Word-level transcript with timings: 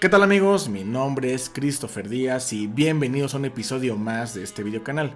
¿Qué 0.00 0.08
tal 0.08 0.22
amigos? 0.22 0.68
Mi 0.68 0.84
nombre 0.84 1.34
es 1.34 1.50
Christopher 1.52 2.08
Díaz 2.08 2.52
y 2.52 2.68
bienvenidos 2.68 3.34
a 3.34 3.38
un 3.38 3.46
episodio 3.46 3.96
más 3.96 4.32
de 4.32 4.44
este 4.44 4.62
video 4.62 4.84
canal. 4.84 5.12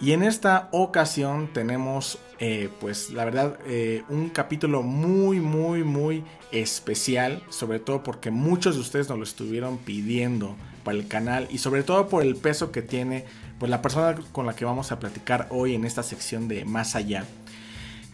Y 0.00 0.12
en 0.12 0.22
esta 0.22 0.70
ocasión 0.72 1.52
tenemos, 1.52 2.18
eh, 2.38 2.70
pues 2.80 3.10
la 3.10 3.26
verdad, 3.26 3.58
eh, 3.66 4.04
un 4.08 4.30
capítulo 4.30 4.82
muy, 4.82 5.38
muy, 5.40 5.84
muy 5.84 6.24
especial, 6.50 7.42
sobre 7.50 7.78
todo 7.78 8.02
porque 8.02 8.30
muchos 8.30 8.76
de 8.76 8.80
ustedes 8.80 9.10
nos 9.10 9.18
lo 9.18 9.24
estuvieron 9.24 9.76
pidiendo 9.76 10.56
para 10.82 10.96
el 10.96 11.08
canal 11.08 11.46
y 11.50 11.58
sobre 11.58 11.82
todo 11.82 12.08
por 12.08 12.22
el 12.22 12.36
peso 12.36 12.72
que 12.72 12.80
tiene, 12.80 13.26
pues 13.58 13.68
la 13.68 13.82
persona 13.82 14.14
con 14.32 14.46
la 14.46 14.56
que 14.56 14.64
vamos 14.64 14.92
a 14.92 14.98
platicar 14.98 15.46
hoy 15.50 15.74
en 15.74 15.84
esta 15.84 16.02
sección 16.02 16.48
de 16.48 16.64
Más 16.64 16.96
Allá 16.96 17.26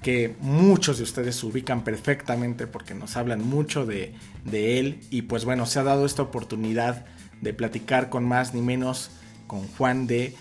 que 0.03 0.35
muchos 0.41 0.99
de 0.99 1.05
ustedes 1.05 1.43
ubican 1.45 1.85
perfectamente 1.85 2.67
porque 2.67 2.95
nos 2.95 3.17
hablan 3.17 3.49
mucho 3.49 3.87
de, 3.87 4.15
él 4.53 5.01
y 5.11 5.23
pues 5.23 5.45
bueno, 5.45 5.65
se 5.67 5.79
ha 5.79 5.85
dado 5.85 6.05
esta 6.05 6.23
oportunidad 6.23 7.07
de 7.41 7.55
platicar 7.55 8.09
con 8.09 8.25
más 8.25 8.53
ni 8.55 8.61
menos 8.61 9.11
con 9.47 9.67
Juan 9.69 10.07
de 10.07 10.35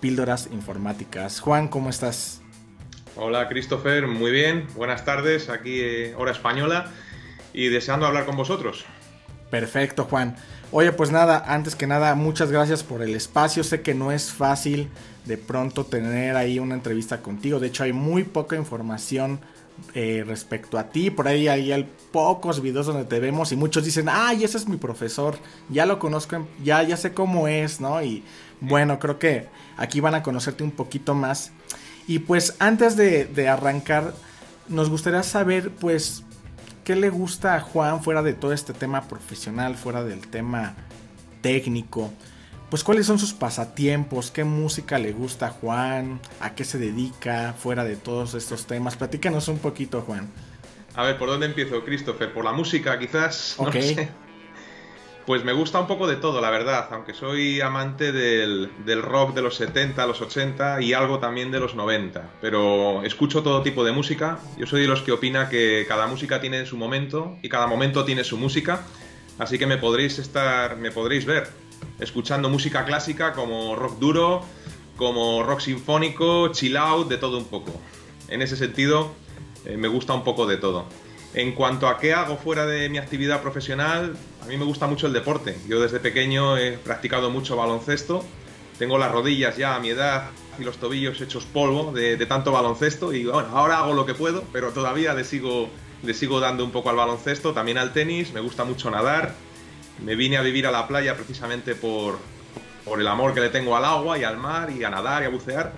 Píldoras 0.00 0.48
Informáticas. 0.52 1.40
Juan, 1.40 1.68
¿cómo 1.68 1.90
estás? 1.90 2.40
Hola 3.16 3.48
Christopher, 3.48 4.06
muy 4.06 4.30
bien, 4.30 4.66
buenas 4.74 5.04
tardes, 5.04 5.48
aquí 5.48 5.80
eh, 5.80 6.14
hora 6.16 6.32
española 6.32 6.90
y 7.52 7.68
deseando 7.68 8.06
hablar 8.06 8.24
con 8.24 8.36
vosotros. 8.36 8.84
Perfecto, 9.50 10.04
Juan. 10.04 10.36
Oye, 10.70 10.92
pues 10.92 11.10
nada, 11.10 11.42
antes 11.46 11.74
que 11.74 11.86
nada, 11.86 12.14
muchas 12.14 12.52
gracias 12.52 12.82
por 12.82 13.02
el 13.02 13.14
espacio. 13.14 13.64
Sé 13.64 13.80
que 13.80 13.94
no 13.94 14.12
es 14.12 14.30
fácil 14.30 14.90
de 15.28 15.36
pronto 15.36 15.84
tener 15.84 16.36
ahí 16.36 16.58
una 16.58 16.74
entrevista 16.74 17.20
contigo. 17.20 17.60
De 17.60 17.68
hecho, 17.68 17.84
hay 17.84 17.92
muy 17.92 18.24
poca 18.24 18.56
información 18.56 19.38
eh, 19.94 20.24
respecto 20.26 20.78
a 20.78 20.84
ti. 20.84 21.10
Por 21.10 21.28
ahí 21.28 21.46
hay, 21.46 21.88
pocos 22.10 22.62
videos 22.62 22.86
donde 22.86 23.04
te 23.04 23.20
vemos 23.20 23.52
y 23.52 23.56
muchos 23.56 23.84
dicen, 23.84 24.08
ay, 24.10 24.42
ese 24.42 24.56
es 24.56 24.66
mi 24.66 24.78
profesor. 24.78 25.38
Ya 25.68 25.84
lo 25.84 25.98
conozco, 25.98 26.48
ya, 26.64 26.82
ya 26.82 26.96
sé 26.96 27.12
cómo 27.12 27.46
es, 27.46 27.80
¿no? 27.80 28.02
Y 28.02 28.24
bueno, 28.60 28.98
creo 28.98 29.18
que 29.18 29.46
aquí 29.76 30.00
van 30.00 30.14
a 30.14 30.22
conocerte 30.22 30.64
un 30.64 30.70
poquito 30.70 31.14
más. 31.14 31.52
Y 32.06 32.20
pues 32.20 32.56
antes 32.58 32.96
de, 32.96 33.26
de 33.26 33.48
arrancar, 33.48 34.14
nos 34.68 34.88
gustaría 34.88 35.22
saber, 35.22 35.70
pues, 35.70 36.24
¿qué 36.84 36.96
le 36.96 37.10
gusta 37.10 37.54
a 37.54 37.60
Juan 37.60 38.02
fuera 38.02 38.22
de 38.22 38.32
todo 38.32 38.54
este 38.54 38.72
tema 38.72 39.02
profesional, 39.02 39.76
fuera 39.76 40.02
del 40.02 40.26
tema 40.26 40.74
técnico? 41.42 42.10
Pues 42.70 42.84
cuáles 42.84 43.06
son 43.06 43.18
sus 43.18 43.32
pasatiempos, 43.32 44.30
qué 44.30 44.44
música 44.44 44.98
le 44.98 45.12
gusta 45.12 45.46
a 45.46 45.50
Juan, 45.50 46.20
a 46.38 46.54
qué 46.54 46.64
se 46.64 46.78
dedica 46.78 47.54
fuera 47.54 47.82
de 47.84 47.96
todos 47.96 48.34
estos 48.34 48.66
temas. 48.66 48.96
Platícanos 48.96 49.48
un 49.48 49.58
poquito, 49.58 50.02
Juan. 50.02 50.28
A 50.94 51.02
ver, 51.02 51.16
¿por 51.16 51.30
dónde 51.30 51.46
empiezo, 51.46 51.82
Christopher? 51.82 52.30
¿Por 52.30 52.44
la 52.44 52.52
música, 52.52 52.98
quizás? 52.98 53.56
No 53.62 53.72
sé. 53.72 54.10
Pues 55.24 55.44
me 55.44 55.52
gusta 55.52 55.78
un 55.78 55.86
poco 55.86 56.06
de 56.06 56.16
todo, 56.16 56.40
la 56.40 56.48
verdad, 56.48 56.88
aunque 56.90 57.12
soy 57.12 57.60
amante 57.60 58.12
del, 58.12 58.70
rock 59.02 59.34
de 59.34 59.42
los 59.42 59.56
70, 59.56 60.06
los 60.06 60.22
80 60.22 60.80
y 60.80 60.94
algo 60.94 61.18
también 61.18 61.50
de 61.50 61.60
los 61.60 61.74
90. 61.74 62.30
Pero 62.40 63.02
escucho 63.02 63.42
todo 63.42 63.62
tipo 63.62 63.84
de 63.84 63.92
música. 63.92 64.38
Yo 64.56 64.66
soy 64.66 64.82
de 64.82 64.88
los 64.88 65.02
que 65.02 65.12
opina 65.12 65.50
que 65.50 65.84
cada 65.86 66.06
música 66.06 66.40
tiene 66.40 66.64
su 66.64 66.78
momento 66.78 67.36
y 67.42 67.50
cada 67.50 67.66
momento 67.66 68.06
tiene 68.06 68.24
su 68.24 68.38
música. 68.38 68.86
Así 69.38 69.58
que 69.58 69.66
me 69.66 69.76
podréis 69.76 70.18
estar, 70.18 70.78
me 70.78 70.90
podréis 70.90 71.26
ver 71.26 71.67
escuchando 71.98 72.48
música 72.48 72.84
clásica 72.84 73.32
como 73.32 73.76
rock 73.76 73.98
duro, 73.98 74.42
como 74.96 75.42
rock 75.42 75.60
sinfónico, 75.60 76.48
chill 76.52 76.76
out, 76.76 77.08
de 77.08 77.16
todo 77.16 77.38
un 77.38 77.44
poco. 77.44 77.72
En 78.28 78.42
ese 78.42 78.56
sentido, 78.56 79.12
eh, 79.64 79.76
me 79.76 79.88
gusta 79.88 80.12
un 80.12 80.24
poco 80.24 80.46
de 80.46 80.56
todo. 80.56 80.86
En 81.34 81.52
cuanto 81.52 81.88
a 81.88 81.98
qué 81.98 82.14
hago 82.14 82.36
fuera 82.36 82.66
de 82.66 82.88
mi 82.88 82.98
actividad 82.98 83.42
profesional, 83.42 84.16
a 84.42 84.46
mí 84.46 84.56
me 84.56 84.64
gusta 84.64 84.86
mucho 84.86 85.06
el 85.06 85.12
deporte. 85.12 85.56
Yo 85.68 85.80
desde 85.80 86.00
pequeño 86.00 86.56
he 86.56 86.72
practicado 86.72 87.30
mucho 87.30 87.56
baloncesto. 87.56 88.24
Tengo 88.78 88.96
las 88.98 89.12
rodillas 89.12 89.56
ya 89.56 89.76
a 89.76 89.80
mi 89.80 89.90
edad 89.90 90.30
y 90.58 90.64
los 90.64 90.78
tobillos 90.78 91.20
hechos 91.20 91.44
polvo 91.44 91.92
de, 91.92 92.16
tanto 92.26 92.52
baloncesto 92.52 93.12
y 93.12 93.24
bueno, 93.24 93.48
ahora 93.52 93.78
hago 93.78 93.94
lo 93.94 94.06
que 94.06 94.14
puedo, 94.14 94.44
pero 94.52 94.70
todavía 94.70 95.14
le 95.14 95.24
sigo, 95.24 95.68
le 96.02 96.14
sigo 96.14 96.40
dando 96.40 96.64
un 96.64 96.70
poco 96.70 96.90
al 96.90 96.96
baloncesto, 96.96 97.52
también 97.52 97.78
al 97.78 97.92
tenis, 97.92 98.32
me 98.32 98.40
gusta 98.40 98.64
mucho 98.64 98.90
nadar. 98.90 99.34
Me 100.04 100.14
vine 100.14 100.36
a 100.36 100.42
vivir 100.42 100.66
a 100.66 100.70
la 100.70 100.86
playa 100.86 101.14
precisamente 101.14 101.74
por, 101.74 102.18
el 102.98 103.06
amor 103.06 103.34
que 103.34 103.40
le 103.40 103.50
tengo 103.50 103.76
al 103.76 103.84
agua 103.84 104.18
y 104.18 104.24
al 104.24 104.38
mar 104.38 104.70
y 104.70 104.82
a 104.84 104.90
nadar 104.90 105.22
y 105.22 105.26
a 105.26 105.28
bucear. 105.28 105.72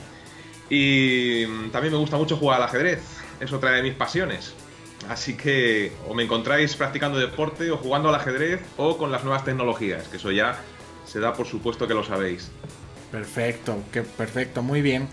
Y 0.68 1.46
también 1.70 1.92
me 1.92 1.98
gusta 1.98 2.16
mucho 2.16 2.36
jugar 2.36 2.58
al 2.58 2.68
ajedrez, 2.68 3.00
es 3.40 3.52
otra 3.52 3.72
de 3.72 3.82
mis 3.82 3.94
pasiones. 3.94 4.54
Así 5.08 5.34
que 5.34 5.92
o 6.06 6.14
me 6.14 6.22
encontráis 6.22 6.76
practicando 6.76 7.18
deporte 7.18 7.70
o 7.70 7.78
jugando 7.78 8.10
al 8.10 8.14
ajedrez 8.14 8.60
o 8.76 8.96
con 8.96 9.10
las 9.10 9.24
nuevas 9.24 9.44
tecnologías, 9.44 10.06
que 10.08 10.18
eso 10.18 10.30
ya 10.30 10.58
se 11.06 11.20
da 11.20 11.32
por 11.32 11.46
supuesto 11.46 11.88
que 11.88 11.94
lo 11.94 12.04
sabéis. 12.04 12.50
Perfecto, 13.10 13.82
que 13.90 14.02
perfecto, 14.02 14.62
muy 14.62 14.82
bien. 14.82 15.08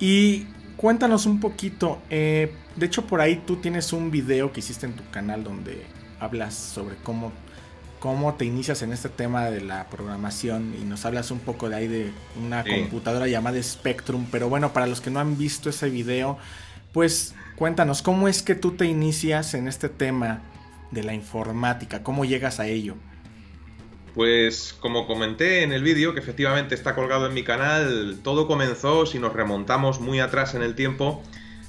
Y 0.00 0.46
cuéntanos 0.76 1.26
un 1.26 1.40
poquito, 1.40 2.00
eh, 2.10 2.54
de 2.76 2.86
hecho 2.86 3.06
por 3.06 3.20
ahí 3.20 3.42
tú 3.46 3.56
tienes 3.56 3.92
un 3.92 4.10
video 4.10 4.52
que 4.52 4.60
hiciste 4.60 4.86
en 4.86 4.94
tu 4.94 5.08
canal 5.10 5.44
donde 5.44 5.84
hablas 6.20 6.54
sobre 6.54 6.96
cómo, 6.96 7.32
cómo 8.04 8.34
te 8.34 8.44
inicias 8.44 8.82
en 8.82 8.92
este 8.92 9.08
tema 9.08 9.48
de 9.48 9.62
la 9.62 9.88
programación 9.88 10.76
y 10.78 10.84
nos 10.84 11.06
hablas 11.06 11.30
un 11.30 11.38
poco 11.38 11.70
de 11.70 11.76
ahí 11.76 11.88
de 11.88 12.12
una 12.44 12.62
computadora 12.62 13.26
llamada 13.26 13.62
Spectrum, 13.62 14.26
pero 14.30 14.50
bueno, 14.50 14.74
para 14.74 14.86
los 14.86 15.00
que 15.00 15.08
no 15.08 15.20
han 15.20 15.38
visto 15.38 15.70
ese 15.70 15.88
video, 15.88 16.36
pues 16.92 17.34
Cuéntanos, 17.56 18.02
¿cómo 18.02 18.26
es 18.26 18.42
que 18.42 18.56
tú 18.56 18.72
te 18.72 18.84
inicias 18.84 19.54
en 19.54 19.68
este 19.68 19.88
tema 19.88 20.42
de 20.90 21.04
la 21.04 21.14
informática? 21.14 22.02
¿Cómo 22.02 22.24
llegas 22.24 22.58
a 22.58 22.66
ello? 22.66 22.96
Pues 24.14 24.76
como 24.80 25.06
comenté 25.06 25.62
en 25.62 25.72
el 25.72 25.84
vídeo, 25.84 26.14
que 26.14 26.20
efectivamente 26.20 26.74
está 26.74 26.96
colgado 26.96 27.26
en 27.26 27.34
mi 27.34 27.44
canal, 27.44 28.18
todo 28.24 28.48
comenzó, 28.48 29.06
si 29.06 29.20
nos 29.20 29.32
remontamos 29.32 30.00
muy 30.00 30.18
atrás 30.18 30.54
en 30.54 30.62
el 30.62 30.74
tiempo, 30.74 31.22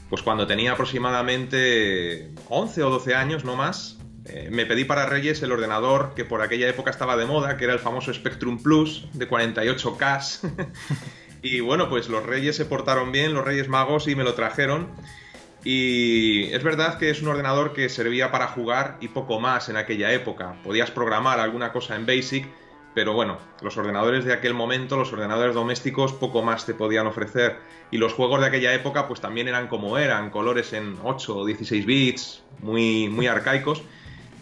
pues 0.10 0.24
cuando 0.24 0.48
tenía 0.48 0.72
aproximadamente 0.72 2.32
11 2.50 2.84
o 2.84 2.90
12 2.90 3.14
años, 3.14 3.46
no 3.46 3.56
más, 3.56 4.00
eh, 4.28 4.50
me 4.52 4.66
pedí 4.66 4.86
para 4.86 5.06
Reyes 5.06 5.44
el 5.44 5.52
ordenador 5.52 6.14
que 6.16 6.26
por 6.26 6.42
aquella 6.42 6.68
época 6.68 6.90
estaba 6.90 7.16
de 7.16 7.26
moda, 7.26 7.58
que 7.58 7.66
era 7.66 7.74
el 7.74 7.80
famoso 7.80 8.14
Spectrum 8.14 8.62
Plus 8.62 9.08
de 9.14 9.30
48K. 9.30 10.70
y 11.44 11.60
bueno, 11.60 11.90
pues 11.90 12.10
los 12.10 12.26
Reyes 12.26 12.56
se 12.56 12.66
portaron 12.66 13.12
bien, 13.12 13.34
los 13.34 13.46
Reyes 13.46 13.70
Magos, 13.70 14.08
y 14.08 14.16
me 14.16 14.24
lo 14.24 14.34
trajeron. 14.34 14.88
Y 15.64 16.44
es 16.54 16.64
verdad 16.64 16.98
que 16.98 17.10
es 17.10 17.22
un 17.22 17.28
ordenador 17.28 17.74
que 17.74 17.90
servía 17.90 18.32
para 18.32 18.48
jugar 18.48 18.98
y 19.00 19.10
poco 19.10 19.40
más 19.40 19.70
en 19.70 19.78
aquella 19.78 20.12
época. 20.12 20.56
Podías 20.64 20.92
programar 20.92 21.40
alguna 21.40 21.72
cosa 21.72 21.96
en 21.96 22.06
BASIC, 22.06 22.48
pero 22.96 23.14
bueno, 23.14 23.38
los 23.62 23.76
ordenadores 23.78 24.26
de 24.26 24.34
aquel 24.34 24.54
momento, 24.54 24.96
los 24.96 25.12
ordenadores 25.12 25.54
domésticos, 25.54 26.14
poco 26.14 26.42
más 26.42 26.66
te 26.66 26.74
podían 26.74 27.08
ofrecer. 27.08 27.58
Y 27.92 27.98
los 27.98 28.14
juegos 28.14 28.42
de 28.42 28.48
aquella 28.48 28.74
época 28.74 29.08
pues 29.08 29.22
también 29.22 29.48
eran 29.48 29.68
como 29.68 29.98
eran, 29.98 30.30
colores 30.30 30.74
en 30.74 30.98
8 31.04 31.36
o 31.36 31.46
16 31.46 31.86
bits, 31.86 32.44
muy, 32.62 33.10
muy 33.10 33.28
arcaicos. 33.28 33.84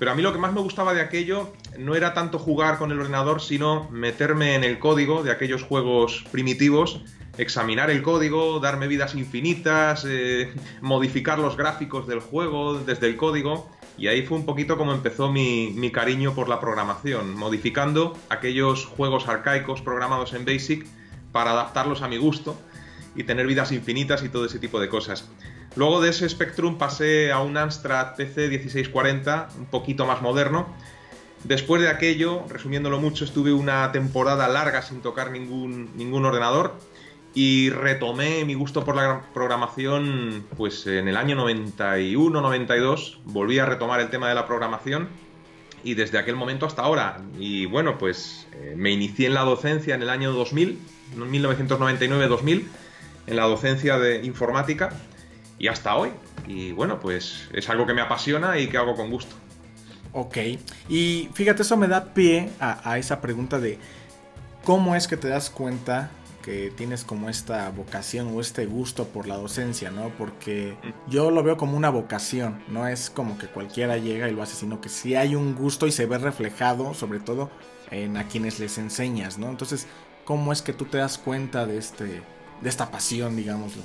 Pero 0.03 0.11
a 0.11 0.15
mí 0.15 0.21
lo 0.21 0.33
que 0.33 0.37
más 0.37 0.51
me 0.51 0.59
gustaba 0.59 0.93
de 0.93 0.99
aquello 0.99 1.53
no 1.79 1.95
era 1.95 2.13
tanto 2.13 2.37
jugar 2.37 2.77
con 2.77 2.91
el 2.91 2.99
ordenador, 2.99 3.41
sino 3.41 3.89
meterme 3.89 4.55
en 4.55 4.65
el 4.65 4.77
código 4.77 5.23
de 5.23 5.31
aquellos 5.31 5.63
juegos 5.63 6.25
primitivos 6.29 6.99
examinar 7.37 7.89
el 7.89 8.01
código, 8.01 8.59
darme 8.59 8.89
vidas 8.89 9.15
infinitas, 9.15 10.05
eh, 10.05 10.53
modificar 10.81 11.39
los 11.39 11.55
gráficos 11.55 12.05
del 12.05 12.19
juego 12.19 12.79
desde 12.79 13.07
el 13.07 13.15
código. 13.15 13.71
Y 13.97 14.07
ahí 14.07 14.23
fue 14.23 14.37
un 14.37 14.45
poquito 14.45 14.77
como 14.77 14.91
empezó 14.91 15.31
mi, 15.31 15.71
mi, 15.73 15.89
cariño 15.89 16.35
por 16.35 16.49
la 16.49 16.59
programación, 16.59 17.33
modificando 17.33 18.19
aquellos 18.27 18.85
juegos 18.85 19.29
arcaicos 19.29 19.81
programados 19.81 20.33
en 20.33 20.43
BASIC 20.43 20.85
para 21.31 21.51
adaptarlos 21.51 22.01
a 22.01 22.09
mi 22.09 22.17
gusto 22.17 22.57
y 23.15 23.23
tener 23.23 23.47
vidas 23.47 23.71
infinitas 23.71 24.21
y 24.21 24.27
todo 24.27 24.47
ese 24.47 24.59
tipo 24.59 24.81
de 24.81 24.89
cosas. 24.89 25.29
Luego 25.75 26.01
de 26.01 26.09
ese 26.09 26.29
Spectrum 26.29 26.77
pasé 26.77 27.31
a 27.31 27.39
un 27.39 27.57
Amstrad 27.57 28.15
PC 28.15 28.47
1640, 28.49 29.49
un 29.57 29.65
poquito 29.65 30.05
más 30.05 30.21
moderno. 30.21 30.67
Después 31.43 31.81
de 31.81 31.89
aquello, 31.89 32.45
resumiéndolo 32.47 32.99
mucho, 32.99 33.25
estuve 33.25 33.51
una 33.51 33.91
temporada 33.91 34.47
larga 34.47 34.81
sin 34.83 35.01
tocar 35.01 35.31
ningún, 35.31 35.89
ningún 35.97 36.25
ordenador 36.25 36.75
y 37.33 37.71
retomé 37.71 38.45
mi 38.45 38.53
gusto 38.53 38.85
por 38.85 38.95
la 38.95 39.23
programación 39.33 40.45
pues 40.55 40.85
en 40.85 41.07
el 41.07 41.17
año 41.17 41.35
91, 41.35 42.39
92, 42.39 43.19
volví 43.25 43.57
a 43.57 43.65
retomar 43.65 43.99
el 43.99 44.09
tema 44.09 44.29
de 44.29 44.35
la 44.35 44.45
programación 44.45 45.09
y 45.83 45.95
desde 45.95 46.19
aquel 46.19 46.35
momento 46.35 46.67
hasta 46.67 46.83
ahora. 46.83 47.19
Y 47.39 47.65
bueno, 47.65 47.97
pues 47.97 48.47
eh, 48.53 48.75
me 48.77 48.91
inicié 48.91 49.25
en 49.25 49.33
la 49.33 49.41
docencia 49.41 49.95
en 49.95 50.03
el 50.03 50.09
año 50.09 50.31
2000, 50.31 50.79
1999-2000, 51.17 52.63
en 53.25 53.35
la 53.35 53.43
docencia 53.43 53.97
de 53.97 54.23
informática 54.23 54.91
y 55.59 55.67
hasta 55.67 55.95
hoy. 55.95 56.11
Y 56.47 56.71
bueno, 56.71 56.99
pues 56.99 57.49
es 57.53 57.69
algo 57.69 57.85
que 57.85 57.93
me 57.93 58.01
apasiona 58.01 58.57
y 58.59 58.67
que 58.67 58.77
hago 58.77 58.95
con 58.95 59.09
gusto. 59.09 59.35
Ok, 60.11 60.37
y 60.89 61.29
fíjate, 61.33 61.63
eso 61.63 61.75
me 61.75 61.87
da 61.87 62.13
pie 62.13 62.51
a, 62.59 62.87
a 62.89 62.99
esa 62.99 63.19
pregunta 63.19 63.59
de 63.59 63.79
cómo 64.63 64.95
es 64.95 65.07
que 65.07 65.17
te 65.17 65.27
das 65.27 65.49
cuenta 65.49 66.11
que 66.43 66.71
tienes 66.75 67.03
como 67.03 67.29
esta 67.29 67.69
vocación 67.69 68.35
o 68.35 68.41
este 68.41 68.65
gusto 68.67 69.07
por 69.07 69.27
la 69.27 69.37
docencia, 69.37 69.89
¿no? 69.89 70.09
Porque 70.09 70.77
yo 71.07 71.31
lo 71.31 71.41
veo 71.41 71.57
como 71.57 71.75
una 71.75 71.89
vocación, 71.89 72.61
no 72.67 72.87
es 72.87 73.09
como 73.09 73.37
que 73.39 73.47
cualquiera 73.47 73.97
llega 73.97 74.29
y 74.29 74.33
lo 74.33 74.43
hace, 74.43 74.55
sino 74.55 74.81
que 74.81 74.89
sí 74.89 75.15
hay 75.15 75.35
un 75.35 75.55
gusto 75.55 75.87
y 75.87 75.91
se 75.91 76.05
ve 76.05 76.17
reflejado, 76.17 76.93
sobre 76.93 77.19
todo 77.19 77.49
en 77.89 78.17
a 78.17 78.27
quienes 78.27 78.59
les 78.59 78.77
enseñas, 78.77 79.37
¿no? 79.37 79.49
Entonces, 79.49 79.87
¿cómo 80.25 80.51
es 80.51 80.61
que 80.61 80.73
tú 80.73 80.85
te 80.85 80.97
das 80.97 81.17
cuenta 81.17 81.65
de 81.65 81.77
este 81.77 82.21
de 82.61 82.69
esta 82.69 82.91
pasión, 82.91 83.35
digámoslo? 83.35 83.81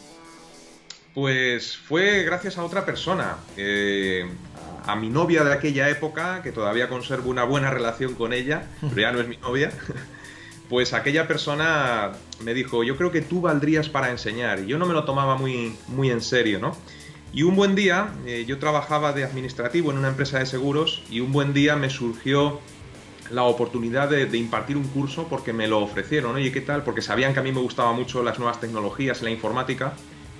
Pues 1.15 1.77
fue 1.77 2.23
gracias 2.23 2.59
a 2.59 2.65
otra 2.65 2.85
persona, 2.85 3.37
a 4.87 4.97
mi 4.97 5.11
novia 5.11 5.45
de 5.45 5.53
aquella 5.53 5.89
época, 5.89 6.43
que 6.43 6.53
todavía 6.53 6.89
conservo 6.89 7.31
una 7.31 7.45
buena 7.45 7.71
relación 7.71 8.15
con 8.15 8.33
ella, 8.33 8.69
pero 8.81 9.01
ya 9.01 9.13
no 9.13 9.21
es 9.21 9.29
mi 9.29 9.37
novia. 9.37 9.73
Pues 10.69 10.93
aquella 10.93 11.27
persona 11.27 12.13
me 12.45 12.53
dijo, 12.53 12.85
yo 12.85 12.99
creo 12.99 13.11
que 13.11 13.23
tú 13.23 13.41
valdrías 13.41 13.89
para 13.89 14.11
enseñar. 14.11 14.61
Y 14.61 14.67
yo 14.67 14.79
no 14.79 14.85
me 14.85 14.93
lo 14.93 15.05
tomaba 15.05 15.35
muy, 15.37 15.75
muy 15.87 16.11
en 16.11 16.21
serio, 16.21 16.59
¿no? 16.59 16.77
Y 17.33 17.43
un 17.43 17.57
buen 17.57 17.75
día, 17.75 18.13
eh, 18.27 18.45
yo 18.47 18.59
trabajaba 18.59 19.13
de 19.13 19.25
administrativo 19.25 19.91
en 19.91 19.99
una 19.99 20.09
empresa 20.09 20.39
de 20.39 20.47
seguros 20.47 21.03
y 21.11 21.21
un 21.21 21.33
buen 21.33 21.53
día 21.53 21.77
me 21.77 21.91
surgió 21.91 22.61
la 23.31 23.43
oportunidad 23.45 24.09
de, 24.09 24.25
impartir 24.39 24.77
un 24.77 24.89
curso 24.89 25.27
porque 25.29 25.53
me 25.53 25.69
lo 25.69 25.81
ofrecieron. 25.81 26.35
Oye, 26.35 26.53
¿qué 26.53 26.63
tal? 26.63 26.83
Porque 26.83 27.03
sabían 27.03 27.35
que 27.35 27.41
a 27.41 27.43
mí 27.43 27.53
me 27.53 27.61
gustaban 27.61 27.97
mucho 27.97 28.23
las 28.23 28.39
nuevas 28.39 28.61
tecnologías 28.61 29.21
y 29.21 29.25
la 29.25 29.31
informática 29.31 29.93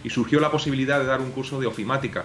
y 0.05 0.11
surgió 0.11 0.41
la 0.41 0.51
posibilidad 0.51 0.99
de 0.99 1.07
dar 1.07 1.21
un 1.21 1.31
curso 1.31 1.61
de 1.61 1.67
ofimática. 1.67 2.25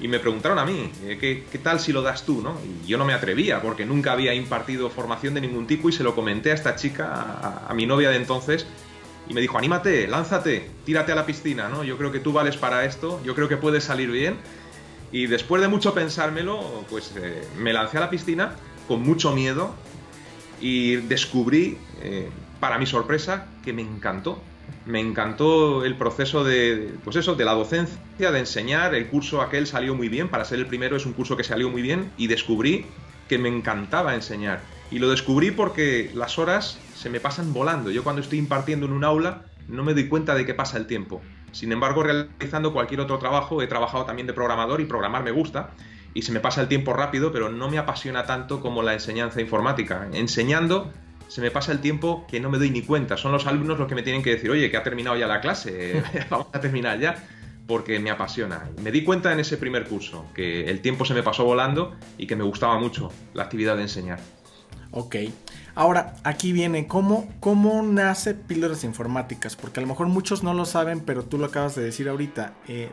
Y 0.00 0.08
me 0.08 0.18
preguntaron 0.18 0.58
a 0.58 0.64
mí, 0.64 0.90
eh, 1.04 1.46
¿qué, 1.50 1.58
tal 1.58 1.78
si 1.78 1.92
lo 1.92 2.02
das 2.02 2.24
tú? 2.26 2.42
¿no? 2.42 2.56
Y 2.64 2.88
yo 2.88 2.98
no 2.98 3.04
me 3.04 3.14
atrevía 3.14 3.62
porque 3.62 3.84
nunca 3.84 4.12
había 4.12 4.34
impartido 4.34 4.90
formación 4.90 5.34
de 5.34 5.40
ningún 5.40 5.66
tipo 5.66 5.88
y 5.88 5.92
se 5.92 6.02
lo 6.02 6.14
comenté 6.14 6.50
a 6.50 6.54
esta 6.54 6.74
chica, 6.74 7.66
a, 7.68 7.72
mi 7.74 7.86
novia 7.86 8.10
de 8.10 8.16
entonces, 8.16 8.66
y 9.28 9.34
me 9.34 9.40
dijo, 9.40 9.56
anímate, 9.58 10.08
lánzate, 10.08 10.68
tírate 10.84 11.12
a 11.12 11.14
la 11.14 11.24
piscina, 11.24 11.68
¿no? 11.68 11.84
Yo 11.84 11.96
creo 11.98 12.10
que 12.10 12.18
tú 12.18 12.32
vales 12.32 12.56
para 12.56 12.84
esto, 12.84 13.22
yo 13.24 13.36
creo 13.36 13.48
que 13.48 13.56
puedes 13.56 13.84
salir 13.84 14.10
bien. 14.10 14.36
Y 15.12 15.26
después 15.26 15.62
de 15.62 15.68
mucho 15.68 15.94
pensármelo, 15.94 16.84
pues 16.90 17.12
eh, 17.16 17.46
me 17.58 17.72
lancé 17.72 17.98
a 17.98 18.00
la 18.00 18.10
piscina 18.10 18.56
con 18.88 19.02
mucho 19.02 19.32
miedo 19.32 19.72
y 20.60 20.96
descubrí, 20.96 21.78
eh, 22.02 22.28
para 22.58 22.78
mi 22.78 22.86
sorpresa, 22.86 23.46
que 23.64 23.72
me 23.72 23.82
encantó. 23.82 24.42
Me 24.84 25.00
encantó 25.00 25.84
el 25.84 25.96
proceso 25.96 26.42
de, 26.44 26.92
pues 27.04 27.16
eso, 27.16 27.34
de 27.34 27.44
la 27.44 27.52
docencia, 27.52 28.32
de 28.32 28.38
enseñar. 28.38 28.94
El 28.94 29.06
curso 29.06 29.40
aquel 29.40 29.66
salió 29.66 29.94
muy 29.94 30.08
bien, 30.08 30.28
para 30.28 30.44
ser 30.44 30.58
el 30.58 30.66
primero 30.66 30.96
es 30.96 31.06
un 31.06 31.12
curso 31.12 31.36
que 31.36 31.44
salió 31.44 31.70
muy 31.70 31.82
bien 31.82 32.10
y 32.16 32.26
descubrí 32.26 32.86
que 33.28 33.38
me 33.38 33.48
encantaba 33.48 34.14
enseñar. 34.14 34.60
Y 34.90 34.98
lo 34.98 35.08
descubrí 35.08 35.52
porque 35.52 36.10
las 36.14 36.38
horas 36.38 36.78
se 36.94 37.10
me 37.10 37.20
pasan 37.20 37.52
volando. 37.52 37.90
Yo 37.90 38.02
cuando 38.02 38.20
estoy 38.20 38.38
impartiendo 38.38 38.86
en 38.86 38.92
un 38.92 39.04
aula 39.04 39.44
no 39.68 39.84
me 39.84 39.94
doy 39.94 40.08
cuenta 40.08 40.34
de 40.34 40.44
que 40.44 40.54
pasa 40.54 40.76
el 40.76 40.86
tiempo. 40.86 41.22
Sin 41.52 41.70
embargo, 41.70 42.02
realizando 42.02 42.72
cualquier 42.72 43.00
otro 43.00 43.18
trabajo, 43.18 43.62
he 43.62 43.66
trabajado 43.66 44.04
también 44.04 44.26
de 44.26 44.32
programador 44.32 44.80
y 44.80 44.86
programar 44.86 45.22
me 45.22 45.30
gusta 45.30 45.70
y 46.14 46.22
se 46.22 46.32
me 46.32 46.40
pasa 46.40 46.60
el 46.60 46.68
tiempo 46.68 46.92
rápido, 46.92 47.32
pero 47.32 47.48
no 47.48 47.70
me 47.70 47.78
apasiona 47.78 48.26
tanto 48.26 48.60
como 48.60 48.82
la 48.82 48.92
enseñanza 48.92 49.40
informática. 49.40 50.08
Enseñando 50.12 50.92
se 51.32 51.40
me 51.40 51.50
pasa 51.50 51.72
el 51.72 51.80
tiempo 51.80 52.26
que 52.28 52.40
no 52.40 52.50
me 52.50 52.58
doy 52.58 52.68
ni 52.68 52.82
cuenta. 52.82 53.16
Son 53.16 53.32
los 53.32 53.46
alumnos 53.46 53.78
los 53.78 53.88
que 53.88 53.94
me 53.94 54.02
tienen 54.02 54.22
que 54.22 54.32
decir, 54.32 54.50
oye, 54.50 54.70
que 54.70 54.76
ha 54.76 54.82
terminado 54.82 55.16
ya 55.16 55.26
la 55.26 55.40
clase, 55.40 56.02
vamos 56.30 56.48
a 56.52 56.60
terminar 56.60 57.00
ya, 57.00 57.24
porque 57.66 57.98
me 58.00 58.10
apasiona. 58.10 58.68
Me 58.82 58.92
di 58.92 59.02
cuenta 59.02 59.32
en 59.32 59.40
ese 59.40 59.56
primer 59.56 59.84
curso 59.88 60.26
que 60.34 60.64
el 60.68 60.82
tiempo 60.82 61.06
se 61.06 61.14
me 61.14 61.22
pasó 61.22 61.46
volando 61.46 61.96
y 62.18 62.26
que 62.26 62.36
me 62.36 62.44
gustaba 62.44 62.78
mucho 62.78 63.10
la 63.32 63.44
actividad 63.44 63.76
de 63.76 63.82
enseñar. 63.82 64.20
Ok. 64.90 65.16
Ahora, 65.74 66.16
aquí 66.22 66.52
viene, 66.52 66.86
¿cómo, 66.86 67.32
cómo 67.40 67.82
nace 67.82 68.34
Píldoras 68.34 68.84
Informáticas? 68.84 69.56
Porque 69.56 69.80
a 69.80 69.82
lo 69.82 69.88
mejor 69.88 70.08
muchos 70.08 70.42
no 70.42 70.52
lo 70.52 70.66
saben, 70.66 71.00
pero 71.00 71.22
tú 71.22 71.38
lo 71.38 71.46
acabas 71.46 71.74
de 71.74 71.82
decir 71.82 72.10
ahorita. 72.10 72.52
Eh, 72.68 72.90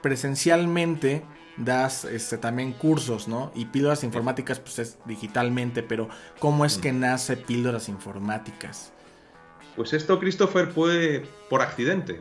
presencialmente 0.00 1.24
das 1.56 2.04
este, 2.04 2.38
también 2.38 2.72
cursos, 2.72 3.28
¿no? 3.28 3.52
Y 3.54 3.66
píldoras 3.66 4.04
informáticas, 4.04 4.60
pues 4.60 4.78
es 4.78 4.98
digitalmente, 5.04 5.82
pero 5.82 6.08
¿cómo 6.38 6.64
es 6.64 6.78
que 6.78 6.92
nace 6.92 7.36
píldoras 7.36 7.88
informáticas? 7.88 8.92
Pues 9.76 9.92
esto, 9.92 10.18
Christopher, 10.18 10.68
fue 10.68 11.24
por 11.48 11.62
accidente. 11.62 12.20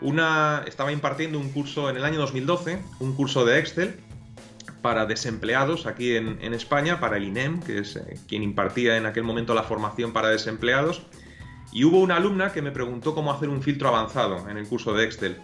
Una, 0.00 0.64
estaba 0.66 0.92
impartiendo 0.92 1.38
un 1.38 1.50
curso 1.50 1.90
en 1.90 1.96
el 1.96 2.04
año 2.04 2.18
2012, 2.20 2.82
un 3.00 3.14
curso 3.14 3.44
de 3.44 3.58
Excel 3.58 4.00
para 4.80 5.04
desempleados 5.04 5.86
aquí 5.86 6.16
en, 6.16 6.54
España, 6.54 7.00
para 7.00 7.18
el 7.18 7.24
INEM, 7.24 7.60
que 7.60 7.78
es 7.78 7.96
eh, 7.96 8.18
quien 8.26 8.42
impartía 8.42 8.96
en 8.96 9.04
aquel 9.04 9.24
momento 9.24 9.54
la 9.54 9.62
formación 9.62 10.12
para 10.12 10.28
desempleados. 10.28 11.02
Y 11.72 11.84
hubo 11.84 12.00
una 12.00 12.16
alumna 12.16 12.52
que 12.52 12.62
me 12.62 12.70
preguntó 12.70 13.14
cómo 13.14 13.32
hacer 13.32 13.48
un 13.48 13.62
filtro 13.62 13.88
avanzado 13.88 14.48
en 14.48 14.56
el 14.56 14.66
curso 14.66 14.94
de 14.94 15.04
Excel. 15.04 15.36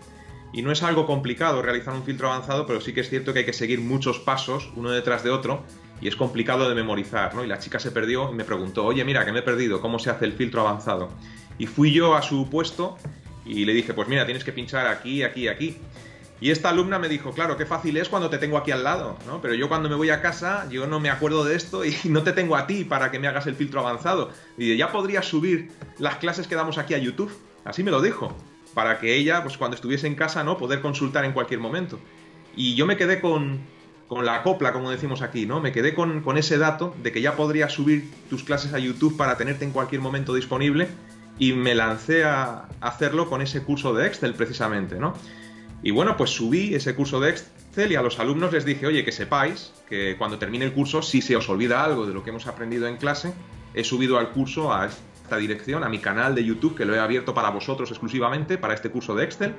Y 0.53 0.63
no 0.63 0.73
es 0.73 0.83
algo 0.83 1.07
complicado 1.07 1.61
realizar 1.63 1.95
un 1.95 2.05
filtro 2.05 2.33
avanzado, 2.33 2.67
pero 2.67 2.81
sí 2.81 2.93
que 2.93 3.01
es 3.01 3.11
cierto 3.11 3.33
que 3.33 3.41
hay 3.41 3.45
que 3.45 3.53
seguir 3.53 3.81
muchos 3.81 4.19
pasos 4.19 4.71
uno 4.77 4.91
detrás 4.91 5.23
de 5.23 5.31
otro 5.31 5.65
y 6.01 6.09
es 6.09 6.17
complicado 6.17 6.69
de 6.69 6.75
memorizar, 6.75 7.35
¿no? 7.35 7.45
Y 7.45 7.47
la 7.47 7.59
chica 7.59 7.79
se 7.79 7.91
perdió 7.91 8.31
y 8.31 8.35
me 8.35 8.45
preguntó, 8.45 8.85
oye, 8.85 9.05
mira, 9.05 9.25
que 9.25 9.33
me 9.33 9.41
he 9.41 9.43
perdido, 9.43 9.81
¿cómo 9.81 9.99
se 9.99 10.11
hace 10.11 10.25
el 10.25 10.33
filtro 10.33 10.61
avanzado? 10.61 11.11
Y 11.59 11.67
fui 11.67 11.93
yo 11.93 12.15
a 12.15 12.23
su 12.23 12.49
puesto 12.51 12.97
y 13.45 13.65
le 13.65 13.73
dije, 13.73 13.95
pues 13.95 14.09
mira, 14.09 14.25
tienes 14.25 14.45
que 14.45 14.53
pinchar 14.53 14.87
aquí, 14.87 15.23
aquí, 15.23 15.49
aquí. 15.49 15.79
Y 16.39 16.51
esta 16.51 16.69
alumna 16.69 16.99
me 16.99 17.09
dijo, 17.09 17.33
claro, 17.33 17.57
qué 17.57 17.65
fácil 17.65 17.97
es 17.97 18.11
cuando 18.11 18.29
te 18.29 18.37
tengo 18.37 18.59
aquí 18.59 18.71
al 18.71 18.85
lado, 18.85 19.17
¿no? 19.27 19.41
Pero 19.41 19.55
yo 19.55 19.69
cuando 19.69 19.89
me 19.89 19.95
voy 19.95 20.11
a 20.11 20.21
casa, 20.21 20.69
yo 20.71 20.87
no 20.87 21.01
me 21.01 21.09
acuerdo 21.09 21.45
de 21.45 21.57
esto 21.57 21.85
y 21.85 21.97
no 22.05 22.23
te 22.23 22.33
tengo 22.33 22.57
a 22.57 22.67
ti 22.67 22.85
para 22.85 23.11
que 23.11 23.19
me 23.19 23.27
hagas 23.27 23.47
el 23.47 23.57
filtro 23.57 23.81
avanzado. 23.81 24.31
Y 24.59 24.77
ya 24.77 24.93
podrías 24.93 25.25
subir 25.25 25.71
las 25.99 26.17
clases 26.17 26.47
que 26.47 26.55
damos 26.55 26.77
aquí 26.77 26.93
a 26.93 26.99
YouTube. 26.99 27.33
Así 27.65 27.83
me 27.83 27.91
lo 27.91 28.03
dijo 28.03 28.37
para 28.77 28.99
que 28.99 29.17
ella, 29.17 29.43
pues 29.43 29.57
cuando 29.57 29.75
estuviese 29.75 30.07
en 30.07 30.17
casa, 30.17 30.45
¿no? 30.45 30.59
Poder 30.59 30.83
consultar 30.83 31.25
en 31.25 31.33
cualquier 31.33 31.61
momento. 31.61 31.99
Y 32.55 32.75
yo 32.75 32.85
me 32.85 32.99
quedé 32.99 33.23
con, 33.23 33.61
con 34.07 34.27
la 34.27 34.43
copla, 34.43 34.75
como 34.75 34.91
decimos 34.91 35.23
aquí, 35.23 35.47
¿no? 35.47 35.63
Me 35.63 35.73
quedé 35.73 35.95
con, 35.95 36.21
con, 36.21 36.37
ese 36.37 36.59
dato 36.59 36.95
de 37.03 37.11
que 37.11 37.23
ya 37.23 37.37
podrías 37.37 37.73
subir 37.73 38.13
tus 38.29 38.45
clases 38.45 38.75
a 38.75 38.79
YouTube 38.79 39.17
para 39.17 39.39
tenerte 39.39 39.65
en 39.65 39.71
cualquier 39.71 40.03
momento 40.03 40.35
disponible 40.35 40.89
y 41.39 41.55
me 41.55 41.75
lancé 41.75 42.25
a 42.25 42.69
hacerlo 42.83 43.31
con 43.31 43.41
ese 43.41 43.63
curso 43.63 43.95
de 43.95 44.09
Excel 44.09 44.35
precisamente, 44.35 44.97
¿no? 44.97 45.15
Y 45.83 45.91
bueno, 45.93 46.19
pues 46.19 46.29
subí 46.29 46.75
ese 46.75 46.95
curso 46.95 47.19
de 47.19 47.31
Excel 47.31 47.93
y 47.93 47.95
a 47.95 48.03
los 48.03 48.19
alumnos 48.19 48.53
les 48.53 48.67
dije, 48.67 48.87
oye, 48.87 49.07
que 49.07 49.13
sepáis 49.13 49.73
que 49.89 50.17
cuando 50.19 50.39
termine 50.39 50.67
el 50.67 50.75
curso, 50.75 51.01
si 51.01 51.23
se 51.23 51.35
os 51.35 51.49
olvida 51.49 51.83
algo 51.83 52.05
de 52.05 52.13
lo 52.13 52.23
que 52.23 52.29
hemos 52.29 52.47
aprendido 52.47 52.89
en 52.89 52.99
clase, 52.99 53.33
he 53.73 53.85
subido 53.85 54.19
al 54.19 54.33
curso 54.33 54.71
a 54.71 54.91
esta 55.27 55.37
dirección, 55.37 55.83
a 55.83 55.89
mi 55.89 55.99
canal 55.99 56.35
de 56.37 56.45
YouTube, 56.45 56.77
que 56.77 56.85
lo 56.85 56.95
he 56.95 57.01
abierto 57.01 57.35
para 57.35 57.51
vosotros 57.51 57.91
exclusivamente, 57.91 58.59
para 58.59 58.75
este 58.75 58.91
curso 58.91 59.15
de 59.17 59.25
Excel, 59.25 59.57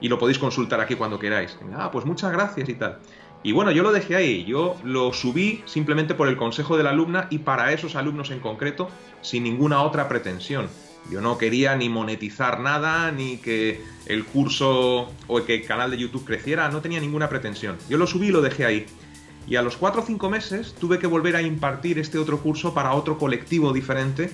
y 0.00 0.08
lo 0.08 0.18
podéis 0.18 0.38
consultar 0.38 0.80
aquí 0.80 0.94
cuando 0.94 1.18
queráis. 1.18 1.58
Ah, 1.76 1.90
pues 1.92 2.06
muchas 2.06 2.32
gracias 2.32 2.68
y 2.68 2.74
tal. 2.74 2.98
Y 3.42 3.52
bueno, 3.52 3.70
yo 3.70 3.82
lo 3.82 3.92
dejé 3.92 4.16
ahí, 4.16 4.44
yo 4.44 4.76
lo 4.82 5.12
subí 5.12 5.62
simplemente 5.66 6.14
por 6.14 6.28
el 6.28 6.36
consejo 6.36 6.76
de 6.76 6.84
la 6.84 6.90
alumna 6.90 7.26
y 7.30 7.38
para 7.38 7.72
esos 7.72 7.96
alumnos 7.96 8.30
en 8.30 8.40
concreto, 8.40 8.88
sin 9.20 9.44
ninguna 9.44 9.82
otra 9.82 10.08
pretensión. 10.08 10.68
Yo 11.10 11.20
no 11.20 11.36
quería 11.36 11.76
ni 11.76 11.88
monetizar 11.88 12.60
nada, 12.60 13.12
ni 13.12 13.38
que 13.38 13.82
el 14.06 14.24
curso 14.24 15.10
o 15.26 15.44
que 15.44 15.54
el 15.56 15.66
canal 15.66 15.90
de 15.90 15.98
YouTube 15.98 16.24
creciera, 16.24 16.70
no 16.70 16.80
tenía 16.80 17.00
ninguna 17.00 17.28
pretensión. 17.28 17.76
Yo 17.88 17.98
lo 17.98 18.06
subí 18.06 18.28
y 18.28 18.30
lo 18.30 18.40
dejé 18.40 18.64
ahí. 18.64 18.86
Y 19.46 19.56
a 19.56 19.62
los 19.62 19.76
4 19.76 20.02
o 20.02 20.04
5 20.04 20.30
meses 20.30 20.74
tuve 20.78 20.98
que 20.98 21.06
volver 21.06 21.36
a 21.36 21.42
impartir 21.42 21.98
este 21.98 22.18
otro 22.18 22.38
curso 22.38 22.72
para 22.72 22.92
otro 22.92 23.18
colectivo 23.18 23.72
diferente 23.72 24.30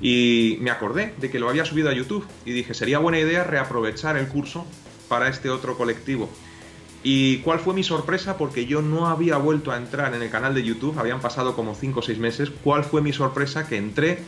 y 0.00 0.58
me 0.60 0.70
acordé 0.70 1.14
de 1.18 1.30
que 1.30 1.38
lo 1.38 1.48
había 1.48 1.64
subido 1.64 1.90
a 1.90 1.92
YouTube 1.92 2.26
y 2.44 2.52
dije, 2.52 2.74
sería 2.74 2.98
buena 2.98 3.18
idea 3.18 3.44
reaprovechar 3.44 4.16
el 4.16 4.28
curso 4.28 4.66
para 5.08 5.28
este 5.28 5.50
otro 5.50 5.76
colectivo. 5.76 6.28
¿Y 7.02 7.38
cuál 7.38 7.60
fue 7.60 7.74
mi 7.74 7.84
sorpresa? 7.84 8.38
Porque 8.38 8.64
yo 8.64 8.80
no 8.80 9.08
había 9.08 9.36
vuelto 9.36 9.70
a 9.70 9.76
entrar 9.76 10.14
en 10.14 10.22
el 10.22 10.30
canal 10.30 10.54
de 10.54 10.62
YouTube, 10.62 10.98
habían 10.98 11.20
pasado 11.20 11.54
como 11.54 11.74
5 11.74 12.00
o 12.00 12.02
6 12.02 12.18
meses. 12.18 12.50
¿Cuál 12.62 12.84
fue 12.84 13.02
mi 13.02 13.12
sorpresa? 13.12 13.68
Que 13.68 13.76
entré 13.76 14.20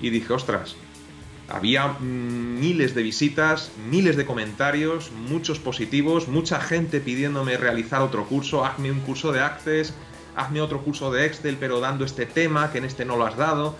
y 0.00 0.10
dije, 0.10 0.32
ostras, 0.32 0.74
había 1.48 1.96
miles 2.00 2.94
de 2.94 3.02
visitas, 3.02 3.70
miles 3.88 4.16
de 4.16 4.26
comentarios, 4.26 5.12
muchos 5.12 5.58
positivos, 5.58 6.28
mucha 6.28 6.60
gente 6.60 7.00
pidiéndome 7.00 7.56
realizar 7.56 8.02
otro 8.02 8.26
curso, 8.26 8.64
hazme 8.64 8.90
un 8.90 9.00
curso 9.00 9.32
de 9.32 9.40
Access, 9.40 9.94
hazme 10.36 10.60
otro 10.60 10.82
curso 10.82 11.10
de 11.10 11.24
Excel, 11.24 11.56
pero 11.58 11.80
dando 11.80 12.04
este 12.04 12.26
tema, 12.26 12.70
que 12.70 12.78
en 12.78 12.84
este 12.84 13.04
no 13.04 13.16
lo 13.16 13.26
has 13.26 13.36
dado. 13.36 13.76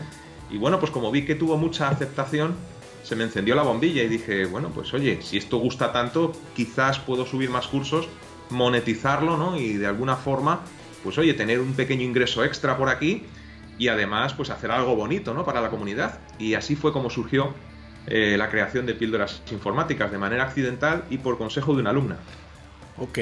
Y 0.51 0.59
bueno, 0.59 0.79
pues 0.81 0.91
como 0.91 1.11
vi 1.11 1.25
que 1.25 1.35
tuvo 1.35 1.57
mucha 1.57 1.89
aceptación, 1.89 2.55
se 3.03 3.17
me 3.17 3.25
encendió 3.25 3.55
la 3.55 3.63
bombilla 3.63 4.03
y 4.03 4.09
dije, 4.09 4.47
bueno, 4.47 4.71
pues 4.71 4.93
oye, 4.95 5.21
si 5.23 5.37
esto 5.37 5.59
gusta 5.59 5.93
tanto, 5.93 6.33
quizás 6.55 6.99
puedo 6.99 7.27
subir 7.27 7.51
más 7.51 7.67
cursos, 7.67 8.09
monetizarlo, 8.51 9.37
¿no? 9.37 9.57
Y 9.57 9.75
de 9.75 9.87
alguna 9.87 10.17
forma, 10.17 10.61
pues 11.03 11.19
oye, 11.19 11.35
tener 11.35 11.61
un 11.61 11.75
pequeño 11.75 12.03
ingreso 12.03 12.45
extra 12.45 12.77
por 12.77 12.89
aquí 12.89 13.25
y 13.79 13.89
además, 13.89 14.35
pues 14.35 14.51
hacer 14.51 14.71
algo 14.71 14.97
bonito, 14.97 15.35
¿no? 15.35 15.45
Para 15.45 15.61
la 15.61 15.71
comunidad. 15.71 16.19
Y 16.39 16.55
así 16.55 16.77
fue 16.77 16.93
como 16.93 17.11
surgió 17.11 17.55
eh, 18.07 18.37
la 18.37 18.51
creación 18.51 18.87
de 18.87 18.95
píldoras 18.95 19.43
informáticas 19.53 20.11
de 20.11 20.19
manera 20.19 20.45
accidental 20.45 21.05
y 21.11 21.19
por 21.19 21.39
consejo 21.39 21.75
de 21.75 21.81
una 21.81 21.91
alumna. 21.91 22.17
Ok. 22.97 23.21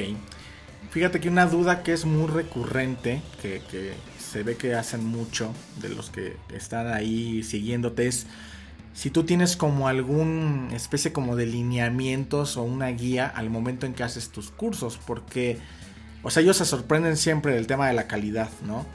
Fíjate 0.90 1.20
que 1.20 1.28
una 1.28 1.46
duda 1.46 1.82
que 1.82 1.92
es 1.92 2.06
muy 2.06 2.26
recurrente, 2.28 3.20
que, 3.42 3.60
que 3.70 3.92
se 4.30 4.42
ve 4.42 4.56
que 4.56 4.74
hacen 4.74 5.04
mucho 5.04 5.52
de 5.80 5.88
los 5.88 6.10
que 6.10 6.36
están 6.54 6.88
ahí 6.88 7.42
siguiéndote 7.42 8.06
es 8.06 8.26
si 8.96 9.10
tú 9.10 9.24
tienes 9.24 9.56
como 9.56 9.88
algún 9.88 10.70
especie 10.72 11.12
como 11.12 11.36
de 11.36 11.44
lineamientos 11.44 12.56
o 12.56 12.62
una 12.62 12.88
guía 12.88 13.26
al 13.26 13.50
momento 13.50 13.84
en 13.84 13.92
que 13.92 14.02
haces 14.02 14.30
tus 14.30 14.50
cursos, 14.50 14.98
porque, 15.06 15.58
o 16.22 16.30
sea, 16.30 16.42
ellos 16.42 16.56
se 16.56 16.64
sorprenden 16.64 17.18
siempre 17.18 17.54
del 17.54 17.66
tema 17.66 17.88
de 17.88 17.92
la 17.92 18.06
calidad, 18.06 18.48
¿no? 18.64 18.86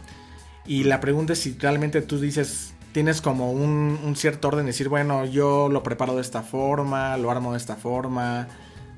Y 0.66 0.86
la 0.86 1.00
pregunta 1.02 1.34
es 1.34 1.40
si 1.40 1.54
realmente 1.54 2.02
tú 2.02 2.20
dices, 2.20 2.74
tienes 2.94 3.22
como 3.22 3.52
un, 3.52 4.16
cierto 4.16 4.48
orden, 4.48 4.66
decir, 4.66 4.90
bueno, 4.90 5.24
yo 5.26 5.70
lo 5.70 5.84
preparo 5.84 6.16
de 6.16 6.22
esta 6.22 6.42
forma, 6.42 7.16
lo 7.18 7.30
armo 7.30 7.52
de 7.52 7.60
esta 7.60 7.76
forma, 7.76 8.48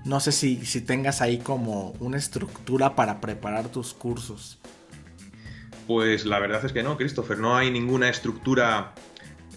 no 0.06 0.22
sé 0.22 0.32
si, 0.32 0.66
si 0.66 0.80
tengas 0.80 1.22
ahí 1.22 1.38
como 1.38 1.92
una 2.00 2.18
estructura 2.18 2.96
para 2.96 3.20
preparar 3.20 3.68
tus 3.68 3.94
cursos. 3.94 4.58
Pues 5.88 6.26
la 6.26 6.40
verdad 6.40 6.64
es 6.64 6.72
que 6.72 6.84
no, 6.84 6.98
Christopher, 6.98 7.40
no 7.40 7.56
hay 7.56 7.70
ninguna 7.70 8.10
estructura 8.10 8.94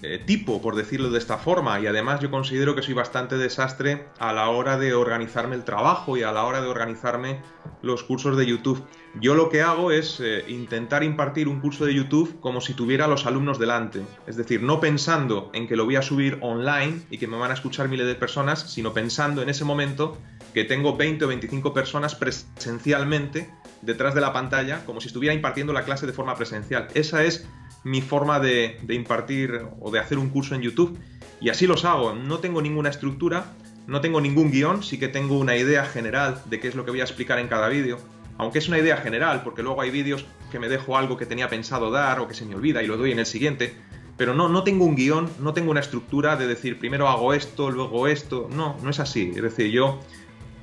eh, 0.03 0.23
tipo, 0.25 0.61
por 0.61 0.77
decirlo 0.77 1.11
de 1.11 1.19
esta 1.19 1.39
forma, 1.39 1.81
y 1.81 1.87
además 1.87 2.21
yo 2.21 2.31
considero 2.31 2.75
que 2.75 2.83
soy 2.83 2.93
bastante 2.93 3.39
desastre 3.39 4.07
a 4.19 4.33
la 4.35 4.51
hora 4.51 4.77
de 4.77 4.93
organizarme 4.93 5.57
el 5.57 5.65
trabajo 5.65 6.19
y 6.19 6.23
a 6.23 6.33
la 6.33 6.45
hora 6.45 6.61
de 6.61 6.69
organizarme 6.69 7.41
los 7.81 8.03
cursos 8.03 8.37
de 8.37 8.45
YouTube. 8.45 8.85
Yo 9.21 9.35
lo 9.35 9.49
que 9.49 9.63
hago 9.63 9.91
es 9.91 10.21
eh, 10.21 10.45
intentar 10.49 11.03
impartir 11.03 11.49
un 11.49 11.61
curso 11.61 11.87
de 11.87 11.95
YouTube 11.95 12.39
como 12.41 12.61
si 12.61 12.75
tuviera 12.75 13.07
a 13.07 13.09
los 13.09 13.25
alumnos 13.25 13.59
delante, 13.59 14.03
es 14.27 14.37
decir, 14.37 14.63
no 14.63 14.81
pensando 14.81 15.51
en 15.55 15.67
que 15.67 15.77
lo 15.77 15.87
voy 15.87 15.97
a 15.97 16.03
subir 16.03 16.39
online 16.43 17.01
y 17.11 17.17
que 17.17 17.27
me 17.27 17.39
van 17.39 17.51
a 17.51 17.55
escuchar 17.55 17.89
miles 17.89 18.07
de 18.07 18.17
personas, 18.17 18.71
sino 18.71 18.93
pensando 18.93 19.41
en 19.41 19.49
ese 19.49 19.65
momento 19.65 20.19
que 20.53 20.65
tengo 20.65 20.97
20 20.97 21.25
o 21.25 21.29
25 21.29 21.73
personas 21.73 22.15
presencialmente 22.15 23.51
detrás 23.83 24.15
de 24.15 24.21
la 24.21 24.33
pantalla, 24.33 24.85
como 24.85 25.01
si 25.01 25.09
estuviera 25.09 25.35
impartiendo 25.35 25.73
la 25.73 25.85
clase 25.85 26.07
de 26.07 26.13
forma 26.13 26.37
presencial. 26.37 26.89
Esa 26.95 27.25
es 27.25 27.47
mi 27.85 28.03
forma 28.03 28.41
de, 28.41 28.81
impartir 28.89 29.61
o 29.81 29.91
de 29.91 30.01
hacer 30.01 30.19
un 30.19 30.29
curso 30.29 30.55
en 30.55 30.63
YouTube. 30.63 30.99
Y 31.41 31.51
así 31.51 31.67
los 31.67 31.85
hago. 31.85 32.15
No 32.15 32.39
tengo 32.39 32.61
ninguna 32.61 32.91
estructura, 32.91 33.53
no 33.87 34.01
tengo 34.01 34.21
ningún 34.21 34.51
guion, 34.51 34.83
sí 34.83 34.99
que 34.99 35.09
tengo 35.09 35.39
una 35.39 35.57
idea 35.57 35.85
general 35.85 36.43
de 36.47 36.59
qué 36.59 36.69
es 36.69 36.75
lo 36.75 36.85
que 36.85 36.91
voy 36.91 37.01
a 37.01 37.05
explicar 37.05 37.39
en 37.39 37.49
cada 37.49 37.69
vídeo. 37.69 37.99
Aunque 38.39 38.59
es 38.59 38.69
una 38.69 38.79
idea 38.79 38.97
general, 38.99 39.43
porque 39.45 39.63
luego 39.63 39.81
hay 39.81 39.91
vídeos 39.91 40.27
que 40.51 40.59
me 40.59 40.69
dejo 40.69 40.97
algo 40.97 41.17
que 41.17 41.27
tenía 41.27 41.49
pensado 41.49 41.91
dar 41.91 42.21
o 42.21 42.29
que 42.29 42.35
se 42.35 42.45
me 42.45 42.55
olvida 42.55 42.83
y 42.83 42.87
lo 42.87 42.97
doy 42.97 43.13
en 43.13 43.19
el 43.19 43.27
siguiente. 43.27 43.75
Pero 44.17 44.35
no, 44.35 44.49
no 44.49 44.65
tengo 44.65 44.85
un 44.85 44.97
guion, 44.97 45.31
no 45.41 45.53
tengo 45.53 45.71
una 45.71 45.81
estructura 45.81 46.37
de 46.37 46.47
decir 46.47 46.79
primero 46.79 47.09
hago 47.09 47.35
esto, 47.35 47.71
luego 47.71 48.09
esto. 48.09 48.49
No, 48.51 48.77
no 48.83 48.91
es 48.91 48.99
así. 48.99 49.33
Es 49.35 49.43
decir, 49.43 49.71
yo 49.71 50.01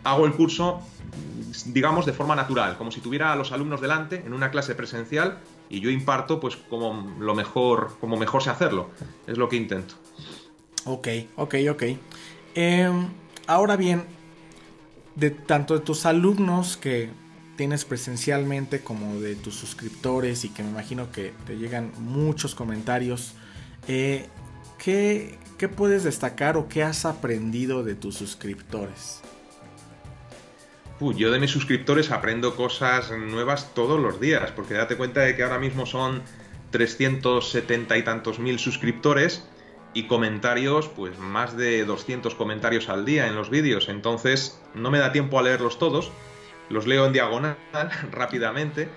hago 0.03 0.25
el 0.25 0.33
curso, 0.33 0.81
digamos, 1.67 2.05
de 2.05 2.13
forma 2.13 2.35
natural, 2.35 2.77
como 2.77 2.91
si 2.91 3.01
tuviera 3.01 3.31
a 3.31 3.35
los 3.35 3.51
alumnos 3.51 3.81
delante 3.81 4.23
en 4.25 4.33
una 4.33 4.51
clase 4.51 4.75
presencial 4.75 5.39
y 5.69 5.79
yo 5.79 5.89
imparto 5.89 6.39
pues 6.39 6.55
como 6.55 7.15
lo 7.19 7.35
mejor, 7.35 7.95
como 7.99 8.17
mejor 8.17 8.43
sé 8.43 8.49
hacerlo. 8.49 8.89
Es 9.27 9.37
lo 9.37 9.49
que 9.49 9.55
intento. 9.55 9.95
Ok, 10.85 11.07
ok, 11.35 11.55
ok. 11.71 11.83
Em, 12.55 13.07
ahora 13.47 13.75
bien, 13.75 14.03
de 15.15 15.29
tanto 15.31 15.73
de 15.73 15.79
tus 15.79 16.05
alumnos 16.05 16.77
que 16.77 17.09
tienes 17.55 17.85
presencialmente 17.85 18.81
como 18.81 19.19
de 19.19 19.35
tus 19.35 19.55
suscriptores 19.55 20.43
y 20.43 20.49
que 20.49 20.63
me 20.63 20.69
imagino 20.69 21.11
que 21.11 21.33
te 21.45 21.57
llegan 21.57 21.91
muchos 21.99 22.55
comentarios, 22.55 23.33
eh, 23.87 24.27
¿qué, 24.77 25.37
¿qué 25.57 25.69
puedes 25.69 26.03
destacar 26.03 26.57
o 26.57 26.67
qué 26.67 26.83
has 26.83 27.05
aprendido 27.05 27.83
de 27.83 27.95
tus 27.95 28.15
suscriptores? 28.15 29.21
Yo 31.11 31.31
de 31.31 31.39
mis 31.39 31.51
suscriptores 31.51 32.11
aprendo 32.11 32.55
cosas 32.55 33.11
nuevas 33.11 33.73
todos 33.73 33.99
los 33.99 34.21
días, 34.21 34.51
porque 34.51 34.75
date 34.75 34.95
cuenta 34.95 35.21
de 35.21 35.35
que 35.35 35.43
ahora 35.43 35.59
mismo 35.59 35.85
son 35.85 36.21
370 36.71 37.97
y 37.97 38.03
tantos 38.03 38.39
mil 38.39 38.57
suscriptores 38.57 39.45
y 39.93 40.07
comentarios, 40.07 40.87
pues 40.87 41.19
más 41.19 41.57
de 41.57 41.83
200 41.83 42.33
comentarios 42.35 42.87
al 42.89 43.05
día 43.05 43.27
en 43.27 43.35
los 43.35 43.49
vídeos, 43.49 43.89
entonces 43.89 44.59
no 44.73 44.89
me 44.91 44.99
da 44.99 45.11
tiempo 45.11 45.37
a 45.37 45.43
leerlos 45.43 45.77
todos, 45.77 46.11
los 46.69 46.87
leo 46.87 47.05
en 47.05 47.13
diagonal 47.13 47.57
rápidamente, 48.11 48.87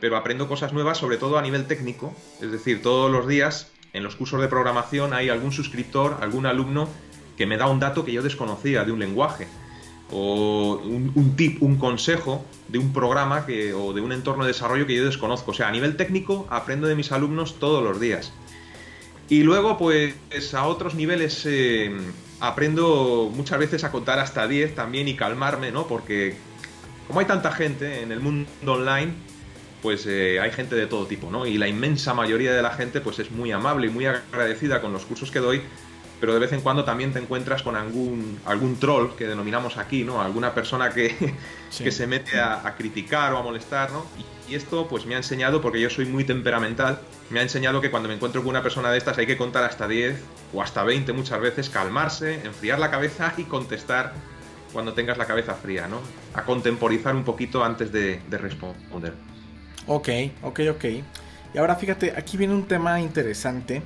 pero 0.00 0.16
aprendo 0.16 0.48
cosas 0.48 0.72
nuevas 0.72 0.98
sobre 0.98 1.16
todo 1.16 1.38
a 1.38 1.42
nivel 1.42 1.66
técnico, 1.66 2.14
es 2.40 2.50
decir, 2.50 2.82
todos 2.82 3.10
los 3.10 3.28
días 3.28 3.70
en 3.92 4.02
los 4.02 4.16
cursos 4.16 4.40
de 4.40 4.48
programación 4.48 5.12
hay 5.12 5.28
algún 5.28 5.52
suscriptor, 5.52 6.18
algún 6.20 6.46
alumno 6.46 6.88
que 7.36 7.46
me 7.46 7.56
da 7.56 7.68
un 7.68 7.78
dato 7.78 8.04
que 8.04 8.12
yo 8.12 8.22
desconocía 8.22 8.84
de 8.84 8.92
un 8.92 8.98
lenguaje 8.98 9.46
o 10.12 10.80
un, 10.84 11.34
tip, 11.36 11.62
un 11.62 11.76
consejo 11.76 12.44
de 12.68 12.78
un 12.78 12.92
programa 12.92 13.46
que, 13.46 13.72
o 13.72 13.92
de 13.92 14.00
un 14.00 14.12
entorno 14.12 14.44
de 14.44 14.48
desarrollo 14.48 14.86
que 14.86 14.94
yo 14.94 15.04
desconozco. 15.04 15.52
O 15.52 15.54
sea, 15.54 15.68
a 15.68 15.72
nivel 15.72 15.96
técnico 15.96 16.46
aprendo 16.50 16.86
de 16.86 16.94
mis 16.94 17.12
alumnos 17.12 17.58
todos 17.58 17.82
los 17.82 17.98
días. 17.98 18.32
Y 19.28 19.42
luego, 19.42 19.78
pues 19.78 20.14
a 20.54 20.66
otros 20.66 20.94
niveles 20.94 21.42
eh, 21.46 21.90
aprendo 22.40 23.30
muchas 23.34 23.58
veces 23.58 23.84
a 23.84 23.90
contar 23.90 24.18
hasta 24.18 24.46
10 24.46 24.74
también 24.74 25.08
y 25.08 25.16
calmarme, 25.16 25.70
¿no? 25.70 25.86
Porque 25.86 26.36
como 27.06 27.20
hay 27.20 27.26
tanta 27.26 27.52
gente 27.52 28.02
en 28.02 28.12
el 28.12 28.20
mundo 28.20 28.48
online, 28.66 29.12
pues 29.80 30.06
eh, 30.06 30.38
hay 30.40 30.50
gente 30.50 30.76
de 30.76 30.86
todo 30.86 31.06
tipo, 31.06 31.30
¿no? 31.30 31.46
Y 31.46 31.58
la 31.58 31.68
inmensa 31.68 32.14
mayoría 32.14 32.52
de 32.52 32.62
la 32.62 32.70
gente 32.70 33.00
pues 33.00 33.18
es 33.18 33.30
muy 33.30 33.52
amable 33.52 33.86
y 33.86 33.90
muy 33.90 34.06
agradecida 34.06 34.80
con 34.80 34.92
los 34.92 35.04
cursos 35.04 35.30
que 35.30 35.40
doy 35.40 35.62
pero 36.22 36.34
de 36.34 36.38
vez 36.38 36.52
en 36.52 36.60
cuando 36.60 36.84
también 36.84 37.12
te 37.12 37.18
encuentras 37.18 37.64
con 37.64 37.74
algún, 37.74 38.38
algún 38.44 38.78
troll 38.78 39.16
que 39.18 39.26
denominamos 39.26 39.76
aquí, 39.76 40.04
¿no? 40.04 40.22
Alguna 40.22 40.54
persona 40.54 40.90
que, 40.90 41.34
que 41.76 41.90
se 41.90 42.06
mete 42.06 42.38
a, 42.38 42.76
criticar 42.78 43.32
o 43.32 43.38
a 43.38 43.42
molestar, 43.42 43.90
¿no? 43.90 44.06
Y, 44.48 44.54
esto 44.54 44.86
pues 44.86 45.04
me 45.04 45.14
ha 45.14 45.16
enseñado, 45.16 45.60
porque 45.60 45.80
yo 45.80 45.90
soy 45.90 46.04
muy 46.04 46.22
temperamental, 46.22 47.00
me 47.30 47.40
ha 47.40 47.42
enseñado 47.42 47.80
que 47.80 47.90
cuando 47.90 48.08
me 48.08 48.14
encuentro 48.14 48.42
con 48.42 48.50
una 48.50 48.62
persona 48.62 48.92
de 48.92 48.98
estas 48.98 49.18
hay 49.18 49.26
que 49.26 49.36
contar 49.36 49.64
hasta 49.64 49.88
10 49.88 50.22
o 50.52 50.62
hasta 50.62 50.84
20 50.84 51.12
muchas 51.12 51.40
veces, 51.40 51.68
calmarse, 51.70 52.34
enfriar 52.44 52.78
la 52.78 52.90
cabeza 52.90 53.34
y 53.36 53.42
contestar 53.44 54.12
cuando 54.72 54.92
tengas 54.92 55.18
la 55.18 55.24
cabeza 55.24 55.54
fría, 55.54 55.88
¿no? 55.88 56.00
A 56.34 56.44
contemporizar 56.44 57.16
un 57.16 57.24
poquito 57.24 57.64
antes 57.64 57.90
de, 57.90 58.20
de 58.30 58.38
responder. 58.38 59.14
Ok, 59.88 60.08
ok, 60.42 60.60
ok. 60.70 60.84
Y 61.54 61.58
ahora 61.58 61.74
fíjate, 61.74 62.14
aquí 62.16 62.36
viene 62.36 62.54
un 62.54 62.68
tema 62.68 63.00
interesante 63.00 63.82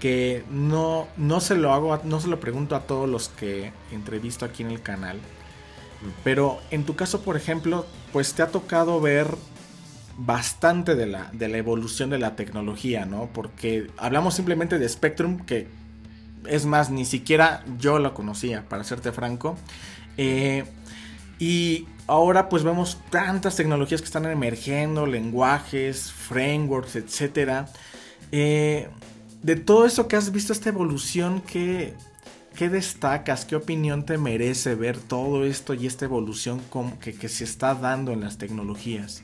que 0.00 0.44
no, 0.50 1.06
no 1.16 1.40
se 1.40 1.54
lo 1.54 1.72
hago, 1.72 2.00
no 2.04 2.20
se 2.20 2.28
lo 2.28 2.40
pregunto 2.40 2.74
a 2.74 2.80
todos 2.80 3.08
los 3.08 3.28
que 3.28 3.72
entrevisto 3.92 4.44
aquí 4.44 4.62
en 4.62 4.70
el 4.70 4.82
canal. 4.82 5.20
Pero 6.24 6.58
en 6.70 6.84
tu 6.84 6.96
caso, 6.96 7.20
por 7.20 7.36
ejemplo, 7.36 7.86
pues 8.12 8.32
te 8.32 8.42
ha 8.42 8.48
tocado 8.48 9.00
ver 9.00 9.28
bastante 10.16 10.94
de 10.96 11.06
la, 11.06 11.30
de 11.32 11.48
la 11.48 11.58
evolución 11.58 12.10
de 12.10 12.18
la 12.18 12.36
tecnología, 12.36 13.04
¿no? 13.04 13.28
Porque 13.32 13.90
hablamos 13.98 14.34
simplemente 14.34 14.78
de 14.78 14.88
Spectrum, 14.88 15.40
que 15.40 15.68
es 16.46 16.64
más, 16.66 16.90
ni 16.90 17.04
siquiera 17.04 17.62
yo 17.78 17.98
lo 17.98 18.14
conocía, 18.14 18.68
para 18.68 18.84
serte 18.84 19.12
franco. 19.12 19.56
Eh, 20.16 20.64
y 21.38 21.86
ahora 22.06 22.48
pues 22.48 22.64
vemos 22.64 22.98
tantas 23.10 23.56
tecnologías 23.56 24.00
que 24.00 24.06
están 24.06 24.26
emergiendo, 24.26 25.06
lenguajes, 25.06 26.12
frameworks, 26.12 26.96
etc. 26.96 27.66
de 29.42 29.56
todo 29.56 29.86
eso 29.86 30.08
que 30.08 30.16
has 30.16 30.32
visto, 30.32 30.52
esta 30.52 30.68
evolución, 30.68 31.42
¿qué, 31.42 31.94
¿qué, 32.56 32.68
destacas? 32.68 33.44
¿Qué 33.44 33.56
opinión 33.56 34.04
te 34.04 34.18
merece 34.18 34.74
ver 34.74 34.98
todo 34.98 35.44
esto 35.44 35.74
y 35.74 35.86
esta 35.86 36.04
evolución 36.04 36.60
que, 37.00 37.14
que 37.14 37.28
se 37.28 37.44
está 37.44 37.74
dando 37.74 38.12
en 38.12 38.20
las 38.20 38.38
tecnologías? 38.38 39.22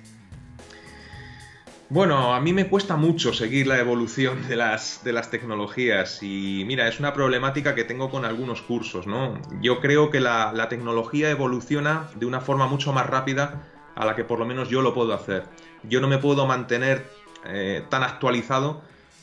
Bueno, 1.88 2.34
a 2.34 2.40
mí 2.40 2.52
me 2.52 2.66
cuesta 2.66 2.96
mucho 2.96 3.32
seguir 3.32 3.68
la 3.68 3.78
evolución 3.78 4.48
de 4.48 4.56
las, 4.56 5.04
de 5.04 5.12
las 5.12 5.30
tecnologías 5.30 6.20
y 6.20 6.64
mira, 6.66 6.88
es 6.88 6.98
una 6.98 7.12
problemática 7.12 7.76
que 7.76 7.84
tengo 7.84 8.10
con 8.10 8.24
algunos 8.24 8.60
cursos, 8.60 9.06
¿no? 9.06 9.40
Yo 9.60 9.80
creo 9.80 10.10
que 10.10 10.18
la, 10.18 10.66
tecnología 10.68 11.30
evoluciona 11.30 12.08
de 12.16 12.26
una 12.26 12.40
forma 12.40 12.66
mucho 12.66 12.92
más 12.92 13.06
rápida 13.06 13.62
a 13.94 14.04
la 14.04 14.16
que 14.16 14.24
por 14.24 14.40
lo 14.40 14.46
menos 14.46 14.68
yo 14.68 14.82
lo 14.82 14.94
puedo 14.94 15.14
hacer. 15.14 15.44
Yo 15.84 16.00
no 16.00 16.08
me 16.08 16.18
puedo 16.18 16.44
mantener 16.44 17.08
eh, 17.44 17.84
tan 17.88 18.02
actualizado 18.02 18.82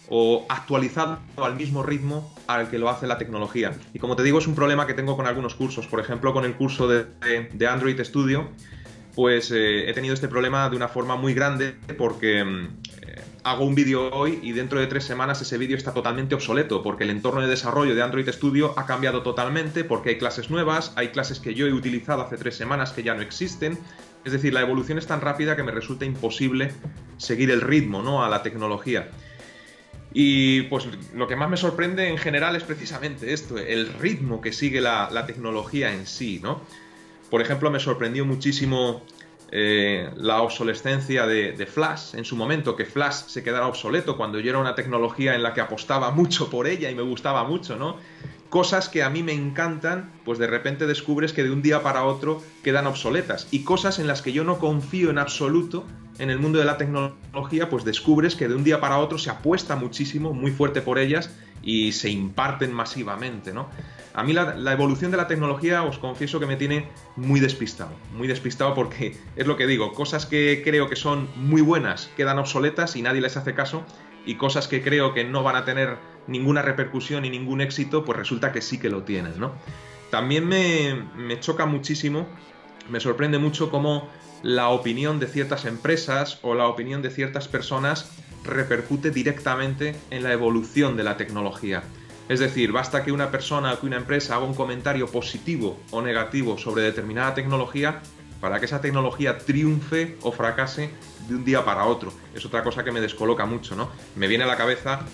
o 0.09 0.45
actualizado 0.49 1.19
al 1.37 1.55
mismo 1.55 1.83
ritmo 1.83 2.33
al 2.47 2.69
que 2.69 2.77
lo 2.77 2.89
hace 2.89 3.07
la 3.07 3.17
tecnología. 3.17 3.73
Y 3.93 3.99
como 3.99 4.15
te 4.15 4.23
digo, 4.23 4.39
es 4.39 4.47
un 4.47 4.55
problema 4.55 4.85
que 4.85 4.93
tengo 4.93 5.15
con 5.15 5.27
algunos 5.27 5.55
cursos. 5.55 5.87
Por 5.87 5.99
ejemplo, 5.99 6.33
con 6.33 6.45
el 6.45 6.55
curso 6.55 6.87
de, 6.87 7.67
Android 7.67 7.99
Studio, 8.03 8.49
pues 9.15 9.51
eh, 9.51 9.89
he 9.89 9.93
tenido 9.93 10.13
este 10.13 10.27
problema 10.27 10.69
de 10.69 10.75
una 10.75 10.87
forma 10.87 11.15
muy 11.15 11.33
grande 11.33 11.75
porque 11.97 12.43
mm, 12.43 12.67
eh, 13.01 13.21
hago 13.43 13.63
un 13.63 13.75
vídeo 13.75 14.09
hoy 14.11 14.39
y 14.41 14.53
dentro 14.53 14.79
de 14.79 14.87
tres 14.87 15.03
semanas 15.03 15.41
ese 15.41 15.57
vídeo 15.57 15.77
está 15.77 15.93
totalmente 15.93 16.33
obsoleto 16.33 16.81
porque 16.81 17.03
el 17.03 17.11
entorno 17.11 17.41
de 17.41 17.47
desarrollo 17.47 17.93
de 17.93 18.01
Android 18.01 18.27
Studio 18.29 18.73
ha 18.77 18.85
cambiado 18.85 19.21
totalmente 19.21 19.83
porque 19.83 20.11
hay 20.11 20.17
clases 20.17 20.49
nuevas, 20.49 20.93
hay 20.95 21.09
clases 21.09 21.39
que 21.39 21.53
yo 21.53 21.67
he 21.67 21.73
utilizado 21.73 22.23
hace 22.23 22.37
tres 22.37 22.55
semanas 22.55 22.91
que 22.91 23.03
ya 23.03 23.13
no 23.13 23.21
existen. 23.21 23.77
Es 24.25 24.31
decir, 24.31 24.53
la 24.53 24.61
evolución 24.61 24.97
es 24.97 25.05
tan 25.05 25.21
rápida 25.21 25.55
que 25.55 25.63
me 25.63 25.71
resulta 25.71 26.05
imposible 26.05 26.71
seguir 27.17 27.51
el 27.51 27.61
ritmo 27.61 28.01
¿no? 28.01 28.23
a 28.23 28.29
la 28.29 28.41
tecnología. 28.41 29.09
Y 30.13 30.63
pues 30.63 30.87
lo 31.15 31.27
que 31.27 31.35
más 31.35 31.49
me 31.49 31.57
sorprende 31.57 32.07
en 32.07 32.17
general 32.17 32.55
es 32.55 32.63
precisamente 32.63 33.33
esto, 33.33 33.57
el 33.57 33.91
ritmo 33.93 34.41
que 34.41 34.51
sigue 34.51 34.79
la, 34.79 35.25
tecnología 35.25 35.91
en 35.91 36.05
sí, 36.05 36.39
¿no? 36.41 36.61
Por 37.29 37.41
ejemplo, 37.41 37.71
me 37.71 37.79
sorprendió 37.79 38.23
muchísimo 38.23 39.03
eh, 39.51 40.11
la 40.15 40.41
obsolescencia 40.43 41.25
de, 41.25 41.65
Flash 41.65 42.13
en 42.13 42.25
su 42.25 42.35
momento, 42.35 42.75
que 42.75 42.85
Flash 42.85 43.25
se 43.27 43.43
quedara 43.43 43.67
obsoleto 43.67 44.15
cuando 44.15 44.39
yo 44.39 44.51
era 44.51 44.59
una 44.59 44.75
tecnología 44.75 45.33
en 45.33 45.41
la 45.41 45.53
que 45.53 45.61
apostaba 45.61 46.11
mucho 46.11 46.49
por 46.49 46.67
ella 46.67 46.91
y 46.91 46.95
me 46.95 47.01
gustaba 47.01 47.43
mucho, 47.43 47.75
¿no? 47.75 47.97
cosas 48.53 48.87
que 48.87 49.01
a 49.01 49.09
mí 49.09 49.23
me 49.23 49.33
encantan, 49.33 50.11
pues 50.23 50.37
de 50.37 50.45
repente 50.45 50.85
descubres 50.85 51.33
que 51.33 51.43
de 51.43 51.49
un 51.49 51.63
día 51.63 51.81
para 51.81 52.03
otro 52.03 52.39
quedan 52.63 52.85
obsoletas. 52.85 53.47
Y 53.49 53.63
cosas 53.63 53.97
en 53.97 54.05
las 54.05 54.21
que 54.21 54.31
yo 54.31 54.43
no 54.43 54.59
confío 54.59 55.09
en 55.09 55.17
absoluto 55.17 55.85
en 56.19 56.29
el 56.29 56.39
mundo 56.39 56.59
de 56.59 56.65
la 56.65 56.77
tecnología, 56.77 57.69
pues 57.69 57.83
descubres 57.83 58.35
que 58.35 58.47
de 58.47 58.55
un 58.55 58.63
día 58.63 58.79
para 58.79 58.99
otro 58.99 59.17
se 59.17 59.29
apuesta 59.29 59.75
muchísimo, 59.75 60.33
muy 60.33 60.51
fuerte 60.51 60.81
por 60.81 60.99
ellas 60.99 61.31
y 61.63 61.93
se 61.93 62.09
imparten 62.09 62.73
masivamente, 62.73 63.53
¿no? 63.53 63.69
A 64.13 64.23
mí 64.23 64.33
la, 64.33 64.71
evolución 64.71 65.09
de 65.09 65.17
la 65.17 65.27
tecnología 65.27 65.81
os 65.83 65.97
confieso 65.97 66.39
que 66.39 66.45
me 66.45 66.55
tiene 66.55 66.87
muy 67.15 67.39
despistado, 67.39 67.91
muy 68.15 68.27
despistado 68.27 68.75
porque 68.75 69.17
es 69.35 69.47
lo 69.47 69.57
que 69.57 69.65
digo, 69.65 69.93
cosas 69.93 70.25
que 70.25 70.61
creo 70.63 70.87
que 70.87 70.95
son 70.95 71.27
muy 71.35 71.61
buenas 71.61 72.11
quedan 72.15 72.37
obsoletas 72.37 72.95
y 72.95 73.01
nadie 73.01 73.21
les 73.21 73.37
hace 73.37 73.55
caso 73.55 73.83
y 74.25 74.35
cosas 74.35 74.67
que 74.67 74.83
creo 74.83 75.13
que 75.13 75.23
no 75.23 75.41
van 75.41 75.55
a 75.55 75.65
tener 75.65 75.97
ninguna 76.27 76.61
repercusión 76.61 77.25
y 77.25 77.29
ningún 77.29 77.59
éxito, 77.59 78.05
pues 78.05 78.17
resulta 78.17 78.51
que 78.51 78.61
sí 78.61 78.79
que 78.79 78.89
lo 78.89 79.03
tienen, 79.03 79.39
¿no? 79.39 79.53
También 80.11 80.47
me, 80.47 81.07
me 81.17 81.39
choca 81.39 81.65
muchísimo, 81.65 82.27
me 82.89 82.99
sorprende 82.99 83.39
mucho 83.39 83.69
cómo 83.69 84.09
la 84.41 84.69
opinión 84.69 85.19
de 85.19 85.27
ciertas 85.27 85.65
empresas 85.65 86.39
o 86.41 86.53
la 86.53 86.67
opinión 86.67 87.01
de 87.01 87.09
ciertas 87.09 87.47
personas 87.47 88.11
repercute 88.43 89.09
directamente 89.09 89.95
en 90.11 90.23
la 90.23 90.33
evolución 90.33 90.97
de 90.97 91.03
la 91.03 91.15
tecnología. 91.17 91.83
Es 92.29 92.39
decir, 92.39 92.71
basta 92.71 93.03
que 93.03 93.11
una 93.11 93.31
persona 93.31 93.73
o 93.73 93.79
que 93.79 93.85
una 93.85 93.97
empresa 93.97 94.35
haga 94.35 94.45
un 94.45 94.53
comentario 94.53 95.07
positivo 95.07 95.77
o 95.91 96.01
negativo 96.01 96.57
sobre 96.57 96.83
determinada 96.83 97.33
tecnología 97.33 98.01
para 98.39 98.59
que 98.59 98.65
esa 98.65 98.81
tecnología 98.81 99.37
triunfe 99.37 100.17
o 100.21 100.31
fracase 100.31 100.89
de 101.27 101.35
un 101.35 101.45
día 101.45 101.63
para 101.63 101.85
otro. 101.85 102.11
Es 102.33 102.45
otra 102.45 102.63
cosa 102.63 102.83
que 102.83 102.91
me 102.91 102.99
descoloca 102.99 103.45
mucho, 103.45 103.75
¿no? 103.75 103.89
Me 104.15 104.27
viene 104.27 104.43
a 104.43 104.47
la 104.47 104.57
cabeza 104.57 105.05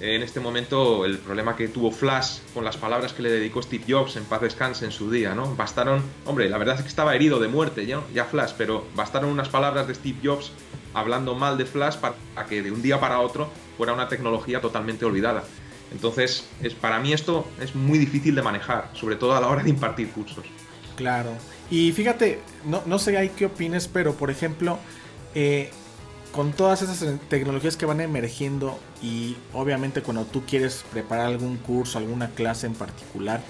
en 0.00 0.22
este 0.22 0.40
momento 0.40 1.04
el 1.04 1.18
problema 1.18 1.56
que 1.56 1.68
tuvo 1.68 1.90
Flash 1.90 2.40
con 2.52 2.64
las 2.64 2.76
palabras 2.76 3.12
que 3.12 3.22
le 3.22 3.30
dedicó 3.30 3.62
Steve 3.62 3.84
Jobs 3.88 4.16
en 4.16 4.24
paz 4.24 4.42
descanse 4.42 4.84
en 4.84 4.92
su 4.92 5.10
día, 5.10 5.34
¿no? 5.34 5.54
Bastaron, 5.54 6.02
hombre, 6.26 6.48
la 6.48 6.58
verdad 6.58 6.76
es 6.76 6.82
que 6.82 6.88
estaba 6.88 7.14
herido 7.14 7.40
de 7.40 7.48
muerte 7.48 7.86
ya, 7.86 8.02
ya 8.12 8.24
Flash, 8.24 8.52
pero 8.58 8.86
bastaron 8.94 9.30
unas 9.30 9.48
palabras 9.48 9.86
de 9.88 9.94
Steve 9.94 10.18
Jobs 10.22 10.52
hablando 10.92 11.34
mal 11.34 11.56
de 11.58 11.64
Flash 11.64 11.96
para 11.96 12.14
que 12.48 12.62
de 12.62 12.70
un 12.70 12.82
día 12.82 13.00
para 13.00 13.20
otro 13.20 13.50
fuera 13.76 13.92
una 13.92 14.08
tecnología 14.08 14.60
totalmente 14.60 15.04
olvidada. 15.04 15.44
Entonces, 15.92 16.48
es, 16.62 16.74
para 16.74 16.98
mí 16.98 17.12
esto 17.12 17.46
es 17.60 17.74
muy 17.74 17.98
difícil 17.98 18.34
de 18.34 18.42
manejar, 18.42 18.90
sobre 18.94 19.16
todo 19.16 19.36
a 19.36 19.40
la 19.40 19.48
hora 19.48 19.62
de 19.62 19.70
impartir 19.70 20.10
cursos. 20.10 20.44
Claro. 20.96 21.30
Y 21.70 21.92
fíjate, 21.92 22.40
no, 22.64 22.98
sé 22.98 23.16
ahí 23.16 23.30
qué 23.30 23.46
opines, 23.46 23.88
pero 23.88 24.14
por 24.14 24.30
ejemplo, 24.30 24.78
eh, 25.34 25.70
con 26.36 26.52
todas 26.52 26.82
esas 26.82 27.18
tecnologías 27.30 27.78
que 27.78 27.86
van 27.86 28.02
emergiendo 28.02 28.78
y 29.02 29.36
obviamente 29.54 30.02
cuando 30.02 30.26
tú 30.26 30.44
quieres 30.44 30.84
preparar 30.92 31.28
algún 31.28 31.56
curso, 31.56 31.96
alguna 31.96 32.28
clase 32.28 32.66
en 32.66 32.74
particular, 32.74 33.40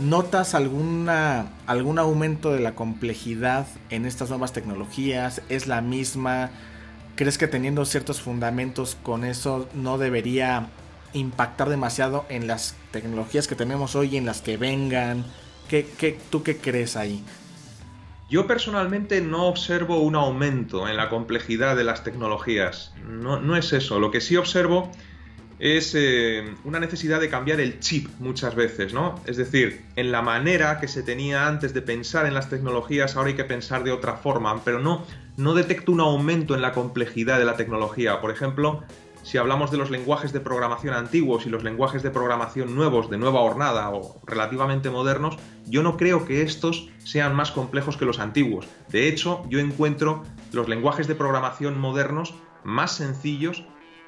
¿notas 0.00 0.54
alguna, 0.54 1.52
algún 1.66 1.98
aumento 1.98 2.50
de 2.50 2.60
la 2.60 2.74
complejidad 2.74 3.66
en 3.90 4.06
estas 4.06 4.30
nuevas 4.30 4.54
tecnologías? 4.54 5.42
¿Es 5.50 5.66
la 5.66 5.82
misma? 5.82 6.50
¿Crees 7.14 7.36
que 7.36 7.46
teniendo 7.46 7.84
ciertos 7.84 8.22
fundamentos 8.22 8.96
con 9.02 9.24
eso 9.24 9.68
no 9.74 9.98
debería 9.98 10.68
impactar 11.12 11.68
demasiado 11.68 12.24
en 12.30 12.46
las 12.46 12.74
tecnologías 12.90 13.46
que 13.46 13.54
tenemos 13.54 13.94
hoy 13.96 14.14
y 14.14 14.16
en 14.16 14.24
las 14.24 14.40
que 14.40 14.56
vengan? 14.56 15.26
¿Qué, 15.68 16.18
tú 16.30 16.42
qué 16.42 16.56
crees 16.56 16.96
ahí? 16.96 17.22
Yo 18.30 18.46
personalmente 18.46 19.20
no 19.20 19.46
observo 19.46 20.00
un 20.00 20.16
aumento 20.16 20.88
en 20.88 20.96
la 20.96 21.08
complejidad 21.08 21.76
de 21.76 21.84
las 21.84 22.04
tecnologías. 22.04 22.94
No, 23.06 23.56
es 23.56 23.72
eso. 23.72 24.00
Lo 24.00 24.10
que 24.10 24.20
sí 24.20 24.36
observo 24.36 24.90
es 25.58 25.94
eh, 25.94 26.42
una 26.64 26.80
necesidad 26.80 27.20
de 27.20 27.28
cambiar 27.28 27.60
el 27.60 27.80
chip 27.80 28.08
muchas 28.18 28.54
veces, 28.54 28.92
¿no? 28.92 29.20
Es 29.26 29.36
decir, 29.36 29.84
en 29.96 30.10
la 30.10 30.22
manera 30.22 30.80
que 30.80 30.88
se 30.88 31.02
tenía 31.02 31.46
antes 31.46 31.74
de 31.74 31.82
pensar 31.82 32.26
en 32.26 32.34
las 32.34 32.48
tecnologías, 32.48 33.16
ahora 33.16 33.28
hay 33.28 33.36
que 33.36 33.44
pensar 33.44 33.84
de 33.84 33.92
otra 33.92 34.14
forma, 34.16 34.64
pero 34.64 34.80
no, 34.80 35.06
no 35.36 35.54
detecto 35.54 35.92
un 35.92 36.00
aumento 36.00 36.54
en 36.54 36.62
la 36.62 36.72
complejidad 36.72 37.38
de 37.38 37.44
la 37.44 37.56
tecnología. 37.56 38.20
Por 38.20 38.30
ejemplo, 38.30 38.82
si 39.24 39.38
hablamos 39.38 39.70
de 39.70 39.78
los 39.78 39.90
lenguajes 39.90 40.34
de 40.34 40.40
programación 40.40 40.92
antiguos 40.94 41.46
y 41.46 41.48
los 41.48 41.64
lenguajes 41.64 42.02
de 42.02 42.10
programación 42.10 42.74
nuevos, 42.74 43.08
de 43.08 43.16
nueva 43.16 43.40
hornada 43.40 43.88
o 43.90 44.20
relativamente 44.26 44.90
modernos, 44.90 45.38
yo 45.64 45.82
no 45.82 45.96
creo 45.96 46.26
que 46.26 46.42
estos 46.42 46.90
sean 46.98 47.34
más 47.34 47.50
complejos 47.50 47.96
que 47.96 48.04
los 48.04 48.18
antiguos. 48.18 48.68
De 48.90 49.08
hecho, 49.08 49.42
yo 49.48 49.60
encuentro 49.60 50.22
los 50.52 50.68
lenguajes 50.68 51.08
de 51.08 51.14
programación 51.14 51.80
modernos 51.80 52.34
más 52.64 52.92
sencillos 52.92 53.64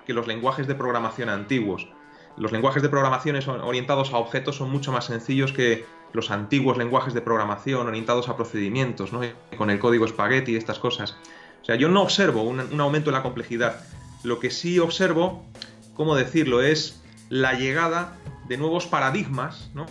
que 0.07 0.12
los 0.12 0.26
lenguajes 0.26 0.66
de 0.66 0.74
programación 0.74 1.31
antiguos. 1.31 1.88
Los 2.37 2.52
lenguajes 2.52 2.83
de 2.83 2.90
programación 2.90 3.37
orientados 3.62 4.12
a 4.12 4.18
objetos 4.18 4.57
son 4.57 4.70
mucho 4.70 4.92
más 4.92 5.07
sencillos 5.07 5.50
que 5.50 5.87
los 6.12 6.31
antiguos 6.31 6.76
lenguajes 6.76 7.14
de 7.14 7.22
programación 7.22 7.87
orientados 7.87 8.29
a 8.29 8.37
procedimientos, 8.37 9.14
¿no? 9.14 9.22
con 9.57 9.70
el 9.70 9.79
código 9.79 10.07
spaghetti 10.07 10.52
y 10.52 10.57
estas 10.57 10.79
cosas. 10.79 11.16
O 11.62 11.64
sea, 11.64 11.76
yo 11.76 11.88
no 11.88 12.02
observo 12.02 12.42
un 12.42 12.81
aumento 12.81 13.09
en 13.09 13.14
la 13.14 13.22
complejidad. 13.22 13.81
Lo 14.22 14.40
que 14.40 14.50
sí 14.50 14.79
observo, 14.79 15.44
¿cómo 15.94 16.16
decirlo?, 16.16 16.62
es 16.62 17.02
la 17.29 17.55
llegada 17.55 18.16
de 18.48 18.57
nuevos 18.57 18.87
paradigmas, 18.87 19.70
¿no? 19.74 19.87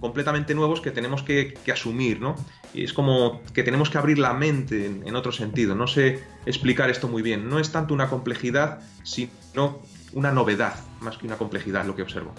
completamente 0.00 0.54
nuevos 0.54 0.80
que 0.80 0.90
tenemos 0.90 1.22
que, 1.22 1.54
asumir, 1.72 2.20
¿no? 2.20 2.36
Y 2.74 2.84
es 2.84 2.92
como 2.92 3.42
que 3.52 3.62
tenemos 3.62 3.90
que 3.90 3.98
abrir 3.98 4.18
la 4.18 4.32
mente 4.32 4.86
en, 4.86 5.16
otro 5.16 5.32
sentido. 5.32 5.74
No 5.74 5.86
sé 5.86 6.22
explicar 6.46 6.90
esto 6.90 7.08
muy 7.08 7.22
bien. 7.22 7.48
No 7.48 7.58
es 7.58 7.72
tanto 7.72 7.94
una 7.94 8.08
complejidad, 8.08 8.80
sino 9.02 9.80
una 10.12 10.32
novedad, 10.32 10.74
más 11.00 11.16
que 11.16 11.26
una 11.26 11.36
complejidad 11.36 11.84
lo 11.84 11.96
que 11.96 12.02
observo. 12.02 12.32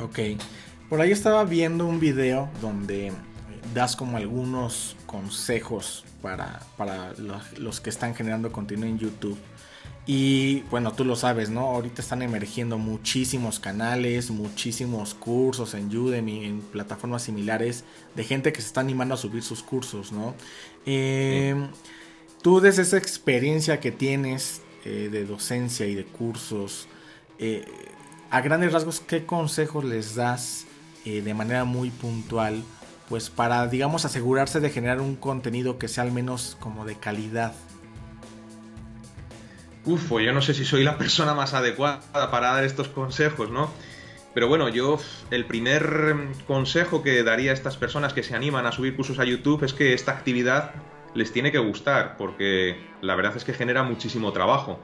Ok. 0.00 0.18
Por 0.88 1.00
ahí 1.00 1.12
estaba 1.12 1.44
viendo 1.44 1.86
un 1.86 2.00
video 2.00 2.50
donde 2.60 3.12
das 3.72 3.96
como 3.96 4.16
algunos 4.16 4.96
consejos 5.06 6.04
para, 6.20 6.60
para 6.76 7.14
los 7.56 7.80
que 7.80 7.90
están 7.90 8.14
generando 8.14 8.52
contenido 8.52 8.88
en 8.88 8.98
YouTube. 8.98 9.38
Y 10.04 10.62
bueno, 10.62 10.92
tú 10.92 11.04
lo 11.04 11.14
sabes, 11.14 11.48
¿no? 11.48 11.60
Ahorita 11.60 12.02
están 12.02 12.22
emergiendo 12.22 12.76
muchísimos 12.76 13.60
canales, 13.60 14.30
muchísimos 14.30 15.14
cursos 15.14 15.74
en 15.74 15.96
Udemy, 15.96 16.44
en 16.44 16.60
plataformas 16.60 17.22
similares, 17.22 17.84
de 18.16 18.24
gente 18.24 18.52
que 18.52 18.60
se 18.60 18.66
está 18.66 18.80
animando 18.80 19.14
a 19.14 19.16
subir 19.16 19.44
sus 19.44 19.62
cursos, 19.62 20.10
¿no? 20.10 20.34
Em, 20.86 21.68
tú 22.42 22.60
desde 22.60 22.82
esa 22.82 22.96
experiencia 22.98 23.78
que 23.78 23.92
tienes 23.92 24.62
eh, 24.84 25.08
de 25.12 25.24
docencia 25.24 25.86
y 25.86 25.94
de 25.94 26.04
cursos, 26.04 26.88
eh, 27.38 27.64
a 28.30 28.40
grandes 28.40 28.72
rasgos, 28.72 28.98
¿qué 28.98 29.24
consejos 29.24 29.84
les 29.84 30.16
das 30.16 30.66
eh, 31.04 31.22
de 31.22 31.34
manera 31.34 31.64
muy 31.64 31.90
puntual? 31.90 32.64
Pues 33.08 33.30
para, 33.30 33.68
digamos, 33.68 34.04
asegurarse 34.04 34.58
de 34.58 34.70
generar 34.70 35.00
un 35.00 35.14
contenido 35.14 35.78
que 35.78 35.86
sea 35.86 36.02
al 36.02 36.10
menos 36.10 36.56
como 36.58 36.84
de 36.84 36.96
calidad 36.96 37.54
Uf, 39.84 40.08
pues 40.08 40.24
yo 40.24 40.32
no 40.32 40.42
sé 40.42 40.54
si 40.54 40.64
soy 40.64 40.84
la 40.84 40.96
persona 40.96 41.34
más 41.34 41.54
adecuada 41.54 42.00
para 42.30 42.52
dar 42.52 42.64
estos 42.64 42.88
consejos, 42.88 43.50
¿no? 43.50 43.72
Pero 44.32 44.48
bueno, 44.48 44.68
yo 44.68 44.98
el 45.30 45.44
primer 45.44 46.06
consejo 46.46 47.02
que 47.02 47.22
daría 47.22 47.50
a 47.50 47.54
estas 47.54 47.76
personas 47.76 48.12
que 48.12 48.22
se 48.22 48.34
animan 48.34 48.64
a 48.64 48.72
subir 48.72 48.94
cursos 48.94 49.18
a 49.18 49.24
YouTube 49.24 49.64
es 49.64 49.74
que 49.74 49.92
esta 49.92 50.12
actividad 50.12 50.72
les 51.14 51.32
tiene 51.32 51.52
que 51.52 51.58
gustar, 51.58 52.16
porque 52.16 52.76
la 53.02 53.14
verdad 53.16 53.36
es 53.36 53.44
que 53.44 53.52
genera 53.52 53.82
muchísimo 53.82 54.32
trabajo. 54.32 54.80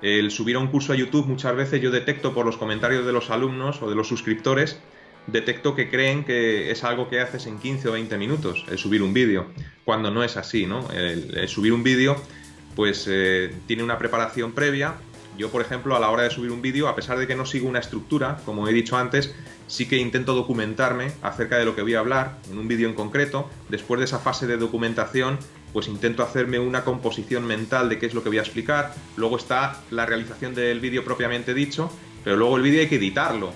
El 0.00 0.30
subir 0.30 0.56
a 0.56 0.60
un 0.60 0.68
curso 0.68 0.92
a 0.92 0.96
YouTube 0.96 1.26
muchas 1.26 1.54
veces 1.54 1.82
yo 1.82 1.90
detecto 1.90 2.32
por 2.32 2.46
los 2.46 2.56
comentarios 2.56 3.04
de 3.04 3.12
los 3.12 3.30
alumnos 3.30 3.82
o 3.82 3.90
de 3.90 3.96
los 3.96 4.08
suscriptores, 4.08 4.78
detecto 5.26 5.74
que 5.74 5.90
creen 5.90 6.24
que 6.24 6.70
es 6.70 6.84
algo 6.84 7.10
que 7.10 7.20
haces 7.20 7.46
en 7.46 7.58
15 7.58 7.88
o 7.88 7.92
20 7.92 8.16
minutos, 8.16 8.64
el 8.70 8.78
subir 8.78 9.02
un 9.02 9.12
vídeo, 9.12 9.50
cuando 9.84 10.10
no 10.10 10.24
es 10.24 10.38
así, 10.38 10.64
¿no? 10.64 10.88
el 10.90 11.46
subir 11.48 11.74
un 11.74 11.82
vídeo 11.82 12.16
pues 12.74 13.06
eh, 13.08 13.54
tiene 13.66 13.82
una 13.82 13.98
preparación 13.98 14.52
previa. 14.52 14.94
Yo, 15.38 15.50
por 15.50 15.62
ejemplo, 15.62 15.96
a 15.96 16.00
la 16.00 16.10
hora 16.10 16.24
de 16.24 16.30
subir 16.30 16.50
un 16.50 16.60
vídeo, 16.60 16.88
a 16.88 16.94
pesar 16.94 17.18
de 17.18 17.26
que 17.26 17.34
no 17.34 17.46
sigo 17.46 17.68
una 17.68 17.78
estructura, 17.78 18.38
como 18.44 18.68
he 18.68 18.72
dicho 18.72 18.96
antes, 18.96 19.34
sí 19.68 19.86
que 19.86 19.96
intento 19.96 20.34
documentarme 20.34 21.12
acerca 21.22 21.56
de 21.56 21.64
lo 21.64 21.74
que 21.74 21.82
voy 21.82 21.94
a 21.94 22.00
hablar 22.00 22.38
en 22.50 22.58
un 22.58 22.68
vídeo 22.68 22.88
en 22.88 22.94
concreto. 22.94 23.48
Después 23.68 24.00
de 24.00 24.04
esa 24.04 24.18
fase 24.18 24.46
de 24.46 24.56
documentación, 24.56 25.38
pues 25.72 25.88
intento 25.88 26.22
hacerme 26.22 26.58
una 26.58 26.84
composición 26.84 27.46
mental 27.46 27.88
de 27.88 27.98
qué 27.98 28.06
es 28.06 28.14
lo 28.14 28.22
que 28.22 28.28
voy 28.28 28.38
a 28.38 28.42
explicar. 28.42 28.92
Luego 29.16 29.36
está 29.36 29.80
la 29.90 30.04
realización 30.04 30.54
del 30.54 30.80
vídeo 30.80 31.04
propiamente 31.04 31.54
dicho, 31.54 31.90
pero 32.24 32.36
luego 32.36 32.56
el 32.56 32.62
vídeo 32.62 32.80
hay 32.80 32.88
que 32.88 32.96
editarlo. 32.96 33.52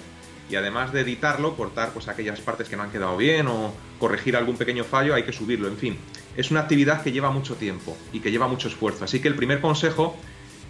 Y 0.49 0.57
además 0.57 0.93
de 0.93 1.01
editarlo, 1.01 1.57
cortar 1.57 1.91
pues 1.93 2.07
aquellas 2.09 2.41
partes 2.41 2.69
que 2.69 2.77
no 2.77 2.83
han 2.83 2.91
quedado 2.91 3.17
bien 3.17 3.47
o 3.49 3.75
corregir 3.99 4.37
algún 4.37 4.57
pequeño 4.57 4.85
fallo, 4.85 5.15
hay 5.15 5.25
que 5.25 5.33
subirlo. 5.33 5.69
En 5.69 5.77
fin, 5.77 5.97
es 6.37 6.51
una 6.51 6.61
actividad 6.61 7.03
que 7.03 7.13
lleva 7.13 7.31
mucho 7.31 7.55
tiempo 7.55 7.97
y 8.13 8.21
que 8.21 8.31
lleva 8.31 8.49
mucho 8.49 8.69
esfuerzo. 8.69 9.05
Así 9.05 9.21
que 9.21 9.29
el 9.29 9.35
primer 9.35 9.61
consejo 9.61 10.17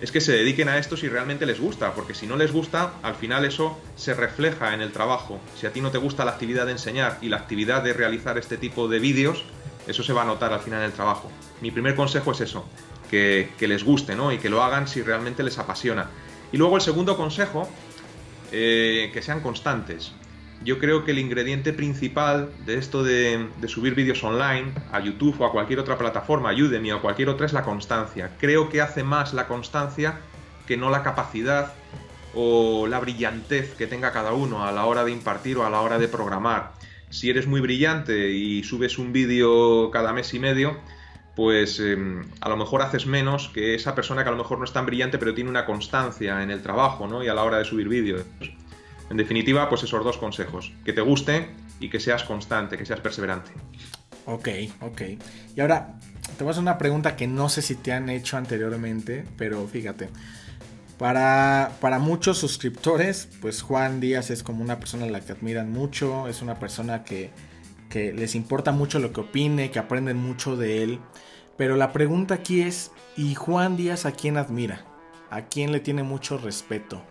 es 0.00 0.12
que 0.12 0.20
se 0.20 0.32
dediquen 0.32 0.68
a 0.68 0.78
esto 0.78 0.96
si 0.96 1.08
realmente 1.08 1.46
les 1.46 1.60
gusta, 1.60 1.94
porque 1.94 2.14
si 2.14 2.26
no 2.26 2.36
les 2.36 2.52
gusta, 2.52 2.94
al 3.02 3.14
final 3.14 3.44
eso 3.44 3.78
se 3.96 4.14
refleja 4.14 4.74
en 4.74 4.80
el 4.80 4.92
trabajo. 4.92 5.40
Si 5.56 5.66
a 5.66 5.72
ti 5.72 5.80
no 5.80 5.90
te 5.90 5.98
gusta 5.98 6.24
la 6.24 6.32
actividad 6.32 6.66
de 6.66 6.72
enseñar 6.72 7.18
y 7.22 7.28
la 7.28 7.38
actividad 7.38 7.82
de 7.82 7.92
realizar 7.92 8.36
este 8.36 8.56
tipo 8.56 8.88
de 8.88 8.98
vídeos, 8.98 9.44
eso 9.86 10.02
se 10.02 10.12
va 10.12 10.22
a 10.22 10.24
notar 10.24 10.52
al 10.52 10.60
final 10.60 10.80
en 10.80 10.86
el 10.86 10.92
trabajo. 10.92 11.30
Mi 11.60 11.70
primer 11.70 11.94
consejo 11.94 12.32
es 12.32 12.40
eso, 12.40 12.66
que, 13.10 13.48
les 13.60 13.84
guste 13.84 14.16
¿no? 14.16 14.32
y 14.32 14.38
que 14.38 14.48
lo 14.48 14.62
hagan 14.62 14.88
si 14.88 15.02
realmente 15.02 15.42
les 15.42 15.58
apasiona. 15.58 16.10
Y 16.52 16.56
luego 16.56 16.76
el 16.76 16.82
segundo 16.82 17.16
consejo, 17.16 17.68
eh, 18.52 19.10
que 19.12 19.22
sean 19.22 19.40
constantes. 19.40 20.12
Yo 20.64 20.78
creo 20.78 21.04
que 21.04 21.10
el 21.10 21.18
ingrediente 21.18 21.72
principal 21.72 22.50
de 22.64 22.78
esto 22.78 23.04
de, 23.04 23.48
subir 23.66 23.94
vídeos 23.94 24.24
online 24.24 24.72
a 24.92 25.00
YouTube 25.00 25.38
o 25.40 25.46
a 25.46 25.52
cualquier 25.52 25.78
otra 25.78 25.98
plataforma, 25.98 26.52
Udemy 26.52 26.92
o 26.92 27.02
cualquier 27.02 27.28
otra, 27.28 27.46
es 27.46 27.52
la 27.52 27.62
constancia. 27.62 28.30
Creo 28.38 28.70
que 28.70 28.80
hace 28.80 29.04
más 29.04 29.34
la 29.34 29.46
constancia 29.46 30.20
que 30.66 30.78
no 30.78 30.88
la 30.88 31.02
capacidad 31.02 31.74
o 32.34 32.86
la 32.86 32.98
brillantez 32.98 33.74
que 33.74 33.86
tenga 33.86 34.12
cada 34.12 34.32
uno 34.32 34.64
a 34.64 34.72
la 34.72 34.86
hora 34.86 35.04
de 35.04 35.12
impartir 35.12 35.58
o 35.58 35.66
a 35.66 35.70
la 35.70 35.82
hora 35.82 35.98
de 35.98 36.08
programar. 36.08 36.72
Si 37.10 37.28
eres 37.28 37.46
muy 37.46 37.60
brillante 37.60 38.30
y 38.30 38.64
subes 38.64 38.98
un 38.98 39.12
vídeo 39.12 39.90
cada 39.90 40.12
mes 40.14 40.32
y 40.32 40.38
medio, 40.38 40.78
pues 41.36 41.78
em, 41.78 42.24
a 42.40 42.48
lo 42.48 42.56
mejor 42.56 42.80
haces 42.82 43.06
menos 43.06 43.48
que 43.48 43.74
esa 43.74 43.94
persona 43.94 44.22
que 44.22 44.30
a 44.30 44.32
lo 44.32 44.38
mejor 44.38 44.58
no 44.58 44.64
es 44.64 44.72
tan 44.72 44.86
brillante 44.86 45.18
pero 45.18 45.34
tiene 45.34 45.50
una 45.50 45.66
constancia 45.66 46.42
en 46.42 46.50
el 46.50 46.62
trabajo 46.62 47.06
¿no? 47.06 47.22
y 47.22 47.28
a 47.28 47.34
la 47.34 47.44
hora 47.44 47.58
de 47.58 47.64
subir 47.64 47.88
vídeos. 47.88 48.24
En 49.10 49.16
definitiva, 49.16 49.68
pues 49.68 49.82
esos 49.82 50.04
dos 50.04 50.16
consejos, 50.16 50.72
que 50.84 50.92
te 50.92 51.00
guste 51.00 51.50
y 51.80 51.90
que 51.90 52.00
seas 52.00 52.24
constante, 52.24 52.78
que 52.78 52.86
seas 52.86 53.00
perseverante. 53.00 53.52
Ok, 54.26 54.48
ok. 54.80 55.02
Y 55.54 55.60
ahora, 55.60 55.98
te 56.36 56.44
voy 56.44 56.48
a 56.48 56.50
hacer 56.52 56.62
una 56.62 56.78
pregunta 56.78 57.16
que 57.16 57.26
no 57.26 57.48
sé 57.48 57.62
si 57.62 57.74
te 57.74 57.92
han 57.92 58.08
hecho 58.08 58.36
anteriormente, 58.36 59.24
pero 59.36 59.66
fíjate. 59.66 60.08
Para, 60.98 61.72
para 61.80 61.98
muchos 61.98 62.38
suscriptores, 62.38 63.28
pues 63.40 63.62
Juan 63.62 64.00
Díaz 64.00 64.30
es 64.30 64.42
como 64.42 64.62
una 64.62 64.78
persona 64.78 65.04
a 65.06 65.10
la 65.10 65.20
que 65.20 65.32
admiran 65.32 65.70
mucho, 65.72 66.28
es 66.28 66.40
una 66.40 66.58
persona 66.58 67.02
que, 67.02 67.30
que 67.90 68.12
les 68.12 68.34
importa 68.34 68.70
mucho 68.70 69.00
lo 69.00 69.12
que 69.12 69.20
opine, 69.20 69.70
que 69.70 69.80
aprenden 69.80 70.16
mucho 70.16 70.56
de 70.56 70.82
él. 70.82 71.00
Pero 71.56 71.76
la 71.76 71.92
pregunta 71.92 72.34
aquí 72.34 72.62
es, 72.62 72.92
¿y 73.16 73.34
Juan 73.34 73.76
Díaz 73.76 74.06
a 74.06 74.12
quién 74.12 74.36
admira? 74.36 74.84
¿A 75.30 75.42
quién 75.42 75.72
le 75.72 75.80
tiene 75.80 76.04
mucho 76.04 76.38
respeto? 76.38 77.02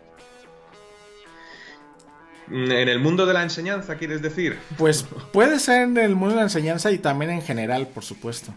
En 2.51 2.89
el 2.89 2.99
mundo 2.99 3.25
de 3.25 3.33
la 3.33 3.43
enseñanza, 3.43 3.95
quieres 3.95 4.21
decir. 4.21 4.57
Pues 4.77 5.05
puede 5.31 5.59
ser 5.59 5.83
en 5.83 5.97
el 5.97 6.15
mundo 6.15 6.35
de 6.35 6.41
la 6.41 6.43
enseñanza 6.43 6.91
y 6.91 6.97
también 6.97 7.31
en 7.31 7.41
general, 7.41 7.87
por 7.87 8.03
supuesto. 8.03 8.53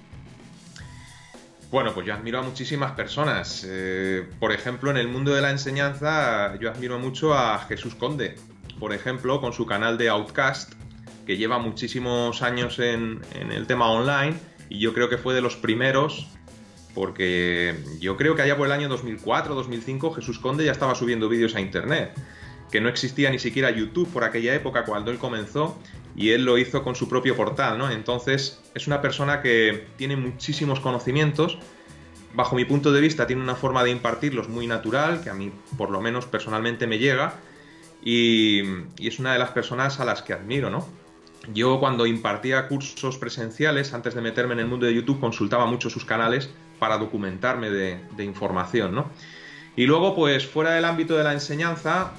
Bueno, 1.71 1.93
pues 1.95 2.07
yo 2.07 2.15
admiro 2.15 2.39
a 2.39 2.43
muchísimas 2.43 2.93
personas. 2.93 3.65
Eh, 3.69 4.29
por 4.39 4.53
ejemplo, 4.53 4.91
en 4.91 4.97
el 4.97 5.09
mundo 5.09 5.35
de 5.35 5.43
la 5.43 5.51
enseñanza, 5.51 6.57
yo 6.61 6.71
admiro 6.71 6.99
mucho 6.99 7.35
a 7.35 7.59
Jesús 7.61 7.95
Conde. 7.95 8.37
Por 8.79 8.93
ejemplo, 8.93 9.41
con 9.41 9.53
su 9.53 9.67
canal 9.67 9.99
de 9.99 10.09
Outcast, 10.09 10.75
que 11.27 11.37
lleva 11.37 11.59
muchísimos 11.59 12.43
años 12.43 12.79
en, 12.79 13.21
en 13.35 13.53
el 13.53 13.67
tema 13.67 13.91
online 13.91 14.37
y 14.69 14.79
yo 14.79 14.95
creo 14.95 15.09
que 15.09 15.19
fue 15.19 15.35
de 15.35 15.41
los 15.41 15.57
primeros 15.57 16.29
porque 16.97 17.75
yo 18.01 18.17
creo 18.17 18.35
que 18.35 18.43
allá 18.43 18.57
por 18.57 18.67
el 18.67 18.73
año 18.73 18.89
2004-2005 18.89 20.15
Jesús 20.15 20.39
Conde 20.39 20.65
ya 20.65 20.73
estaba 20.73 20.95
subiendo 20.95 21.29
vídeos 21.29 21.55
a 21.55 21.61
internet, 21.61 22.13
que 22.71 22.81
no 22.81 22.89
existía 22.89 23.31
ni 23.31 23.39
siquiera 23.39 23.71
YouTube 23.71 24.09
por 24.13 24.25
aquella 24.25 24.55
época 24.55 24.85
cuando 24.85 25.11
él 25.11 25.19
comenzó 25.19 25.79
y 26.17 26.31
él 26.31 26.45
lo 26.45 26.59
hizo 26.59 26.83
con 26.83 26.95
su 26.95 27.09
propio 27.09 27.37
portal, 27.37 27.79
¿no? 27.79 27.91
Entonces 27.91 28.61
es 28.75 28.87
una 28.87 29.03
persona 29.03 29.43
que 29.43 29.87
tiene 29.97 30.17
muchísimos 30.17 30.81
conocimientos, 30.81 31.59
bajo 32.35 32.57
mi 32.57 32.65
punto 32.65 32.93
de 32.93 33.01
vista 33.01 33.27
tiene 33.27 33.43
una 33.43 33.55
forma 33.55 33.83
de 33.83 33.91
impartirlos 33.91 34.49
muy 34.49 34.67
natural, 34.67 35.23
que 35.23 35.31
a 35.31 35.35
mí 35.35 35.53
por 35.77 35.91
lo 35.91 36.01
menos 36.01 36.27
personalmente 36.27 36.87
me 36.87 36.99
llega, 36.99 37.35
y, 38.03 38.63
es 38.99 39.19
una 39.19 39.33
de 39.33 39.39
las 39.39 39.51
personas 39.51 39.99
a 39.99 40.05
las 40.05 40.23
que 40.23 40.33
admiro, 40.33 40.71
¿no? 40.71 40.87
Yo 41.53 41.81
cuando 41.81 42.07
impartía 42.07 42.69
cursos 42.69 43.19
presenciales, 43.19 43.93
antes 43.95 44.15
de 44.15 44.21
meterme 44.21 44.55
en 44.55 44.61
el 44.61 44.67
mundo 44.67 44.87
de 44.87 44.95
YouTube, 44.95 45.19
consultaba 45.19 45.67
mucho 45.67 45.91
sus 45.91 46.05
canales 46.05 46.51
para 46.79 46.99
documentarme 46.99 47.71
de, 47.71 48.25
información, 48.25 48.95
¿no? 48.95 49.11
Y 49.77 49.87
luego, 49.87 50.15
pues 50.15 50.47
fuera 50.47 50.71
del 50.73 50.85
ámbito 50.85 51.17
de 51.17 51.25
la 51.25 51.33
enseñanza, 51.33 52.13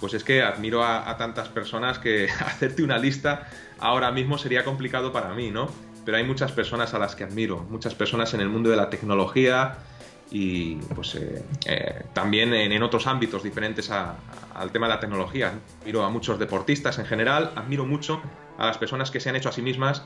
pues 0.00 0.14
es 0.14 0.24
que 0.24 0.42
admiro 0.42 0.82
a, 0.82 1.16
tantas 1.16 1.48
personas 1.48 1.98
que 1.98 2.28
hacerte 2.40 2.82
una 2.82 2.98
lista 2.98 3.48
ahora 3.78 4.10
mismo 4.10 4.38
sería 4.38 4.64
complicado 4.64 5.12
para 5.12 5.34
mí, 5.34 5.50
¿no? 5.50 5.68
Pero 6.04 6.16
hay 6.16 6.24
muchas 6.24 6.52
personas 6.52 6.94
a 6.94 6.98
las 6.98 7.14
que 7.14 7.24
admiro, 7.24 7.66
muchas 7.70 7.94
personas 7.94 8.32
en 8.34 8.40
el 8.40 8.48
mundo 8.48 8.70
de 8.70 8.76
la 8.76 8.88
tecnología 8.88 9.76
y 10.30 10.76
pues 10.94 11.14
eh, 11.16 11.44
eh, 11.66 12.04
también 12.14 12.54
en, 12.54 12.82
otros 12.82 13.06
ámbitos 13.06 13.42
diferentes 13.42 13.90
al 13.90 14.72
tema 14.72 14.86
de 14.86 14.94
la 14.94 15.00
tecnología. 15.00 15.52
Admiro 15.82 16.02
a 16.04 16.10
muchos 16.10 16.38
deportistas 16.38 16.98
en 16.98 17.04
general, 17.04 17.52
admiro 17.54 17.84
mucho 17.84 18.22
a 18.58 18.66
las 18.66 18.78
personas 18.78 19.10
que 19.10 19.20
se 19.20 19.28
han 19.28 19.36
hecho 19.36 19.50
a 19.50 19.52
sí 19.52 19.62
mismas 19.62 20.04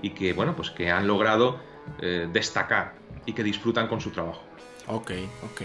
y 0.00 0.10
que, 0.10 0.32
bueno, 0.32 0.56
pues 0.56 0.70
que 0.70 0.90
han 0.90 1.06
logrado 1.06 1.60
eh, 2.00 2.28
destacar 2.32 2.94
y 3.26 3.32
que 3.32 3.42
disfrutan 3.42 3.88
con 3.88 4.00
su 4.00 4.10
trabajo. 4.10 4.42
Ok, 4.86 5.12
ok. 5.44 5.62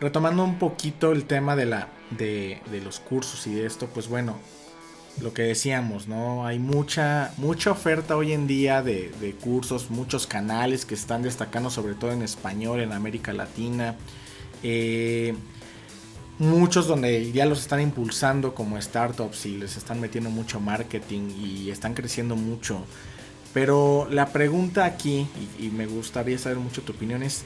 Retomando 0.00 0.44
un 0.44 0.58
poquito 0.58 1.12
el 1.12 1.24
tema 1.24 1.56
de, 1.56 1.66
la, 1.66 1.88
de, 2.10 2.60
los 2.84 3.00
cursos 3.00 3.46
y 3.48 3.54
de 3.54 3.66
esto, 3.66 3.88
pues 3.92 4.08
bueno, 4.08 4.38
lo 5.20 5.34
que 5.34 5.42
decíamos, 5.42 6.06
¿no? 6.06 6.46
Hay 6.46 6.60
mucha, 6.60 7.32
mucha 7.36 7.72
oferta 7.72 8.16
hoy 8.16 8.32
en 8.32 8.46
día 8.46 8.82
de, 8.82 9.34
cursos, 9.40 9.90
muchos 9.90 10.28
canales 10.28 10.84
que 10.84 10.94
están 10.94 11.22
destacando, 11.22 11.68
sobre 11.68 11.94
todo 11.94 12.12
en 12.12 12.22
español, 12.22 12.80
en 12.80 12.92
América 12.92 13.32
Latina. 13.32 13.96
Eh, 14.62 15.34
muchos 16.38 16.86
donde 16.86 17.32
ya 17.32 17.46
los 17.46 17.60
están 17.60 17.80
impulsando 17.80 18.54
como 18.54 18.80
startups 18.80 19.46
y 19.46 19.56
les 19.56 19.76
están 19.76 20.00
metiendo 20.00 20.30
mucho 20.30 20.60
marketing 20.60 21.30
y 21.30 21.70
están 21.70 21.94
creciendo 21.94 22.36
mucho. 22.36 22.84
Pero 23.52 24.06
la 24.10 24.26
pregunta 24.26 24.84
aquí, 24.84 25.26
y, 25.58 25.68
me 25.70 25.86
gustaría 25.86 26.38
saber 26.38 26.58
mucho 26.58 26.82
tu 26.82 26.92
opinión, 26.92 27.22
es 27.22 27.42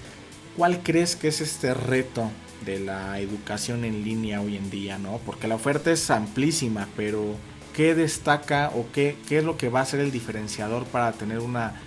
¿cuál 0.57 0.83
crees 0.83 1.17
que 1.17 1.29
es 1.29 1.41
este 1.41 1.73
reto 1.73 2.31
de 2.65 2.81
la 2.81 3.19
educación 3.21 3.85
en 3.85 4.05
línea 4.05 4.41
hoy 4.41 4.57
en 4.57 4.71
día? 4.71 4.99
¿no? 4.99 5.21
Porque 5.25 5.49
la 5.49 5.55
oferta 5.55 5.91
es 5.91 6.11
amplísima, 6.11 6.89
pero 6.97 7.37
¿qué 7.75 7.95
destaca 7.95 8.71
o 8.75 8.87
qué, 8.93 9.17
qué 9.29 9.39
es 9.39 9.45
lo 9.45 9.57
que 9.57 9.69
va 9.69 9.81
a 9.81 9.87
ser 9.87 10.01
el 10.01 10.11
diferenciador 10.11 10.85
para 10.85 11.13
tener 11.13 11.39
una... 11.39 11.81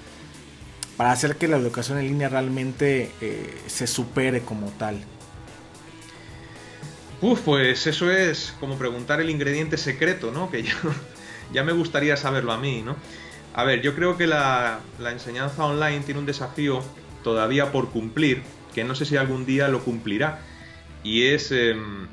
para 0.98 1.12
hacer 1.12 1.38
que 1.38 1.48
la 1.48 1.58
educación 1.58 1.98
en 1.98 2.08
línea 2.08 2.30
realmente 2.30 3.12
eh, 3.22 3.62
se 3.68 3.88
supere 3.88 4.42
como 4.42 4.68
tal? 4.72 5.04
Uf, 7.22 7.42
pues 7.42 7.88
eso 7.88 8.12
es 8.12 8.54
como 8.60 8.78
preguntar 8.78 9.22
el 9.22 9.30
ingrediente 9.30 9.78
secreto, 9.78 10.32
¿no? 10.32 10.52
Que 10.52 10.64
yo 10.64 10.76
ya 11.54 11.64
me 11.64 11.72
gustaría 11.72 12.18
saberlo 12.18 12.52
a 12.52 12.58
mí, 12.58 12.82
¿no? 12.82 12.96
A 13.54 13.64
ver, 13.64 13.82
yo 13.82 13.96
creo 13.96 14.18
que 14.18 14.28
la, 14.28 14.82
enseñanza 15.00 15.66
online 15.66 16.02
tiene 16.02 16.20
un 16.20 16.26
desafío 16.26 16.84
todavía 17.24 17.72
por 17.72 17.90
cumplir, 17.90 18.44
que 18.74 18.84
no 18.84 18.96
sé 18.96 19.06
si 19.06 19.16
algún 19.16 19.46
día 19.46 19.70
lo 19.70 19.84
cumplirá, 19.84 20.42
y 21.06 21.28
es 21.28 21.52
em, 21.52 22.08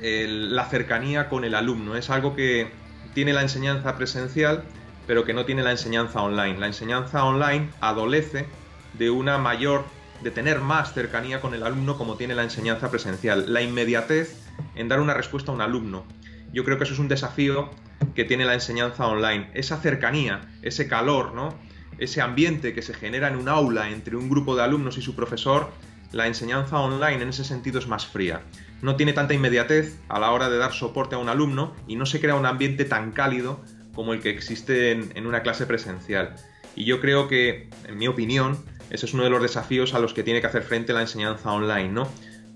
la 0.00 0.64
cercanía 0.64 1.28
con 1.28 1.44
el 1.44 1.54
alumno. 1.54 1.96
Es 1.96 2.08
algo 2.08 2.34
que 2.34 2.72
tiene 3.12 3.34
la 3.34 3.42
enseñanza 3.42 3.94
presencial, 3.96 4.64
pero 5.06 5.24
que 5.24 5.34
no 5.34 5.44
tiene 5.44 5.62
la 5.62 5.70
enseñanza 5.70 6.22
online. 6.22 6.58
La 6.58 6.66
enseñanza 6.66 7.24
online 7.24 7.68
adolece 7.80 8.46
de 8.94 9.10
una 9.10 9.36
mayor, 9.36 9.84
de 10.22 10.30
tener 10.30 10.60
más 10.60 10.94
cercanía 10.94 11.42
con 11.42 11.52
el 11.52 11.62
alumno 11.62 11.98
como 11.98 12.16
tiene 12.16 12.34
la 12.34 12.42
enseñanza 12.42 12.90
presencial. 12.90 13.52
La 13.52 13.60
inmediatez 13.60 14.34
en 14.74 14.88
dar 14.88 15.00
una 15.00 15.12
respuesta 15.12 15.52
a 15.52 15.54
un 15.54 15.60
alumno. 15.60 16.06
Yo 16.54 16.64
creo 16.64 16.78
que 16.78 16.84
eso 16.84 16.94
es 16.94 16.98
un 16.98 17.08
desafío 17.08 17.68
que 18.14 18.24
tiene 18.24 18.46
la 18.46 18.54
enseñanza 18.54 19.06
online. 19.06 19.50
Esa 19.52 19.76
cercanía, 19.76 20.40
ese 20.62 20.88
calor, 20.88 21.34
¿no? 21.34 21.54
Ese 21.98 22.22
ambiente 22.22 22.72
que 22.72 22.80
se 22.80 22.94
genera 22.94 23.28
en 23.28 23.36
un 23.36 23.50
aula 23.50 23.90
entre 23.90 24.16
un 24.16 24.30
grupo 24.30 24.56
de 24.56 24.62
alumnos 24.62 24.96
y 24.96 25.02
su 25.02 25.14
profesor, 25.14 25.70
la 26.12 26.26
enseñanza 26.26 26.78
online 26.78 27.22
en 27.22 27.28
ese 27.28 27.44
sentido 27.44 27.78
es 27.78 27.86
más 27.86 28.06
fría. 28.06 28.42
No 28.82 28.96
tiene 28.96 29.12
tanta 29.12 29.34
inmediatez 29.34 29.98
a 30.08 30.18
la 30.20 30.30
hora 30.32 30.48
de 30.48 30.58
dar 30.58 30.72
soporte 30.72 31.14
a 31.14 31.18
un 31.18 31.28
alumno 31.28 31.74
y 31.86 31.96
no 31.96 32.06
se 32.06 32.20
crea 32.20 32.34
un 32.34 32.46
ambiente 32.46 32.84
tan 32.84 33.12
cálido 33.12 33.60
como 33.94 34.12
el 34.12 34.20
que 34.20 34.30
existe 34.30 34.92
en, 34.92 35.26
una 35.26 35.42
clase 35.42 35.66
presencial. 35.66 36.34
Y 36.74 36.84
yo 36.84 37.00
creo 37.00 37.28
que, 37.28 37.70
en 37.86 37.96
mi 37.96 38.06
opinión, 38.08 38.58
ese 38.90 39.06
es 39.06 39.14
uno 39.14 39.24
de 39.24 39.30
los 39.30 39.40
desafíos 39.40 39.94
a 39.94 39.98
los 39.98 40.12
que 40.12 40.22
tiene 40.22 40.40
que 40.40 40.46
hacer 40.46 40.62
frente 40.62 40.92
la 40.92 41.00
enseñanza 41.00 41.50
online, 41.50 41.88
¿no? 41.88 42.08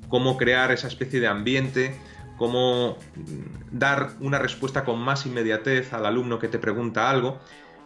Cómo 0.09 0.37
crear 0.37 0.71
esa 0.73 0.89
especie 0.89 1.21
de 1.21 1.29
ambiente 1.29 1.95
cómo 2.41 2.97
dar 3.71 4.13
una 4.19 4.39
respuesta 4.39 4.87
con 4.87 4.99
más 4.99 5.27
inmediatez 5.27 5.93
al 5.93 6.07
alumno 6.07 6.39
que 6.39 6.49
te 6.49 6.59
pregunta 6.59 7.11
algo. 7.11 7.39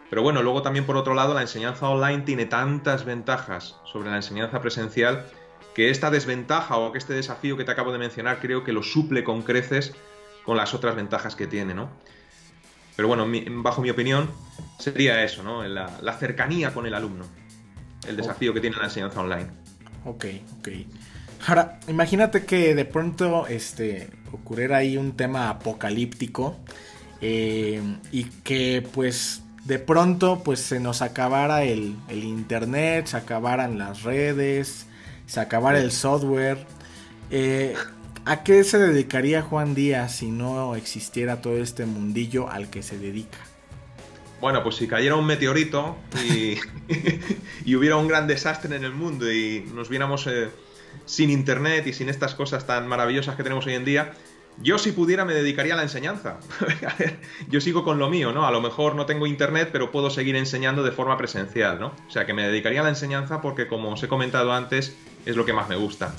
Pero 0.08 0.22
bueno, 0.22 0.44
luego 0.44 0.62
también 0.62 0.86
por 0.86 0.96
otro 0.96 1.14
lado 1.14 1.34
la 1.34 1.40
enseñanza 1.40 1.88
online 1.88 2.22
tiene 2.22 2.46
tantas 2.46 3.04
ventajas 3.04 3.80
sobre 3.82 4.10
la 4.10 4.16
enseñanza 4.16 4.60
presencial 4.60 5.26
que 5.74 5.90
esta 5.90 6.10
desventaja 6.10 6.76
o 6.76 6.92
que 6.92 6.98
este 6.98 7.14
desafío 7.14 7.56
que 7.56 7.64
te 7.64 7.72
acabo 7.72 7.92
de 7.92 7.98
mencionar 7.98 8.40
creo 8.40 8.64
que 8.64 8.72
lo 8.72 8.82
suple 8.82 9.24
con 9.24 9.42
creces 9.42 9.94
con 10.44 10.56
las 10.56 10.74
otras 10.74 10.94
ventajas 10.94 11.36
que 11.36 11.46
tiene, 11.46 11.74
¿no? 11.74 11.90
Pero 12.96 13.08
bueno, 13.08 13.26
bajo 13.62 13.82
mi 13.82 13.90
opinión 13.90 14.30
sería 14.78 15.24
eso, 15.24 15.42
¿no? 15.42 15.66
La, 15.66 16.16
cercanía 16.18 16.72
con 16.72 16.86
el 16.86 16.94
alumno, 16.94 17.24
el 18.06 18.16
desafío 18.16 18.54
que 18.54 18.60
tiene 18.60 18.76
la 18.76 18.84
enseñanza 18.84 19.20
online. 19.20 19.48
Ok, 20.04 20.26
ok. 20.58 20.68
Ahora, 21.46 21.80
imagínate 21.88 22.44
que 22.44 22.74
de 22.74 22.84
pronto 22.84 23.46
este, 23.48 24.10
ocurriera 24.32 24.78
ahí 24.78 24.96
un 24.96 25.16
tema 25.16 25.50
apocalíptico 25.50 26.56
eh, 27.20 27.80
y 28.12 28.24
que 28.24 28.86
pues 28.92 29.42
de 29.64 29.78
pronto 29.78 30.42
pues 30.44 30.60
se 30.60 30.78
nos 30.78 31.02
acabara 31.02 31.64
el, 31.64 31.96
internet, 32.10 33.06
se 33.06 33.16
acabaran 33.16 33.78
las 33.78 34.02
redes, 34.02 34.86
se 35.26 35.40
acabara 35.40 35.78
el 35.78 35.90
software. 35.90 36.66
Eh, 37.30 37.74
¿A 38.26 38.42
qué 38.42 38.64
se 38.64 38.78
dedicaría 38.78 39.42
Juan 39.42 39.74
Díaz 39.74 40.16
si 40.16 40.30
no 40.30 40.74
existiera 40.76 41.42
todo 41.42 41.58
este 41.58 41.84
mundillo 41.84 42.48
al 42.48 42.70
que 42.70 42.82
se 42.82 42.98
dedica? 42.98 43.38
Bueno, 44.40 44.62
pues 44.62 44.76
si 44.76 44.86
cayera 44.86 45.16
un 45.16 45.26
meteorito 45.26 45.96
y, 46.26 46.58
hubiera 47.74 47.96
un 47.96 48.08
gran 48.08 48.26
desastre 48.26 48.74
en 48.74 48.84
el 48.84 48.92
mundo 48.92 49.30
y 49.30 49.66
nos 49.74 49.88
viéramos 49.88 50.26
eh, 50.26 50.48
sin 51.06 51.30
internet 51.30 51.86
y 51.86 51.92
sin 51.92 52.08
estas 52.08 52.34
cosas 52.34 52.66
tan 52.66 52.86
maravillosas 52.86 53.36
que 53.36 53.42
tenemos 53.42 53.66
hoy 53.66 53.74
en 53.74 53.84
día, 53.84 54.12
yo 54.62 54.78
si 54.78 54.92
pudiera 54.92 55.24
me 55.24 55.34
dedicaría 55.34 55.74
a 55.74 55.76
la 55.76 55.82
enseñanza. 55.82 56.38
yo 57.48 57.60
sigo 57.60 57.84
con 57.84 57.98
lo 57.98 58.08
mío, 58.08 58.32
¿no? 58.32 58.46
A 58.46 58.50
lo 58.50 58.60
mejor 58.60 58.94
no 58.94 59.06
tengo 59.06 59.26
internet, 59.26 59.70
pero 59.72 59.90
puedo 59.90 60.10
seguir 60.10 60.36
enseñando 60.36 60.82
de 60.82 60.92
forma 60.92 61.16
presencial, 61.16 61.80
¿no? 61.80 61.92
O 62.06 62.10
sea 62.10 62.26
que 62.26 62.34
me 62.34 62.46
dedicaría 62.46 62.80
a 62.80 62.84
la 62.84 62.90
enseñanza 62.90 63.40
porque, 63.40 63.66
como 63.66 63.90
os 63.90 64.02
he 64.02 64.08
comentado 64.08 64.52
antes, 64.52 64.96
es 65.26 65.36
lo 65.36 65.44
que 65.44 65.52
más 65.52 65.68
me 65.68 65.76
gusta. 65.76 66.14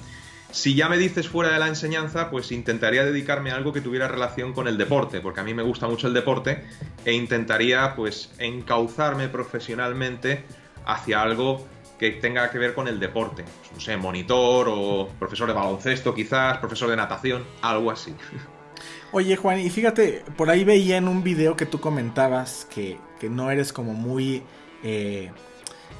Si 0.51 0.73
ya 0.73 0.87
me 0.87 0.97
dices 0.97 1.27
fuera 1.27 1.51
de 1.51 1.59
la 1.59 1.67
enseñanza, 1.67 2.29
pues 2.29 2.51
intentaría 2.51 3.03
dedicarme 3.03 3.51
a 3.51 3.55
algo 3.55 3.73
que 3.73 3.81
tuviera 3.81 4.07
relación 4.07 4.53
con 4.53 4.67
el 4.67 4.77
deporte, 4.77 5.19
porque 5.19 5.41
a 5.41 5.43
mí 5.43 5.53
me 5.53 5.63
gusta 5.63 5.87
mucho 5.87 6.07
el 6.07 6.13
deporte, 6.13 6.63
e 7.03 7.11
intentaría 7.13 7.93
pues 7.95 8.31
encauzarme 8.37 9.27
profesionalmente 9.27 10.45
hacia 10.85 11.21
algo 11.21 11.67
que 11.97 12.11
tenga 12.11 12.49
que 12.51 12.57
ver 12.57 12.73
con 12.73 12.87
el 12.87 12.99
deporte. 12.99 13.43
Pues, 13.43 13.71
no 13.73 13.79
sé, 13.79 13.97
monitor 13.97 14.67
o 14.69 15.09
profesor 15.19 15.47
de 15.47 15.53
baloncesto 15.53 16.13
quizás, 16.13 16.57
profesor 16.57 16.89
de 16.89 16.97
natación, 16.97 17.45
algo 17.61 17.91
así. 17.91 18.13
Oye 19.11 19.37
Juan, 19.37 19.59
y 19.59 19.69
fíjate, 19.69 20.25
por 20.35 20.49
ahí 20.49 20.63
veía 20.63 20.97
en 20.97 21.07
un 21.07 21.23
video 21.23 21.55
que 21.55 21.65
tú 21.65 21.79
comentabas 21.79 22.67
que, 22.69 22.97
no 23.29 23.49
eres 23.49 23.73
como 23.73 23.93
muy, 23.93 24.43
eh, 24.83 25.31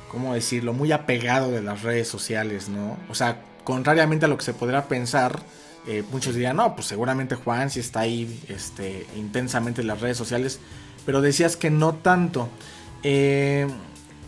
¿cómo 0.10 0.36
decirlo? 0.36 0.74
Muy 0.74 0.92
apegado 0.92 1.50
de 1.50 1.64
las 1.64 1.82
redes 1.82 2.08
sociales, 2.08 2.70
¿no? 2.70 2.98
O 3.10 3.16
sea, 3.16 3.42
contrariamente 3.64 4.26
a 4.26 4.28
lo 4.28 4.38
que 4.38 4.44
se 4.44 4.54
podrá 4.54 4.88
pensar, 4.88 5.40
eh, 5.88 6.04
muchos 6.12 6.36
dirían, 6.36 6.58
no, 6.58 6.76
pues 6.76 6.88
seguramente 6.88 7.34
Juan 7.34 7.72
sí 7.72 7.80
está 7.80 8.02
ahí 8.02 8.44
este, 8.48 9.08
intensamente 9.16 9.82
en 9.82 9.88
las 9.88 10.02
redes 10.02 10.18
sociales, 10.18 10.60
pero 11.06 11.22
decías 11.22 11.58
que 11.58 11.72
no 11.72 11.96
tanto. 11.96 12.50
Eh, 13.02 13.66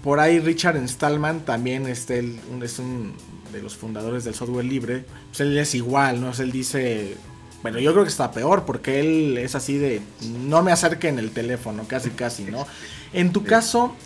por 0.07 0.21
ahí 0.21 0.39
Richard 0.39 0.77
Stallman 0.87 1.41
también 1.41 1.85
este, 1.85 2.19
es 2.61 2.79
un 2.79 3.13
de 3.51 3.61
los 3.61 3.75
fundadores 3.75 4.23
del 4.23 4.35
software 4.35 4.63
libre. 4.63 5.03
Pues 5.27 5.41
él 5.41 5.57
es 5.57 5.75
igual, 5.75 6.21
¿no? 6.21 6.31
él 6.31 6.49
dice, 6.49 7.17
bueno, 7.61 7.77
yo 7.79 7.91
creo 7.91 8.05
que 8.05 8.09
está 8.09 8.31
peor 8.31 8.63
porque 8.63 9.01
él 9.01 9.37
es 9.37 9.53
así 9.53 9.77
de, 9.77 10.01
no 10.45 10.63
me 10.63 10.71
acerquen 10.71 11.19
el 11.19 11.31
teléfono, 11.31 11.83
casi, 11.89 12.11
casi, 12.11 12.45
¿no? 12.45 12.65
En 13.11 13.33
tu 13.33 13.43
caso, 13.43 13.97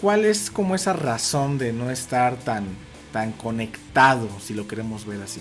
¿cuál 0.00 0.24
es 0.24 0.52
como 0.52 0.76
esa 0.76 0.92
razón 0.92 1.58
de 1.58 1.72
no 1.72 1.90
estar 1.90 2.36
tan 2.36 2.66
tan 3.12 3.32
conectado, 3.32 4.28
si 4.40 4.54
lo 4.54 4.68
queremos 4.68 5.04
ver 5.04 5.20
así? 5.20 5.40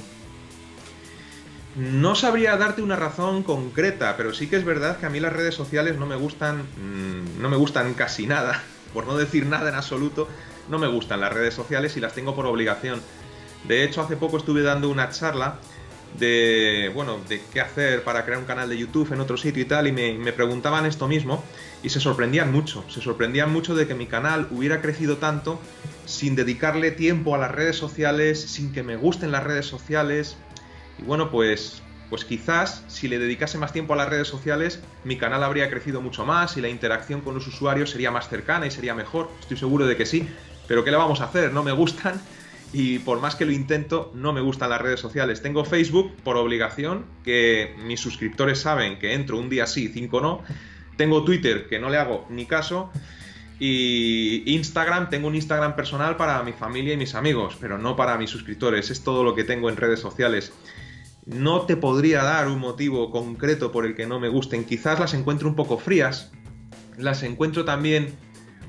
No 1.75 2.15
sabría 2.15 2.57
darte 2.57 2.81
una 2.81 2.95
razón 2.95 3.43
concreta, 3.43 4.17
pero 4.17 4.33
sí 4.33 4.47
que 4.47 4.55
es 4.55 4.65
verdad 4.65 4.97
que 4.97 5.05
a 5.05 5.11
mí 5.11 5.19
las 5.19 5.33
redes 5.33 5.53
sociales 5.53 5.99
no 5.99 6.07
me 6.07 6.15
gustan, 6.15 6.63
mm, 6.63 7.39
no 7.39 7.47
me 7.47 7.57
gustan 7.57 7.93
casi 7.93 8.25
nada, 8.25 8.63
por 8.93 9.05
no 9.07 9.17
decir 9.17 9.45
nada 9.45 9.69
en 9.69 9.75
absoluto, 9.75 10.27
no 10.69 10.79
me 10.79 10.87
gustan 10.87 11.21
las 11.21 11.33
redes 11.33 11.53
sociales 11.53 11.95
y 11.97 11.99
las 11.99 12.13
tengo 12.13 12.35
por 12.35 12.45
obligación. 12.45 13.01
De 13.67 13.83
hecho, 13.83 14.01
hace 14.01 14.15
poco 14.15 14.37
estuve 14.37 14.61
dando 14.61 14.89
una 14.89 15.09
charla 15.09 15.59
de, 16.17 16.91
bueno, 16.93 17.19
de 17.27 17.41
qué 17.53 17.61
hacer 17.61 18.03
para 18.03 18.25
crear 18.25 18.39
un 18.39 18.45
canal 18.45 18.69
de 18.69 18.77
YouTube 18.77 19.11
en 19.13 19.19
otro 19.19 19.37
sitio 19.37 19.61
y 19.61 19.65
tal, 19.65 19.87
y 19.87 19.91
me, 19.91 20.13
me, 20.17 20.33
preguntaban 20.33 20.85
esto 20.85 21.07
mismo, 21.07 21.43
y 21.83 21.89
se 21.89 21.99
sorprendían 21.99 22.51
mucho, 22.51 22.83
se 22.89 23.01
sorprendían 23.01 23.51
mucho 23.51 23.75
de 23.75 23.87
que 23.87 23.93
mi 23.93 24.07
canal 24.07 24.47
hubiera 24.51 24.81
crecido 24.81 25.17
tanto 25.17 25.59
sin 26.05 26.35
dedicarle 26.35 26.91
tiempo 26.91 27.35
a 27.35 27.37
las 27.37 27.51
redes 27.51 27.75
sociales, 27.75 28.41
sin 28.41 28.71
que 28.71 28.81
me 28.81 28.95
gusten 28.95 29.31
las 29.31 29.43
redes 29.43 29.67
sociales, 29.67 30.37
y 30.97 31.03
bueno, 31.03 31.29
pues, 31.29 31.83
pues 32.09 32.25
quizás 32.25 32.83
si 32.87 33.07
le 33.07 33.19
dedicase 33.19 33.57
más 33.57 33.73
tiempo 33.73 33.93
a 33.93 33.97
las 33.97 34.09
redes 34.09 34.27
sociales, 34.27 34.81
mi 35.03 35.17
canal 35.17 35.43
habría 35.43 35.69
crecido 35.69 36.01
mucho 36.01 36.25
más 36.25 36.57
y 36.57 36.61
la 36.61 36.69
interacción 36.69 37.21
con 37.21 37.35
los 37.35 37.47
usuarios 37.47 37.91
sería 37.91 38.11
más 38.11 38.29
cercana 38.29 38.65
y 38.65 38.71
sería 38.71 38.95
mejor, 38.95 39.29
estoy 39.39 39.57
seguro 39.57 39.85
de 39.85 39.95
que 39.95 40.05
sí, 40.05 40.27
pero 40.67 40.83
¿qué 40.83 40.91
le 40.91 40.97
vamos 40.97 41.21
a 41.21 41.25
hacer? 41.25 41.53
No 41.53 41.63
me 41.63 41.71
gustan 41.71 42.21
y 42.71 42.99
por 42.99 43.19
más 43.19 43.35
que 43.35 43.45
lo 43.45 43.51
intento, 43.51 44.11
no 44.13 44.33
me 44.33 44.41
gustan 44.41 44.69
las 44.69 44.81
redes 44.81 44.99
sociales. 44.99 45.41
Tengo 45.41 45.65
Facebook 45.65 46.15
por 46.23 46.37
obligación, 46.37 47.05
que 47.23 47.75
mis 47.83 47.99
suscriptores 47.99 48.59
saben 48.59 48.99
que 48.99 49.13
entro 49.13 49.37
un 49.37 49.49
día 49.49 49.65
sí, 49.65 49.89
cinco 49.91 50.21
no. 50.21 50.43
Tengo 50.95 51.23
Twitter, 51.23 51.67
que 51.67 51.79
no 51.79 51.89
le 51.89 51.97
hago 51.97 52.27
ni 52.29 52.45
caso. 52.45 52.91
Y 53.59 54.43
Instagram, 54.53 55.09
tengo 55.09 55.27
un 55.27 55.35
Instagram 55.35 55.75
personal 55.75 56.15
para 56.15 56.41
mi 56.43 56.53
familia 56.53 56.93
y 56.93 56.97
mis 56.97 57.15
amigos, 57.15 57.57
pero 57.59 57.77
no 57.77 57.95
para 57.95 58.17
mis 58.17 58.29
suscriptores. 58.29 58.89
Es 58.91 59.03
todo 59.03 59.23
lo 59.23 59.33
que 59.33 59.43
tengo 59.43 59.69
en 59.69 59.75
redes 59.75 59.99
sociales. 59.99 60.53
No 61.29 61.61
te 61.61 61.77
podría 61.77 62.23
dar 62.23 62.47
un 62.47 62.57
motivo 62.57 63.11
concreto 63.11 63.71
por 63.71 63.85
el 63.85 63.95
que 63.95 64.07
no 64.07 64.19
me 64.19 64.29
gusten. 64.29 64.65
Quizás 64.65 64.99
las 64.99 65.13
encuentro 65.13 65.47
un 65.47 65.55
poco 65.55 65.77
frías. 65.77 66.31
Las 66.97 67.21
encuentro 67.21 67.65
también 67.65 68.15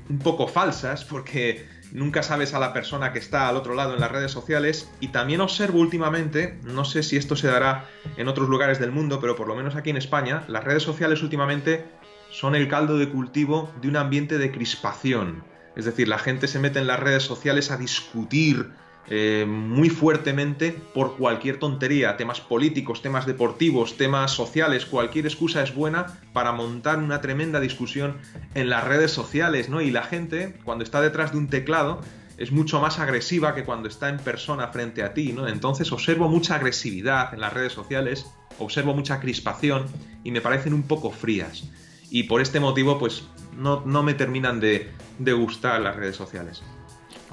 un 0.09 0.19
poco 0.19 0.47
falsas 0.47 1.03
porque 1.03 1.65
nunca 1.91 2.21
sabes 2.21 2.53
a 2.53 2.59
la 2.59 2.71
persona 2.71 3.13
que 3.13 3.19
está 3.19 3.49
al 3.49 3.57
otro 3.57 3.73
lado 3.73 3.95
en 3.95 3.99
las 3.99 4.11
redes 4.11 4.31
sociales 4.31 4.91
y 4.99 5.07
también 5.07 5.41
observo 5.41 5.79
últimamente, 5.79 6.59
no 6.63 6.85
sé 6.85 7.01
si 7.01 7.17
esto 7.17 7.35
se 7.35 7.47
dará 7.47 7.89
en 8.15 8.27
otros 8.27 8.47
lugares 8.47 8.79
del 8.79 8.91
mundo, 8.91 9.19
pero 9.19 9.35
por 9.35 9.47
lo 9.47 9.55
menos 9.55 9.75
aquí 9.75 9.89
en 9.89 9.97
España, 9.97 10.43
las 10.47 10.63
redes 10.63 10.83
sociales 10.83 11.23
últimamente 11.23 11.85
son 12.29 12.53
el 12.53 12.67
caldo 12.67 12.99
de 12.99 13.09
cultivo 13.09 13.71
de 13.81 13.87
un 13.87 13.97
ambiente 13.97 14.37
de 14.37 14.51
crispación. 14.51 15.43
Es 15.75 15.85
decir, 15.85 16.07
la 16.07 16.19
gente 16.19 16.47
se 16.47 16.59
mete 16.59 16.77
en 16.77 16.85
las 16.85 16.99
redes 16.99 17.23
sociales 17.23 17.71
a 17.71 17.77
discutir 17.77 18.69
eh, 19.07 19.45
muy 19.47 19.89
fuertemente 19.89 20.71
por 20.93 21.17
cualquier 21.17 21.57
tontería, 21.57 22.17
temas 22.17 22.39
políticos, 22.39 23.01
temas 23.01 23.25
deportivos, 23.25 23.97
temas 23.97 24.31
sociales, 24.31 24.85
cualquier 24.85 25.25
excusa 25.25 25.63
es 25.63 25.73
buena 25.73 26.19
para 26.33 26.51
montar 26.51 26.99
una 26.99 27.19
tremenda 27.19 27.59
discusión 27.59 28.17
en 28.53 28.69
las 28.69 28.83
redes 28.83 29.11
sociales, 29.11 29.69
¿no? 29.69 29.81
Y 29.81 29.91
la 29.91 30.03
gente, 30.03 30.55
cuando 30.63 30.83
está 30.83 31.01
detrás 31.01 31.31
de 31.31 31.39
un 31.39 31.49
teclado, 31.49 31.99
es 32.37 32.51
mucho 32.51 32.79
más 32.79 32.99
agresiva 32.99 33.53
que 33.53 33.63
cuando 33.63 33.87
está 33.87 34.09
en 34.09 34.17
persona 34.17 34.67
frente 34.67 35.03
a 35.03 35.13
ti, 35.13 35.33
¿no? 35.33 35.47
Entonces 35.47 35.91
observo 35.91 36.29
mucha 36.29 36.55
agresividad 36.55 37.33
en 37.33 37.41
las 37.41 37.53
redes 37.53 37.73
sociales, 37.73 38.27
observo 38.59 38.93
mucha 38.93 39.19
crispación 39.19 39.87
y 40.23 40.31
me 40.31 40.41
parecen 40.41 40.73
un 40.73 40.83
poco 40.83 41.11
frías. 41.11 41.63
Y 42.09 42.23
por 42.23 42.41
este 42.41 42.59
motivo, 42.59 42.99
pues 42.99 43.23
no, 43.57 43.83
no 43.85 44.03
me 44.03 44.13
terminan 44.13 44.59
de, 44.59 44.89
de 45.17 45.33
gustar 45.33 45.81
las 45.81 45.95
redes 45.95 46.15
sociales. 46.15 46.61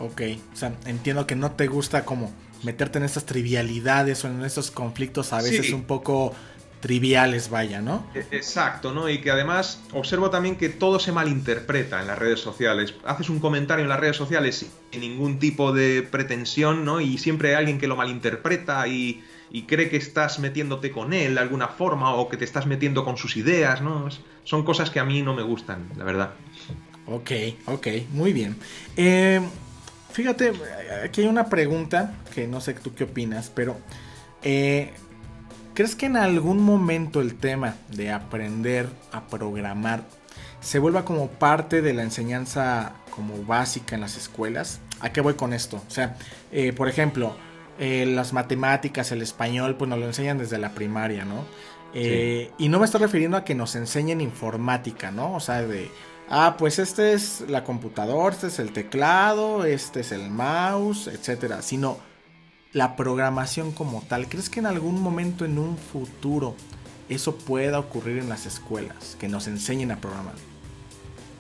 Ok, 0.01 0.23
o 0.53 0.57
sea, 0.57 0.75
entiendo 0.87 1.27
que 1.27 1.35
no 1.35 1.53
te 1.53 1.67
gusta 1.67 2.05
como 2.05 2.33
meterte 2.63 2.99
en 2.99 3.05
estas 3.05 3.25
trivialidades 3.27 4.25
o 4.25 4.29
en 4.29 4.45
estos 4.45 4.71
conflictos 4.71 5.33
a 5.33 5.43
veces 5.43 5.73
un 5.73 5.85
poco 5.85 6.35
triviales, 6.81 7.51
vaya, 7.51 7.81
¿no? 7.81 8.07
E, 8.15 8.21
exacto, 8.31 8.93
¿no? 8.93 9.09
Y 9.09 9.21
que 9.21 9.31
además 9.31 9.83
observo 9.93 10.31
también 10.31 10.57
que 10.57 10.69
todo 10.69 10.99
se 11.01 11.13
malinterpreta 11.13 12.01
en 12.01 12.07
las 12.07 12.19
redes 12.19 12.41
sociales. 12.41 12.95
Haces 13.05 13.29
un 13.29 13.41
comentario 13.41 13.83
en 13.83 13.89
las 13.89 14.01
redes 14.01 14.17
sociales 14.17 14.67
sin 14.91 15.01
ningún 15.01 15.39
tipo 15.39 15.73
de 15.73 16.03
pretensión, 16.03 16.85
¿no? 16.85 17.01
Y 17.01 17.19
siempre 17.19 17.51
hay 17.51 17.55
alguien 17.57 17.79
que 17.79 17.89
lo 17.89 17.97
malinterpreta 17.97 18.87
y, 18.87 19.25
y 19.51 19.63
cree 19.63 19.89
que 19.89 19.97
estás 19.97 20.39
metiéndote 20.39 20.91
con 20.91 21.13
él 21.13 21.35
de 21.35 21.41
alguna 21.41 21.69
forma 21.69 22.15
o 22.15 22.29
que 22.29 22.37
te 22.37 22.45
estás 22.45 22.67
metiendo 22.67 23.05
con 23.05 23.17
sus 23.17 23.37
ideas, 23.37 23.83
¿no? 23.83 24.09
Son 24.45 24.65
cosas 24.65 24.91
que 24.91 25.01
a 25.01 25.05
mí 25.05 25.23
no 25.23 25.35
me 25.35 25.43
gustan, 25.43 25.89
la 25.97 26.05
verdad. 26.05 26.31
Ok, 27.07 27.31
ok, 27.67 27.87
muy 28.13 28.33
bien. 28.33 28.57
Eh, 28.97 29.41
Fíjate, 30.13 30.53
aquí 31.05 31.23
hay 31.23 31.27
una 31.29 31.47
pregunta 31.47 32.15
que 32.35 32.47
no 32.47 32.61
sé 32.61 32.75
tú 32.75 32.95
qué 32.95 33.05
opinas, 33.05 33.53
pero 33.55 33.77
eh, 34.43 34.91
¿crees 35.75 35.95
que 35.95 36.07
en 36.07 36.17
algún 36.17 36.63
momento 36.63 37.21
el 37.21 37.37
tema 37.37 37.77
de 37.91 38.11
aprender 38.11 38.89
a 39.13 39.27
programar 39.27 40.03
se 40.61 40.79
vuelva 40.79 41.05
como 41.05 41.29
parte 41.29 41.83
de 41.83 41.93
la 41.93 42.03
enseñanza 42.03 42.95
como 43.11 43.45
básica 43.45 43.95
en 43.95 44.01
las 44.01 44.17
escuelas? 44.17 44.81
¿A 45.01 45.13
qué 45.13 45.21
voy 45.21 45.35
con 45.35 45.53
esto? 45.53 45.83
O 45.87 45.91
sea, 45.91 46.17
eh, 46.53 46.73
por 46.73 46.89
ejemplo, 46.89 47.37
eh, 47.79 48.07
las 48.07 48.33
matemáticas, 48.33 49.13
el 49.13 49.23
español, 49.23 49.77
pues 49.77 49.89
nos 49.89 49.99
lo 49.99 50.07
enseñan 50.07 50.39
desde 50.39 50.59
la 50.59 50.71
primaria, 50.71 51.25
¿no? 51.25 51.45
Y 51.95 52.69
no 52.69 52.79
me 52.79 52.85
estoy 52.85 53.01
refiriendo 53.01 53.37
a 53.37 53.45
que 53.45 53.55
nos 53.57 53.75
enseñen 53.75 54.21
informática, 54.21 55.11
¿no? 55.11 55.35
O 55.35 55.41
sea, 55.41 55.63
de 55.63 55.91
ah, 56.31 56.57
pues 56.59 56.79
este 56.79 57.13
es 57.13 57.45
la 57.49 57.65
computadora, 57.65 58.35
este 58.35 58.49
es 58.49 58.59
el 58.59 58.73
teclado, 58.73 59.65
este 59.65 60.01
es 60.01 60.13
el 60.13 60.31
mouse, 60.31 61.09
etcétera, 61.09 61.63
sino 61.63 61.99
la 62.73 62.97
programación 62.97 63.73
como 63.73 64.03
tal. 64.03 64.29
¿Crees 64.29 64.51
que 64.51 64.61
en 64.61 64.67
algún 64.67 65.01
momento 65.01 65.45
en 65.45 65.59
un 65.59 65.77
futuro 65.77 66.55
eso 67.09 67.37
pueda 67.37 67.79
ocurrir 67.79 68.19
en 68.19 68.29
las 68.29 68.47
escuelas, 68.47 69.17
que 69.19 69.29
nos 69.29 69.47
enseñen 69.47 69.91
a 69.91 70.01
programar? 70.01 70.35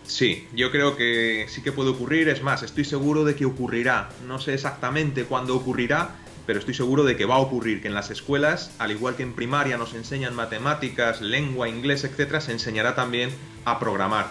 Sí, 0.07 0.48
yo 0.55 0.70
creo 0.70 0.96
que 0.96 1.46
sí 1.51 1.61
que 1.61 1.70
puede 1.70 1.90
ocurrir, 1.90 2.31
es 2.31 2.42
más, 2.42 2.62
estoy 2.62 2.87
seguro 2.87 3.24
de 3.24 3.35
que 3.35 3.44
ocurrirá. 3.44 4.09
No 4.27 4.38
sé 4.38 4.55
exactamente 4.55 5.24
cuándo 5.24 5.55
ocurrirá, 5.55 6.16
pero 6.46 6.61
estoy 6.61 6.72
seguro 6.72 7.05
de 7.05 7.14
que 7.14 7.27
va 7.27 7.35
a 7.35 7.40
ocurrir, 7.40 7.83
que 7.83 7.88
en 7.88 7.94
las 7.94 8.11
escuelas, 8.11 8.70
al 8.79 8.90
igual 8.90 9.16
que 9.16 9.22
en 9.22 9.35
primaria 9.35 9.77
nos 9.77 9.92
enseñan 9.92 10.35
matemáticas, 10.35 11.20
lengua, 11.20 11.68
inglés, 11.68 12.05
etcétera, 12.05 12.40
se 12.40 12.53
enseñará 12.53 12.94
también 12.94 13.29
a 13.66 13.79
programar. 13.79 14.29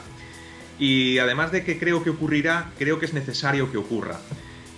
Y 0.79 1.17
además 1.19 1.51
de 1.51 1.63
que 1.63 1.79
creo 1.79 2.03
que 2.03 2.11
ocurrirá, 2.11 2.71
creo 2.77 2.99
que 2.99 3.05
es 3.05 3.13
necesario 3.13 3.71
que 3.71 3.77
ocurra. 3.77 4.19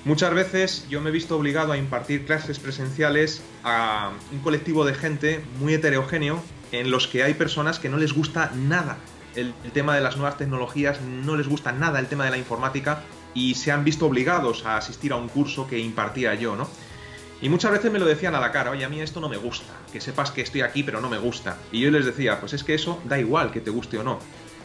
Muchas 0.06 0.34
veces 0.34 0.88
yo 0.90 1.02
me 1.02 1.10
he 1.10 1.14
visto 1.14 1.36
obligado 1.36 1.74
a 1.74 1.78
impartir 1.78 2.26
clases 2.26 2.58
presenciales 2.60 3.42
a 3.64 4.12
un 4.32 4.40
colectivo 4.40 4.86
de 4.86 4.94
gente 4.94 5.42
muy 5.60 5.74
heterogéneo 5.74 6.42
en 6.72 6.90
los 6.90 7.08
que 7.08 7.24
hay 7.24 7.34
personas 7.34 7.80
que 7.80 7.90
no 7.90 7.98
les 7.98 8.14
gusta 8.14 8.52
nada 8.56 8.98
el, 9.36 9.54
tema 9.74 9.96
de 9.96 10.02
las 10.02 10.18
nuevas 10.18 10.38
tecnologías, 10.38 11.02
no 11.02 11.36
les 11.36 11.48
gusta 11.48 11.72
nada 11.72 12.00
el 12.00 12.08
tema 12.08 12.26
de 12.26 12.32
la 12.32 12.38
informática 12.38 13.04
y 13.34 13.56
se 13.56 13.72
han 13.72 13.84
visto 13.84 14.06
obligados 14.06 14.66
a 14.66 14.78
asistir 14.78 15.12
a 15.12 15.16
un 15.16 15.28
curso 15.28 15.68
que 15.68 15.80
impartía 15.80 16.34
yo, 16.36 16.56
¿no? 16.56 16.68
Y 17.42 17.48
muchas 17.48 17.72
veces 17.72 17.92
me 17.92 18.00
lo 18.00 18.06
decían 18.06 18.36
a 18.36 18.40
la 18.40 18.52
cara, 18.52 18.72
oye, 18.72 18.84
a 18.84 18.90
mí 18.90 19.00
esto 19.00 19.22
no 19.22 19.30
me 19.30 19.38
gusta, 19.38 19.74
que 19.94 20.02
sepas 20.02 20.32
que 20.32 20.42
estoy 20.42 20.62
aquí 20.62 20.84
pero 20.84 21.00
no 21.00 21.10
me 21.10 21.18
gusta. 21.18 21.58
Y 21.72 21.80
yo 21.80 21.92
les 21.92 22.06
decía, 22.06 22.40
pues 22.40 22.54
es 22.54 22.64
que 22.64 22.74
eso 22.74 23.02
da 23.06 23.18
igual 23.18 23.52
que 23.52 23.62
te 23.62 23.70
guste 23.70 23.98
o 23.98 24.04
no. 24.04 24.20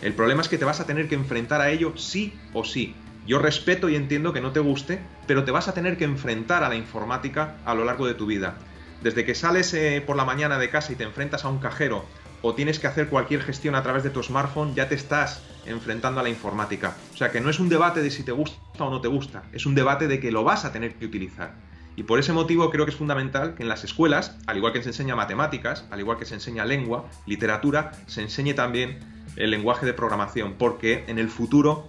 El 0.05 0.13
problema 0.13 0.43
es 0.43 0.51
que 0.51 0.59
te 0.59 0.67
vas 0.67 0.81
a 0.81 0.87
tener 0.87 1.09
que 1.09 1.15
enfrentar 1.15 1.63
a 1.63 1.71
ello 1.71 1.95
sí 1.97 2.39
o 2.53 2.63
sí. 2.63 2.95
Yo 3.27 3.39
respeto 3.39 3.89
y 3.89 3.97
entiendo 3.97 4.35
que 4.35 4.43
no 4.43 4.53
te 4.53 4.61
guste, 4.61 5.01
pero 5.27 5.45
te 5.45 5.51
vas 5.51 5.67
a 5.67 5.73
tener 5.73 5.97
que 5.97 6.05
enfrentar 6.05 6.63
a 6.63 6.69
la 6.69 6.75
informática 6.75 7.57
a 7.65 7.75
lo 7.75 7.87
largo 7.87 8.07
de 8.07 8.13
tu 8.13 8.27
vida. 8.27 8.59
Desde 9.03 9.25
que 9.25 9.35
sales 9.35 9.73
eh, 9.73 10.03
por 10.07 10.17
la 10.17 10.27
mañana 10.27 10.59
de 10.59 10.69
casa 10.69 10.93
y 10.93 10.97
te 10.97 11.05
enfrentas 11.05 11.47
a 11.47 11.49
un 11.49 11.59
cajero 11.59 12.05
o 12.43 12.55
tienes 12.55 12.79
que 12.79 12.87
hacer 12.87 13.09
cualquier 13.09 13.41
gestión 13.41 13.75
a 13.75 13.83
través 13.83 14.03
de 14.03 14.11
tu 14.11 14.23
smartphone, 14.23 14.75
ya 14.75 14.91
te 14.91 14.95
estás 14.95 15.43
enfrentando 15.65 16.21
a 16.21 16.23
la 16.23 16.29
informática. 16.29 16.99
O 17.15 17.17
sea 17.17 17.33
que 17.33 17.41
no 17.41 17.49
es 17.49 17.59
un 17.59 17.71
debate 17.71 18.03
de 18.03 18.11
si 18.11 18.25
te 18.25 18.33
gusta 18.33 18.59
o 18.81 18.91
no 18.91 19.01
te 19.01 19.09
gusta, 19.09 19.45
es 19.53 19.65
un 19.65 19.75
debate 19.75 20.07
de 20.07 20.21
que 20.21 20.31
lo 20.31 20.45
vas 20.45 20.67
a 20.67 20.73
tener 20.73 20.97
que 20.97 21.07
utilizar. 21.07 21.55
Y 21.97 22.03
por 22.05 22.19
ese 22.19 22.33
motivo 22.33 22.71
creo 22.71 22.85
que 22.85 22.91
es 22.91 22.97
fundamental 22.97 23.55
que 23.55 23.63
en 23.63 23.69
las 23.69 23.85
escuelas, 23.85 24.37
al 24.47 24.57
igual 24.57 24.73
que 24.73 24.83
se 24.83 24.89
enseña 24.89 25.15
matemáticas, 25.15 25.87
al 25.91 26.01
igual 26.01 26.19
que 26.19 26.25
se 26.25 26.35
enseña 26.35 26.65
lengua, 26.65 27.09
literatura, 27.27 27.93
se 28.07 28.23
enseñe 28.23 28.55
también 28.55 28.99
el 29.37 29.51
lenguaje 29.51 29.87
de 29.87 29.95
programación, 29.95 30.55
porque 30.59 31.05
en 31.07 31.19
el 31.19 31.29
futuro 31.29 31.89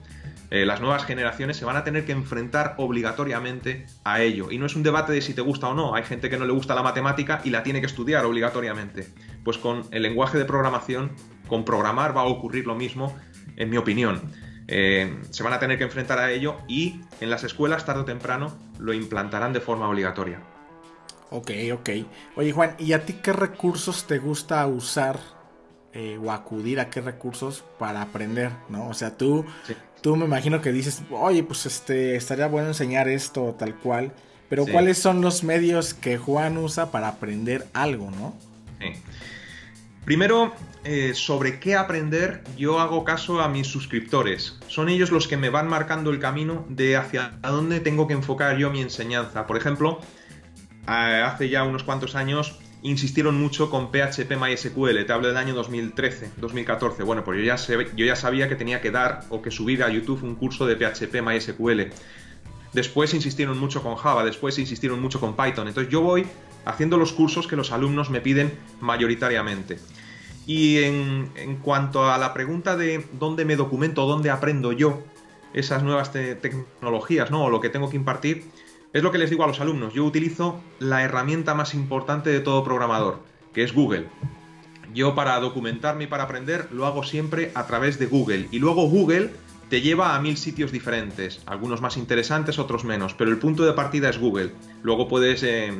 eh, 0.52 0.66
las 0.66 0.80
nuevas 0.80 1.06
generaciones 1.06 1.58
se 1.58 1.66
van 1.66 1.76
a 1.76 1.84
tener 1.84 2.06
que 2.06 2.12
enfrentar 2.12 2.76
obligatoriamente 2.78 3.88
a 4.04 4.22
ello. 4.22 4.52
Y 4.52 4.58
no 4.58 4.68
es 4.68 4.76
un 4.76 4.84
debate 4.84 5.12
de 5.12 5.22
si 5.22 5.34
te 5.34 5.42
gusta 5.42 5.68
o 5.68 5.74
no. 5.74 5.96
Hay 5.96 6.04
gente 6.04 6.30
que 6.30 6.38
no 6.38 6.46
le 6.46 6.54
gusta 6.54 6.76
la 6.76 6.84
matemática 6.84 7.42
y 7.44 7.50
la 7.50 7.64
tiene 7.64 7.80
que 7.80 7.88
estudiar 7.88 8.26
obligatoriamente. 8.26 9.08
Pues 9.44 9.58
con 9.58 9.84
el 9.92 10.04
lenguaje 10.04 10.38
de 10.38 10.46
programación, 10.46 11.12
con 11.48 11.66
programar 11.66 12.16
va 12.16 12.22
a 12.22 12.26
ocurrir 12.26 12.68
lo 12.68 12.76
mismo, 12.76 13.16
en 13.56 13.70
mi 13.70 13.78
opinión. 13.78 14.22
Eh, 14.68 15.16
se 15.30 15.44
van 15.44 15.54
a 15.54 15.60
tener 15.60 15.78
que 15.78 15.84
enfrentar 15.84 16.18
a 16.18 16.32
ello 16.32 16.58
y 16.68 17.02
en 17.22 17.30
las 17.30 17.44
escuelas 17.44 17.86
tarde 17.86 18.02
o 18.02 18.06
temprano 18.06 18.54
lo 18.80 18.94
implantarán 18.94 19.54
de 19.54 19.62
forma 19.62 19.88
obligatoria. 19.88 20.40
Ok, 21.30 21.52
ok. 21.74 21.90
Oye 22.36 22.52
Juan, 22.52 22.76
¿y 22.80 22.94
a 22.94 23.06
ti 23.06 23.14
qué 23.22 23.34
recursos 23.34 24.08
te 24.08 24.18
gusta 24.18 24.66
usar 24.68 25.20
eh, 25.94 26.20
o 26.24 26.32
acudir 26.32 26.80
a 26.80 26.90
qué 26.90 27.02
recursos 27.02 27.64
para 27.78 28.02
aprender? 28.02 28.52
¿no? 28.70 28.90
O 28.90 28.94
sea, 28.94 29.18
tú 29.18 29.46
tú 30.06 30.16
me 30.16 30.26
imagino 30.26 30.62
que 30.62 30.72
dices, 30.72 31.02
oye, 31.10 31.42
pues 31.42 31.66
este, 31.66 32.16
estaría 32.16 32.48
bueno 32.48 32.68
enseñar 32.68 33.08
esto 33.10 33.56
tal 33.58 33.74
cual, 33.74 34.12
pero 34.50 34.68
¿cuáles 34.68 35.00
son 35.00 35.20
los 35.22 35.44
medios 35.44 35.96
que 35.96 36.20
Juan 36.20 36.60
usa 36.60 36.92
para 36.92 37.08
aprender 37.08 37.66
algo, 37.74 38.12
no? 38.12 38.36
Primero, 40.06 40.54
eh, 40.88 41.16
sobre 41.16 41.60
qué 41.60 41.76
aprender, 41.76 42.44
yo 42.58 42.80
hago 42.80 43.04
caso 43.04 43.42
a 43.42 43.50
mis 43.50 43.66
suscriptores. 43.66 44.60
Son 44.68 44.88
ellos 44.88 45.10
los 45.12 45.28
que 45.28 45.36
me 45.36 45.50
van 45.50 45.68
marcando 45.68 46.12
el 46.12 46.20
camino 46.20 46.64
de 46.70 46.96
hacia 46.96 47.40
dónde 47.42 47.80
tengo 47.80 48.08
que 48.08 48.14
enfocar 48.14 48.58
yo 48.58 48.70
mi 48.70 48.82
enseñanza. 48.82 49.48
Por 49.48 49.58
ejemplo, 49.58 50.00
hace 50.86 51.50
ya 51.50 51.64
unos 51.64 51.84
cuantos 51.84 52.14
años 52.16 52.60
insistieron 52.84 53.42
mucho 53.42 53.72
con 53.72 53.90
PHP 53.92 54.38
MySQL, 54.40 55.06
te 55.08 55.12
hablo 55.12 55.28
del 55.28 55.38
año 55.38 55.56
2013, 55.56 56.34
2014. 56.38 57.02
Bueno, 57.02 57.24
pues 57.24 57.40
yo 57.40 57.44
ya, 57.44 57.56
yo 57.96 58.06
ya 58.06 58.16
sabía 58.16 58.48
que 58.48 58.56
tenía 58.56 58.80
que 58.80 58.92
dar 58.92 59.22
o 59.30 59.42
que 59.42 59.50
subir 59.50 59.84
a 59.84 59.90
YouTube 59.90 60.24
un 60.24 60.36
curso 60.36 60.68
de 60.68 60.76
PHP 60.76 61.24
MySQL. 61.24 61.82
Después 62.74 63.12
insistieron 63.16 63.58
mucho 63.58 63.82
con 63.82 63.96
Java, 63.96 64.24
después 64.24 64.60
insistieron 64.60 65.02
mucho 65.02 65.20
con 65.20 65.36
Python. 65.36 65.68
Entonces 65.68 65.92
yo 65.92 66.02
voy 66.02 66.28
haciendo 66.64 66.98
los 66.98 67.12
cursos 67.12 67.48
que 67.48 67.56
los 67.56 67.72
alumnos 67.72 68.12
me 68.12 68.22
piden 68.22 68.54
mayoritariamente. 68.82 69.80
Y 70.46 70.78
en, 70.84 71.60
cuanto 71.62 72.10
a 72.10 72.18
la 72.18 72.34
pregunta 72.34 72.78
de 72.78 73.06
dónde 73.20 73.46
me 73.46 73.56
documento, 73.56 74.06
dónde 74.06 74.30
aprendo 74.30 74.72
yo 74.72 75.04
esas 75.54 75.84
nuevas 75.84 76.12
tecnologías, 76.12 77.32
¿no? 77.32 77.46
O 77.46 77.50
lo 77.50 77.62
que 77.62 77.70
tengo 77.70 77.90
que 77.90 77.96
impartir, 77.96 78.46
es 78.94 79.04
lo 79.04 79.12
que 79.12 79.18
les 79.18 79.30
digo 79.30 79.44
a 79.44 79.48
los 79.48 79.60
alumnos, 79.60 79.94
yo 79.94 80.06
utilizo 80.06 80.62
la 80.80 81.04
herramienta 81.04 81.56
más 81.56 81.74
importante 81.74 82.30
de 82.30 82.40
todo 82.40 82.64
programador, 82.64 83.20
que 83.54 83.64
es 83.64 83.74
Google. 83.74 84.08
Yo 84.94 85.16
para 85.16 85.40
documentarme 85.40 86.06
y 86.06 86.08
para 86.08 86.24
aprender 86.24 86.70
lo 86.72 86.86
hago 86.86 87.04
siempre 87.04 87.52
a 87.56 87.68
través 87.68 88.00
de 88.00 88.06
Google. 88.06 88.48
Y 88.52 88.60
luego 88.60 88.88
Google 88.88 89.32
te 89.70 89.82
lleva 89.82 90.16
a 90.16 90.22
mil 90.22 90.38
sitios 90.38 90.72
diferentes, 90.72 91.42
algunos 91.46 91.82
más 91.82 91.98
interesantes, 91.98 92.60
otros 92.60 92.84
menos, 92.84 93.14
pero 93.14 93.32
el 93.32 93.38
punto 93.38 93.66
de 93.66 93.74
partida 93.74 94.10
es 94.10 94.20
Google. 94.20 94.52
Luego 94.84 95.08
puedes, 95.08 95.44
eh, 95.44 95.74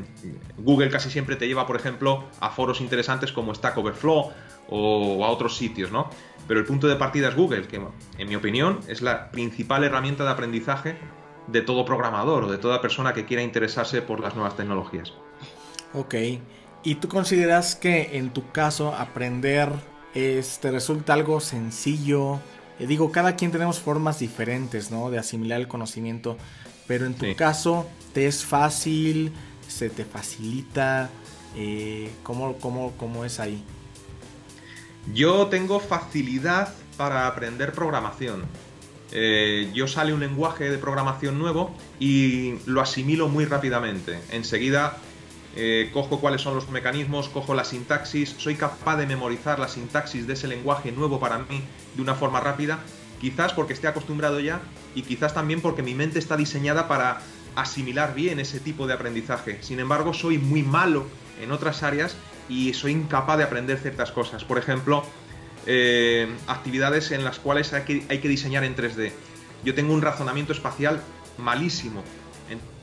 Google 0.58 0.90
casi 0.90 1.10
siempre 1.10 1.36
te 1.36 1.48
lleva, 1.48 1.68
por 1.68 1.76
ejemplo, 1.76 2.24
a 2.40 2.50
foros 2.50 2.82
interesantes 2.82 3.32
como 3.32 3.54
Stack 3.54 3.78
Overflow 3.78 4.32
o 4.70 5.26
a 5.26 5.30
otros 5.30 5.56
sitios, 5.56 5.92
¿no? 5.92 6.10
Pero 6.48 6.60
el 6.60 6.66
punto 6.66 6.88
de 6.88 6.96
partida 6.96 7.30
es 7.30 7.36
Google, 7.36 7.68
que 7.68 7.80
en 8.18 8.28
mi 8.28 8.36
opinión 8.36 8.80
es 8.88 9.02
la 9.02 9.30
principal 9.32 9.84
herramienta 9.84 10.24
de 10.24 10.32
aprendizaje 10.32 10.98
de 11.48 11.62
todo 11.62 11.86
programador 11.86 12.46
o 12.46 12.52
de 12.52 12.58
toda 12.58 12.82
persona 12.82 13.14
que 13.14 13.26
quiera 13.26 13.44
interesarse 13.44 14.02
por 14.02 14.20
las 14.20 14.36
nuevas 14.36 14.56
tecnologías. 14.56 15.14
Ok. 15.94 16.16
¿Y 16.84 16.96
tú 16.96 17.08
consideras 17.08 17.76
que 17.76 18.18
en 18.18 18.32
tu 18.32 18.52
caso 18.52 18.94
aprender 18.96 19.70
te 20.14 20.72
resulta 20.72 21.14
algo 21.14 21.40
sencillo? 21.40 22.40
Eh, 22.80 22.88
digo, 22.88 23.12
cada 23.12 23.36
quien 23.36 23.52
tenemos 23.52 23.80
formas 23.80 24.20
diferentes, 24.20 24.92
¿no? 24.92 25.10
De 25.10 25.18
asimilar 25.18 25.60
el 25.60 25.68
conocimiento. 25.68 26.38
Pero 26.88 27.06
en 27.06 27.16
tu 27.16 27.36
caso, 27.36 27.88
¿te 28.14 28.28
es 28.28 28.44
fácil? 28.44 29.32
¿Se 29.68 29.90
te 29.90 30.06
facilita? 30.06 31.10
Eh, 31.56 32.12
¿cómo, 32.24 32.58
cómo, 32.58 32.94
cómo 32.98 33.26
es 33.26 33.40
ahí? 33.40 33.64
Yo 35.14 35.48
tengo 35.48 35.80
facilidad 35.80 36.74
para 36.98 37.28
aprender 37.28 37.72
programación. 37.74 38.46
Eh, 39.12 39.72
yo 39.74 39.88
sale 39.88 40.14
un 40.14 40.20
lenguaje 40.20 40.70
de 40.70 40.78
programación 40.78 41.40
nuevo 41.40 41.74
y 42.00 42.56
lo 42.66 42.82
asimilo 42.82 43.28
muy 43.30 43.46
rápidamente. 43.46 44.20
Enseguida 44.32 44.98
eh, 45.56 45.90
cojo 45.94 46.20
cuáles 46.20 46.42
son 46.42 46.56
los 46.56 46.70
mecanismos, 46.70 47.30
cojo 47.30 47.54
la 47.54 47.64
sintaxis, 47.64 48.36
soy 48.38 48.56
capaz 48.56 48.98
de 48.98 49.08
memorizar 49.08 49.58
la 49.60 49.68
sintaxis 49.68 50.28
de 50.28 50.34
ese 50.34 50.48
lenguaje 50.48 50.92
nuevo 50.92 51.20
para 51.20 51.40
mí 51.40 51.62
de 51.96 52.02
una 52.02 52.16
forma 52.16 52.42
rápida, 52.42 52.80
quizás 53.22 53.54
porque 53.54 53.74
esté 53.74 53.88
acostumbrado 53.88 54.40
ya 54.40 54.62
y 54.96 55.04
quizás 55.04 55.34
también 55.34 55.62
porque 55.62 55.82
mi 55.82 55.94
mente 55.94 56.20
está 56.20 56.36
diseñada 56.36 56.88
para 56.88 57.22
asimilar 57.56 58.14
bien 58.14 58.40
ese 58.40 58.60
tipo 58.60 58.86
de 58.86 58.94
aprendizaje. 58.94 59.60
Sin 59.62 59.80
embargo, 59.80 60.14
soy 60.14 60.38
muy 60.38 60.62
malo 60.62 61.06
en 61.42 61.52
otras 61.52 61.84
áreas 61.84 62.18
y 62.50 62.74
soy 62.74 62.92
incapaz 62.92 63.38
de 63.38 63.46
aprender 63.46 63.78
ciertas 63.78 64.12
cosas. 64.12 64.44
Por 64.44 64.58
ejemplo, 64.58 65.06
eh, 65.66 66.28
actividades 66.48 67.12
en 67.12 67.24
las 67.24 67.40
cuales 67.40 67.74
hay 67.74 67.84
que, 67.84 68.06
hay 68.10 68.20
que 68.20 68.28
diseñar 68.28 68.64
en 68.64 68.76
3D. 68.76 69.12
Yo 69.64 69.74
tengo 69.74 69.94
un 69.94 70.02
razonamiento 70.02 70.54
espacial 70.54 71.02
malísimo. 71.38 72.04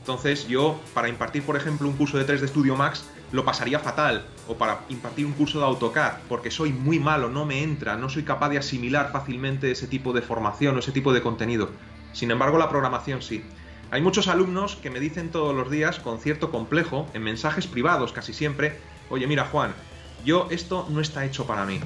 Entonces 0.03 0.49
yo, 0.49 0.77
para 0.93 1.07
impartir, 1.07 1.43
por 1.43 1.55
ejemplo, 1.55 1.87
un 1.87 1.95
curso 1.95 2.17
de 2.17 2.27
3D 2.27 2.49
Studio 2.49 2.75
Max, 2.75 3.05
lo 3.31 3.45
pasaría 3.45 3.79
fatal. 3.79 4.25
O 4.49 4.57
para 4.57 4.81
impartir 4.89 5.25
un 5.25 5.31
curso 5.31 5.59
de 5.59 5.65
AutoCAD, 5.65 6.15
porque 6.27 6.51
soy 6.51 6.73
muy 6.73 6.99
malo, 6.99 7.29
no 7.29 7.45
me 7.45 7.63
entra, 7.63 7.95
no 7.95 8.09
soy 8.09 8.23
capaz 8.23 8.49
de 8.49 8.57
asimilar 8.57 9.13
fácilmente 9.13 9.71
ese 9.71 9.87
tipo 9.87 10.11
de 10.11 10.21
formación 10.21 10.75
o 10.75 10.79
ese 10.79 10.91
tipo 10.91 11.13
de 11.13 11.21
contenido. 11.21 11.69
Sin 12.11 12.31
embargo, 12.31 12.57
la 12.57 12.67
programación 12.67 13.21
sí. 13.21 13.45
Hay 13.91 14.01
muchos 14.01 14.27
alumnos 14.27 14.75
que 14.75 14.89
me 14.89 14.99
dicen 14.99 15.29
todos 15.31 15.55
los 15.55 15.71
días, 15.71 16.01
con 16.01 16.19
cierto 16.19 16.51
complejo, 16.51 17.07
en 17.13 17.23
mensajes 17.23 17.65
privados 17.65 18.11
casi 18.11 18.33
siempre, 18.33 18.77
oye 19.09 19.25
mira 19.25 19.45
Juan, 19.45 19.73
yo 20.25 20.47
esto 20.51 20.85
no 20.89 20.99
está 20.99 21.23
hecho 21.23 21.47
para 21.47 21.65
mí 21.65 21.79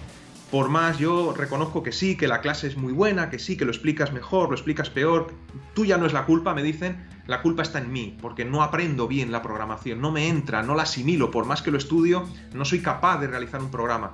por 0.52 0.70
más 0.70 0.98
yo 0.98 1.34
reconozco 1.36 1.84
que 1.84 1.92
sí, 1.92 2.16
que 2.16 2.28
la 2.28 2.42
clase 2.42 2.68
es 2.68 2.78
muy 2.78 2.94
buena, 2.94 3.30
que 3.30 3.40
sí, 3.40 3.58
que 3.58 3.66
lo 3.66 3.72
explicas 3.72 4.14
mejor, 4.14 4.50
lo 4.50 4.56
explicas 4.56 4.90
peor, 4.90 5.34
tú 5.74 5.86
ya 5.86 5.98
no 5.98 6.06
es 6.06 6.14
la 6.14 6.26
culpa, 6.26 6.54
me 6.54 6.64
dicen, 6.64 7.06
la 7.28 7.42
culpa 7.42 7.62
está 7.62 7.80
en 7.80 7.92
mí, 7.92 8.18
porque 8.22 8.46
no 8.46 8.64
aprendo 8.64 9.08
bien 9.08 9.32
la 9.32 9.42
programación, 9.42 10.02
no 10.02 10.12
me 10.12 10.28
entra, 10.28 10.64
no 10.64 10.76
la 10.76 10.84
asimilo, 10.84 11.30
por 11.30 11.46
más 11.46 11.62
que 11.62 11.72
lo 11.72 11.78
estudio, 11.78 12.28
no 12.54 12.66
soy 12.66 12.80
capaz 12.80 13.20
de 13.20 13.28
realizar 13.28 13.62
un 13.62 13.70
programa. 13.70 14.12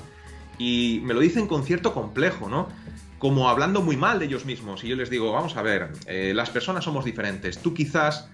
Y 0.57 1.01
me 1.03 1.13
lo 1.13 1.19
dicen 1.19 1.47
con 1.47 1.63
cierto 1.63 1.93
complejo, 1.93 2.49
¿no? 2.49 2.67
Como 3.19 3.49
hablando 3.49 3.81
muy 3.81 3.97
mal 3.97 4.19
de 4.19 4.25
ellos 4.25 4.45
mismos. 4.45 4.83
Y 4.83 4.87
yo 4.89 4.95
les 4.95 5.09
digo, 5.09 5.31
vamos 5.31 5.55
a 5.55 5.61
ver, 5.61 5.91
eh, 6.07 6.33
las 6.35 6.49
personas 6.49 6.83
somos 6.83 7.05
diferentes. 7.05 7.59
Tú 7.59 7.73
quizás 7.73 8.29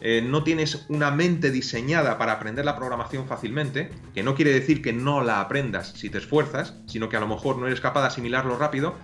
eh, 0.00 0.20
no 0.22 0.44
tienes 0.44 0.84
una 0.88 1.10
mente 1.10 1.50
diseñada 1.50 2.18
para 2.18 2.32
aprender 2.32 2.64
la 2.64 2.76
programación 2.76 3.26
fácilmente, 3.26 3.90
que 4.14 4.22
no 4.22 4.34
quiere 4.34 4.52
decir 4.52 4.82
que 4.82 4.92
no 4.92 5.22
la 5.22 5.40
aprendas 5.40 5.92
si 5.96 6.10
te 6.10 6.18
esfuerzas, 6.18 6.74
sino 6.86 7.08
que 7.08 7.16
a 7.16 7.20
lo 7.20 7.28
mejor 7.28 7.56
no 7.56 7.66
eres 7.66 7.80
capaz 7.80 8.02
de 8.02 8.08
asimilarlo 8.08 8.58
rápido, 8.58 8.96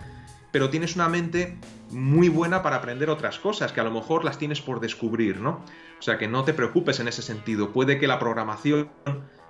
pero 0.52 0.70
tienes 0.70 0.96
una 0.96 1.08
mente 1.08 1.56
muy 1.90 2.28
buena 2.28 2.62
para 2.62 2.76
aprender 2.76 3.10
otras 3.10 3.38
cosas, 3.38 3.72
que 3.72 3.80
a 3.80 3.84
lo 3.84 3.90
mejor 3.90 4.24
las 4.24 4.38
tienes 4.38 4.60
por 4.60 4.80
descubrir, 4.80 5.40
¿no? 5.40 5.64
O 5.98 6.02
sea 6.02 6.18
que 6.18 6.28
no 6.28 6.44
te 6.44 6.54
preocupes 6.54 7.00
en 7.00 7.08
ese 7.08 7.22
sentido. 7.22 7.72
Puede 7.72 7.98
que 7.98 8.06
la 8.06 8.18
programación 8.18 8.90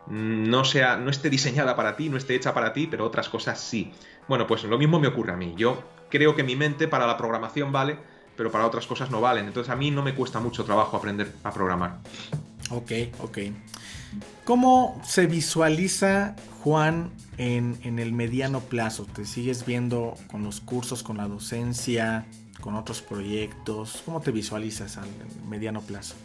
no 0.09 0.65
sea, 0.65 0.97
no 0.97 1.11
esté 1.11 1.31
diseñada 1.31 1.77
para 1.77 1.97
ti, 1.97 2.09
no 2.09 2.17
esté 2.17 2.35
hecha 2.35 2.55
para 2.55 2.73
ti, 2.73 2.87
pero 2.87 3.05
otras 3.05 3.29
cosas 3.29 3.61
sí. 3.61 3.93
Bueno, 4.29 4.47
pues 4.47 4.65
lo 4.65 4.79
mismo 4.79 4.99
me 4.99 5.09
ocurre 5.09 5.33
a 5.33 5.37
mí. 5.37 5.55
Yo 5.57 5.83
creo 6.09 6.35
que 6.35 6.43
mi 6.43 6.57
mente 6.57 6.89
para 6.89 7.07
la 7.07 7.17
programación 7.17 7.73
vale, 7.73 7.99
pero 8.37 8.51
para 8.51 8.67
otras 8.67 8.87
cosas 8.87 9.11
no 9.11 9.21
valen. 9.21 9.47
Entonces 9.47 9.71
a 9.71 9.77
mí 9.77 9.91
no 9.91 10.03
me 10.03 10.15
cuesta 10.15 10.41
mucho 10.41 10.65
trabajo 10.65 10.97
aprender 10.97 11.33
a 11.45 11.53
programar. 11.53 11.99
Ok, 12.71 12.93
ok. 13.21 13.39
¿Cómo 14.45 15.01
se 15.05 15.27
visualiza 15.27 16.35
Juan 16.63 17.11
en, 17.39 17.99
el 17.99 18.13
mediano 18.13 18.61
plazo? 18.61 19.07
¿Te 19.07 19.25
sigues 19.25 19.65
viendo 19.65 20.15
con 20.31 20.43
los 20.43 20.61
cursos, 20.61 21.03
con 21.03 21.17
la 21.19 21.29
docencia, 21.29 22.27
con 22.61 22.75
otros 22.75 23.01
proyectos? 23.01 24.03
¿Cómo 24.05 24.21
te 24.21 24.33
visualizas 24.33 24.97
al 24.97 25.09
mediano 25.49 25.81
plazo? 25.81 26.17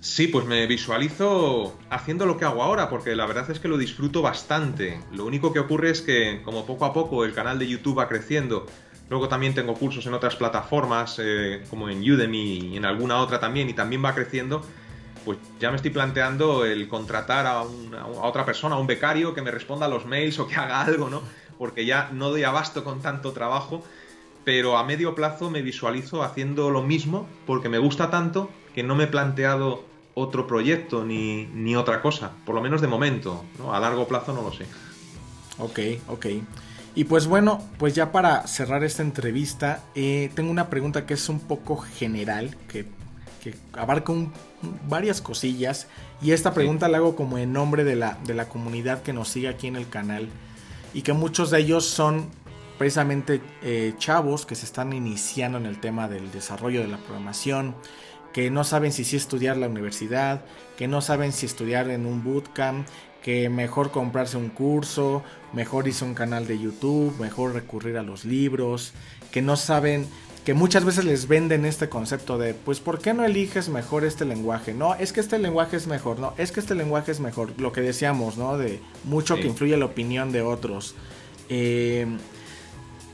Sí, 0.00 0.26
pues 0.26 0.44
me 0.44 0.66
visualizo 0.66 1.78
haciendo 1.88 2.26
lo 2.26 2.36
que 2.36 2.44
hago 2.44 2.62
ahora, 2.62 2.90
porque 2.90 3.16
la 3.16 3.24
verdad 3.24 3.50
es 3.50 3.58
que 3.58 3.68
lo 3.68 3.78
disfruto 3.78 4.20
bastante. 4.20 5.00
Lo 5.12 5.24
único 5.24 5.52
que 5.52 5.60
ocurre 5.60 5.90
es 5.90 6.02
que, 6.02 6.42
como 6.44 6.66
poco 6.66 6.84
a 6.84 6.92
poco 6.92 7.24
el 7.24 7.32
canal 7.32 7.58
de 7.58 7.66
YouTube 7.66 7.98
va 7.98 8.06
creciendo, 8.06 8.66
luego 9.08 9.28
también 9.28 9.54
tengo 9.54 9.74
cursos 9.74 10.06
en 10.06 10.12
otras 10.12 10.36
plataformas, 10.36 11.18
eh, 11.22 11.64
como 11.70 11.88
en 11.88 12.00
Udemy 12.00 12.72
y 12.72 12.76
en 12.76 12.84
alguna 12.84 13.16
otra 13.16 13.40
también, 13.40 13.70
y 13.70 13.72
también 13.72 14.04
va 14.04 14.14
creciendo, 14.14 14.62
pues 15.24 15.38
ya 15.60 15.70
me 15.70 15.76
estoy 15.76 15.90
planteando 15.90 16.64
el 16.64 16.88
contratar 16.88 17.46
a, 17.46 17.60
a 17.60 18.06
otra 18.22 18.44
persona, 18.44 18.74
a 18.74 18.78
un 18.78 18.86
becario, 18.86 19.34
que 19.34 19.42
me 19.42 19.50
responda 19.50 19.86
a 19.86 19.88
los 19.88 20.06
mails 20.06 20.38
o 20.38 20.46
que 20.46 20.56
haga 20.56 20.82
algo, 20.82 21.08
¿no? 21.08 21.22
Porque 21.58 21.86
ya 21.86 22.10
no 22.12 22.30
doy 22.30 22.44
abasto 22.44 22.84
con 22.84 23.00
tanto 23.00 23.32
trabajo, 23.32 23.84
pero 24.44 24.76
a 24.76 24.84
medio 24.84 25.14
plazo 25.14 25.50
me 25.50 25.62
visualizo 25.62 26.22
haciendo 26.22 26.70
lo 26.70 26.82
mismo, 26.82 27.26
porque 27.46 27.68
me 27.68 27.78
gusta 27.78 28.10
tanto 28.10 28.50
que 28.74 28.82
no 28.82 28.94
me 28.94 29.04
he 29.04 29.08
planteado 29.08 29.84
otro 30.14 30.46
proyecto 30.46 31.04
ni, 31.04 31.46
ni, 31.46 31.74
otra 31.76 32.00
cosa, 32.00 32.32
por 32.44 32.54
lo 32.54 32.60
menos 32.60 32.80
de 32.80 32.86
momento, 32.86 33.44
¿no? 33.58 33.74
A 33.74 33.80
largo 33.80 34.06
plazo 34.06 34.32
no 34.32 34.42
lo 34.42 34.52
sé. 34.52 34.66
Ok, 35.58 35.78
ok. 36.08 36.26
Y 36.96 37.04
pues 37.04 37.26
bueno, 37.26 37.60
pues 37.78 37.94
ya 37.94 38.12
para 38.12 38.46
cerrar 38.46 38.84
esta 38.84 39.02
entrevista, 39.02 39.82
eh, 39.96 40.30
tengo 40.34 40.50
una 40.50 40.70
pregunta 40.70 41.06
que 41.06 41.14
es 41.14 41.28
un 41.28 41.40
poco 41.40 41.76
general, 41.76 42.56
que, 42.68 42.86
que 43.44 43.54
abarca 43.74 44.12
varias 44.88 45.20
cosillas, 45.20 45.86
y 46.22 46.32
esta 46.32 46.54
pregunta 46.54 46.88
la 46.88 46.98
hago 46.98 47.14
como 47.14 47.36
en 47.36 47.52
nombre 47.52 47.84
de 47.84 47.94
la, 47.94 48.18
de 48.24 48.32
la 48.32 48.48
comunidad 48.48 49.02
que 49.02 49.12
nos 49.12 49.28
sigue 49.28 49.48
aquí 49.48 49.66
en 49.66 49.76
el 49.76 49.88
canal, 49.88 50.28
y 50.94 51.02
que 51.02 51.12
muchos 51.12 51.50
de 51.50 51.58
ellos 51.58 51.84
son 51.84 52.30
precisamente 52.78 53.40
eh, 53.62 53.94
chavos 53.98 54.46
que 54.46 54.54
se 54.54 54.64
están 54.64 54.92
iniciando 54.92 55.58
en 55.58 55.66
el 55.66 55.78
tema 55.78 56.08
del 56.08 56.32
desarrollo 56.32 56.80
de 56.80 56.88
la 56.88 56.96
programación, 56.98 57.74
que 58.32 58.50
no 58.50 58.64
saben 58.64 58.92
si 58.92 59.04
sí 59.04 59.16
estudiar 59.16 59.56
la 59.56 59.68
universidad, 59.68 60.44
que 60.76 60.88
no 60.88 61.00
saben 61.00 61.32
si 61.32 61.46
estudiar 61.46 61.90
en 61.90 62.06
un 62.06 62.24
bootcamp, 62.24 62.88
que 63.22 63.48
mejor 63.48 63.90
comprarse 63.90 64.36
un 64.36 64.50
curso, 64.50 65.22
mejor 65.52 65.86
irse 65.88 66.04
un 66.04 66.14
canal 66.14 66.46
de 66.46 66.58
YouTube, 66.58 67.18
mejor 67.20 67.54
recurrir 67.54 67.96
a 67.96 68.02
los 68.02 68.24
libros, 68.24 68.92
que 69.30 69.40
no 69.40 69.56
saben, 69.56 70.06
que 70.44 70.52
muchas 70.52 70.84
veces 70.84 71.06
les 71.06 71.26
venden 71.26 71.64
este 71.64 71.88
concepto 71.88 72.36
de, 72.36 72.52
pues, 72.52 72.78
¿por 72.78 72.98
qué 72.98 73.14
no 73.14 73.24
eliges 73.24 73.70
mejor 73.70 74.04
este 74.04 74.26
lenguaje? 74.26 74.74
No, 74.74 74.94
es 74.94 75.12
que 75.12 75.20
este 75.20 75.38
lenguaje 75.38 75.76
es 75.76 75.86
mejor, 75.86 76.18
no, 76.18 76.34
es 76.36 76.52
que 76.52 76.60
este 76.60 76.74
lenguaje 76.74 77.12
es 77.12 77.20
mejor, 77.20 77.58
lo 77.58 77.72
que 77.72 77.80
decíamos, 77.80 78.36
¿no? 78.36 78.58
De 78.58 78.80
mucho 79.04 79.36
que 79.36 79.46
influye 79.46 79.76
la 79.78 79.86
opinión 79.86 80.32
de 80.32 80.42
otros. 80.42 80.94
Eh, 81.48 82.06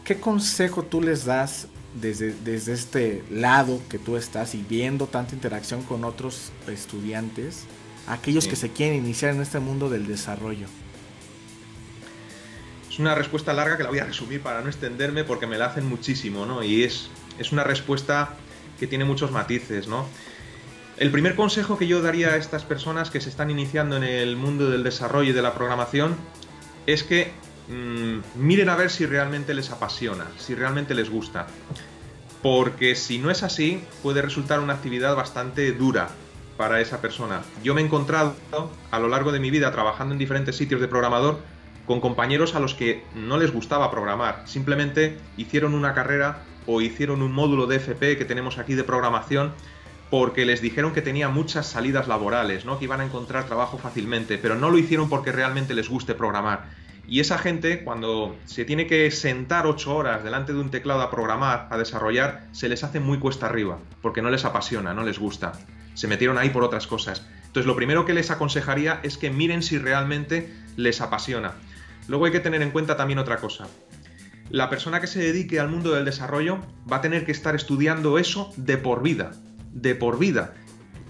¿Qué 0.05 0.18
consejo 0.18 0.83
tú 0.83 1.01
les 1.01 1.24
das 1.24 1.68
desde, 2.01 2.35
desde 2.45 2.72
este 2.72 3.22
lado 3.31 3.81
que 3.89 4.01
tú 4.01 4.16
estás 4.16 4.57
y 4.57 4.64
viendo 4.68 5.07
tanta 5.07 5.35
interacción 5.35 5.85
con 5.85 6.03
otros 6.03 6.51
estudiantes, 6.66 7.64
aquellos 8.09 8.49
que 8.49 8.57
se 8.57 8.70
quieren 8.70 8.99
iniciar 8.99 9.35
en 9.35 9.41
este 9.41 9.61
mundo 9.61 9.89
del 9.89 10.09
desarrollo? 10.09 10.66
Es 12.91 12.99
una 12.99 13.14
respuesta 13.14 13.53
larga 13.53 13.76
que 13.76 13.85
la 13.85 13.91
voy 13.91 14.01
a 14.01 14.05
resumir 14.05 14.43
para 14.43 14.62
no 14.62 14.68
extenderme 14.68 15.22
porque 15.22 15.47
me 15.47 15.57
la 15.57 15.66
hacen 15.66 15.87
muchísimo, 15.87 16.45
¿no? 16.45 16.64
Y 16.64 16.83
es, 16.83 17.09
es 17.41 17.51
una 17.51 17.64
respuesta 17.64 18.36
que 18.78 18.86
tiene 18.86 19.05
muchos 19.05 19.32
matices, 19.32 19.88
¿no? 19.88 20.07
El 20.97 21.11
primer 21.11 21.34
consejo 21.34 21.78
que 21.78 21.86
yo 21.86 22.03
daría 22.03 22.28
a 22.28 22.36
estas 22.36 22.64
personas 22.64 23.11
que 23.11 23.20
se 23.20 23.30
están 23.30 23.51
iniciando 23.51 23.97
en 23.97 24.05
el 24.05 24.36
mundo 24.36 24.70
del 24.70 24.84
desarrollo 24.84 25.30
y 25.30 25.32
de 25.32 25.43
la 25.43 25.55
programación 25.55 26.14
es 26.86 27.03
que 27.03 27.32
Mm, 27.70 28.22
miren 28.34 28.68
a 28.68 28.74
ver 28.74 28.91
si 28.91 29.07
realmente 29.07 29.55
les 29.55 29.70
apasiona, 29.70 30.26
si 30.38 30.55
realmente 30.55 30.95
les 30.95 31.09
gusta. 31.09 31.47
Porque 32.43 32.97
si 32.97 33.18
no 33.18 33.30
es 33.30 33.43
así, 33.43 33.84
puede 34.03 34.22
resultar 34.22 34.61
una 34.61 34.72
actividad 34.72 35.14
bastante 35.14 35.70
dura 35.72 36.09
para 36.57 36.80
esa 36.80 37.01
persona. 37.01 37.43
Yo 37.62 37.74
me 37.74 37.80
he 37.80 37.84
encontrado 37.84 38.34
a 38.91 38.99
lo 38.99 39.09
largo 39.09 39.30
de 39.30 39.38
mi 39.38 39.51
vida 39.51 39.70
trabajando 39.70 40.14
en 40.14 40.18
diferentes 40.18 40.57
sitios 40.57 40.80
de 40.80 40.88
programador 40.88 41.38
con 41.91 42.01
compañeros 42.01 42.55
a 42.55 42.61
los 42.61 42.74
que 42.74 43.03
no 43.16 43.36
les 43.36 43.53
gustaba 43.53 43.91
programar. 43.91 44.43
Simplemente 44.45 45.18
hicieron 45.36 45.74
una 45.74 45.93
carrera 45.93 46.45
o 46.66 46.80
hicieron 46.80 47.20
un 47.20 47.32
módulo 47.32 47.66
de 47.66 47.78
FP 47.78 48.16
que 48.16 48.24
tenemos 48.24 48.59
aquí 48.59 48.76
de 48.76 48.84
programación 48.84 49.53
porque 50.09 50.45
les 50.45 50.61
dijeron 50.61 50.93
que 50.93 51.03
tenía 51.03 51.28
muchas 51.30 51.66
salidas 51.66 52.07
laborales, 52.07 52.64
¿no? 52.64 52.78
que 52.78 52.84
iban 52.84 53.01
a 53.01 53.05
encontrar 53.05 53.47
trabajo 53.47 53.76
fácilmente, 53.76 54.38
pero 54.38 54.55
no 54.55 54.70
lo 54.70 54.78
hicieron 54.78 55.09
porque 55.09 55.32
realmente 55.32 55.74
les 55.74 55.88
guste 55.88 56.14
programar. 56.14 56.68
Y 57.09 57.18
esa 57.18 57.38
gente, 57.38 57.82
cuando 57.82 58.36
se 58.45 58.64
tiene 58.64 58.86
que 58.86 59.11
sentar 59.11 59.66
ocho 59.66 59.97
horas 59.97 60.22
delante 60.22 60.53
de 60.53 60.61
un 60.61 60.70
teclado 60.70 61.03
a 61.03 61.11
programar, 61.11 61.66
a 61.70 61.76
desarrollar, 61.76 62.47
se 62.53 62.68
les 62.68 62.84
hace 62.84 63.01
muy 63.01 63.18
cuesta 63.18 63.47
arriba, 63.47 63.80
porque 64.01 64.22
no 64.22 64.30
les 64.30 64.45
apasiona, 64.45 64.95
no 64.95 65.03
les 65.03 65.18
gusta. 65.18 65.55
Se 65.95 66.07
metieron 66.07 66.38
ahí 66.38 66.51
por 66.51 66.62
otras 66.62 66.86
cosas. 66.86 67.26
Entonces, 67.47 67.66
lo 67.66 67.74
primero 67.74 68.05
que 68.05 68.14
les 68.14 68.30
aconsejaría 68.30 69.01
es 69.03 69.18
que 69.18 69.32
miren 69.32 69.64
si 69.64 69.76
realmente 69.76 70.55
les 70.76 71.01
apasiona. 71.01 71.55
Luego 72.09 72.24
hay 72.26 72.32
que 72.32 72.40
tener 72.40 72.62
en 72.62 72.70
cuenta 72.70 72.96
también 72.96 73.18
otra 73.18 73.36
cosa. 73.36 73.68
La 74.51 74.68
persona 74.68 75.01
que 75.01 75.07
se 75.07 75.20
dedique 75.20 75.61
al 75.61 75.68
mundo 75.68 75.92
del 75.92 76.05
desarrollo 76.05 76.59
va 76.90 76.96
a 76.96 77.01
tener 77.01 77.24
que 77.24 77.32
estar 77.32 77.55
estudiando 77.55 78.18
eso 78.18 78.53
de 78.57 78.78
por 78.78 79.03
vida. 79.03 79.32
De 79.72 79.94
por 79.94 80.18
vida 80.18 80.55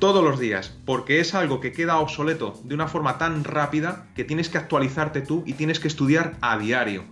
todos 0.00 0.24
los 0.24 0.40
días, 0.40 0.74
porque 0.86 1.20
es 1.20 1.34
algo 1.34 1.60
que 1.60 1.72
queda 1.72 1.98
obsoleto 1.98 2.58
de 2.64 2.74
una 2.74 2.88
forma 2.88 3.18
tan 3.18 3.44
rápida 3.44 4.08
que 4.16 4.24
tienes 4.24 4.48
que 4.48 4.56
actualizarte 4.56 5.20
tú 5.20 5.44
y 5.46 5.52
tienes 5.52 5.78
que 5.78 5.88
estudiar 5.88 6.38
a 6.40 6.58
diario. 6.58 7.04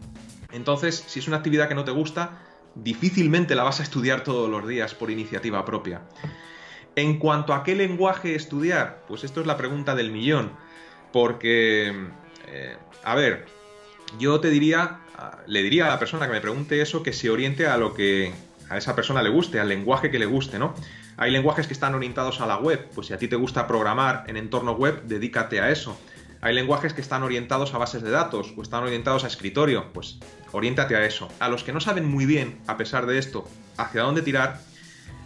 Entonces, 0.52 1.04
si 1.06 1.20
es 1.20 1.28
una 1.28 1.36
actividad 1.36 1.68
que 1.68 1.74
no 1.74 1.84
te 1.84 1.90
gusta, 1.90 2.40
difícilmente 2.74 3.54
la 3.54 3.62
vas 3.62 3.80
a 3.80 3.82
estudiar 3.82 4.24
todos 4.24 4.50
los 4.50 4.66
días 4.66 4.94
por 4.94 5.10
iniciativa 5.10 5.64
propia. 5.66 6.00
En 6.96 7.18
cuanto 7.18 7.52
a 7.52 7.62
qué 7.62 7.76
lenguaje 7.76 8.34
estudiar, 8.34 9.04
pues 9.06 9.22
esto 9.22 9.42
es 9.42 9.46
la 9.46 9.58
pregunta 9.58 9.94
del 9.94 10.10
millón, 10.10 10.52
porque, 11.12 11.92
eh, 12.46 12.76
a 13.04 13.14
ver, 13.14 13.46
yo 14.18 14.40
te 14.40 14.50
diría, 14.50 15.00
le 15.46 15.62
diría 15.62 15.86
a 15.86 15.88
la 15.88 15.98
persona 15.98 16.26
que 16.26 16.32
me 16.32 16.40
pregunte 16.40 16.80
eso 16.80 17.02
que 17.02 17.12
se 17.12 17.30
oriente 17.30 17.66
a 17.66 17.76
lo 17.76 17.94
que 17.94 18.32
a 18.70 18.76
esa 18.76 18.94
persona 18.94 19.22
le 19.22 19.30
guste, 19.30 19.60
al 19.60 19.68
lenguaje 19.68 20.10
que 20.10 20.18
le 20.18 20.26
guste, 20.26 20.58
¿no? 20.58 20.74
Hay 21.16 21.30
lenguajes 21.30 21.66
que 21.66 21.72
están 21.72 21.94
orientados 21.94 22.40
a 22.40 22.46
la 22.46 22.58
web, 22.58 22.88
pues 22.94 23.08
si 23.08 23.12
a 23.12 23.18
ti 23.18 23.28
te 23.28 23.36
gusta 23.36 23.66
programar 23.66 24.24
en 24.28 24.36
entorno 24.36 24.72
web, 24.72 25.02
dedícate 25.04 25.60
a 25.60 25.70
eso. 25.70 25.98
Hay 26.40 26.54
lenguajes 26.54 26.92
que 26.92 27.00
están 27.00 27.24
orientados 27.24 27.74
a 27.74 27.78
bases 27.78 28.02
de 28.02 28.10
datos 28.10 28.54
o 28.56 28.62
están 28.62 28.84
orientados 28.84 29.24
a 29.24 29.26
escritorio, 29.26 29.92
pues 29.92 30.18
oriéntate 30.52 30.94
a 30.94 31.04
eso. 31.04 31.28
A 31.40 31.48
los 31.48 31.64
que 31.64 31.72
no 31.72 31.80
saben 31.80 32.08
muy 32.08 32.26
bien, 32.26 32.58
a 32.68 32.76
pesar 32.76 33.06
de 33.06 33.18
esto, 33.18 33.48
hacia 33.76 34.02
dónde 34.02 34.22
tirar, 34.22 34.60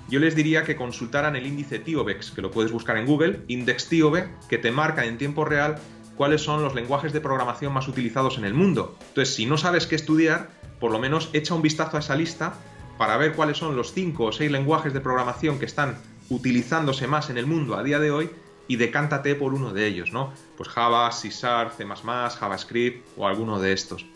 yo 0.08 0.20
les 0.20 0.34
diría 0.34 0.64
que 0.64 0.76
consultaran 0.76 1.36
el 1.36 1.46
índice 1.46 1.78
TIOBEX, 1.78 2.30
que 2.30 2.42
lo 2.42 2.50
puedes 2.50 2.72
buscar 2.72 2.96
en 2.96 3.06
Google, 3.06 3.40
Index 3.48 3.88
TIOBE, 3.88 4.28
que 4.48 4.58
te 4.58 4.72
marca 4.72 5.04
en 5.04 5.18
tiempo 5.18 5.44
real 5.44 5.78
cuáles 6.16 6.42
son 6.42 6.62
los 6.62 6.74
lenguajes 6.74 7.12
de 7.12 7.20
programación 7.20 7.72
más 7.72 7.88
utilizados 7.88 8.38
en 8.38 8.44
el 8.44 8.54
mundo. 8.54 8.96
Entonces, 9.08 9.34
si 9.34 9.46
no 9.46 9.56
sabes 9.58 9.86
qué 9.86 9.96
estudiar, 9.96 10.50
por 10.80 10.90
lo 10.90 10.98
menos 10.98 11.30
echa 11.32 11.54
un 11.54 11.62
vistazo 11.62 11.96
a 11.96 12.00
esa 12.00 12.16
lista 12.16 12.54
para 12.98 13.16
ver 13.16 13.34
cuáles 13.34 13.56
son 13.56 13.76
los 13.76 13.92
5 13.92 14.24
o 14.24 14.32
6 14.32 14.50
lenguajes 14.50 14.92
de 14.92 15.00
programación 15.00 15.58
que 15.58 15.64
están 15.64 15.96
utilizándose 16.28 17.06
más 17.06 17.30
en 17.30 17.38
el 17.38 17.46
mundo 17.46 17.76
a 17.76 17.82
día 17.82 17.98
de 17.98 18.10
hoy 18.10 18.30
y 18.68 18.76
decántate 18.76 19.34
por 19.34 19.54
uno 19.54 19.72
de 19.72 19.86
ellos, 19.86 20.12
¿no? 20.12 20.32
Pues 20.56 20.68
Java, 20.68 21.10
C 21.12 21.30
C++, 21.30 21.40
JavaScript 21.40 23.06
o 23.16 23.26
alguno 23.26 23.60
de 23.60 23.72
estos. 23.72 24.06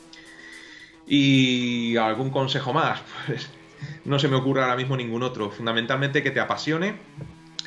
Y 1.06 1.96
algún 1.96 2.30
consejo 2.30 2.72
más, 2.72 3.02
pues 3.26 3.48
no 4.04 4.18
se 4.18 4.28
me 4.28 4.36
ocurre 4.36 4.62
ahora 4.62 4.76
mismo 4.76 4.96
ningún 4.96 5.22
otro. 5.22 5.50
Fundamentalmente 5.50 6.22
que 6.22 6.30
te 6.30 6.40
apasione 6.40 6.96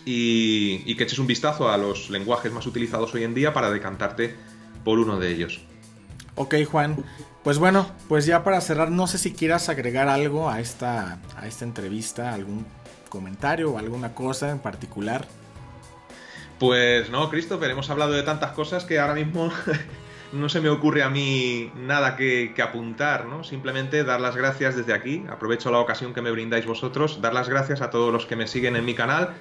y, 0.05 0.81
y 0.85 0.95
que 0.95 1.03
eches 1.03 1.19
un 1.19 1.27
vistazo 1.27 1.69
a 1.69 1.77
los 1.77 2.09
lenguajes 2.09 2.51
más 2.51 2.65
utilizados 2.65 3.13
hoy 3.13 3.23
en 3.23 3.33
día 3.33 3.53
para 3.53 3.69
decantarte 3.71 4.35
por 4.83 4.99
uno 4.99 5.19
de 5.19 5.31
ellos. 5.31 5.61
Ok, 6.35 6.55
Juan. 6.69 6.97
Pues 7.43 7.57
bueno, 7.57 7.89
pues 8.07 8.25
ya 8.25 8.43
para 8.43 8.59
cerrar, 8.61 8.91
no 8.91 9.07
sé 9.07 9.17
si 9.17 9.33
quieras 9.33 9.69
agregar 9.69 10.09
algo 10.09 10.49
a 10.49 10.59
esta, 10.59 11.19
a 11.37 11.47
esta 11.47 11.65
entrevista, 11.65 12.33
algún 12.33 12.65
comentario 13.07 13.71
o 13.71 13.77
alguna 13.77 14.13
cosa 14.13 14.51
en 14.51 14.59
particular. 14.59 15.25
Pues 16.59 17.09
no, 17.09 17.29
Christopher, 17.29 17.71
hemos 17.71 17.89
hablado 17.89 18.11
de 18.11 18.23
tantas 18.23 18.51
cosas 18.51 18.83
que 18.83 18.99
ahora 18.99 19.15
mismo 19.15 19.51
no 20.33 20.49
se 20.49 20.59
me 20.59 20.69
ocurre 20.69 21.01
a 21.01 21.09
mí 21.09 21.71
nada 21.75 22.17
que, 22.17 22.51
que, 22.53 22.61
apuntar, 22.61 23.25
¿no? 23.25 23.45
Simplemente 23.45 24.03
dar 24.03 24.19
las 24.19 24.35
gracias 24.35 24.75
desde 24.75 24.93
aquí, 24.93 25.23
aprovecho 25.29 25.71
la 25.71 25.79
ocasión 25.79 26.13
que 26.13 26.21
me 26.21 26.31
brindáis 26.31 26.65
vosotros, 26.65 27.21
dar 27.21 27.33
las 27.33 27.47
gracias 27.47 27.81
a 27.81 27.89
todos 27.89 28.11
los 28.11 28.25
que 28.25 28.35
me 28.35 28.47
siguen 28.47 28.75
en 28.75 28.83
mi 28.83 28.93
canal 28.93 29.33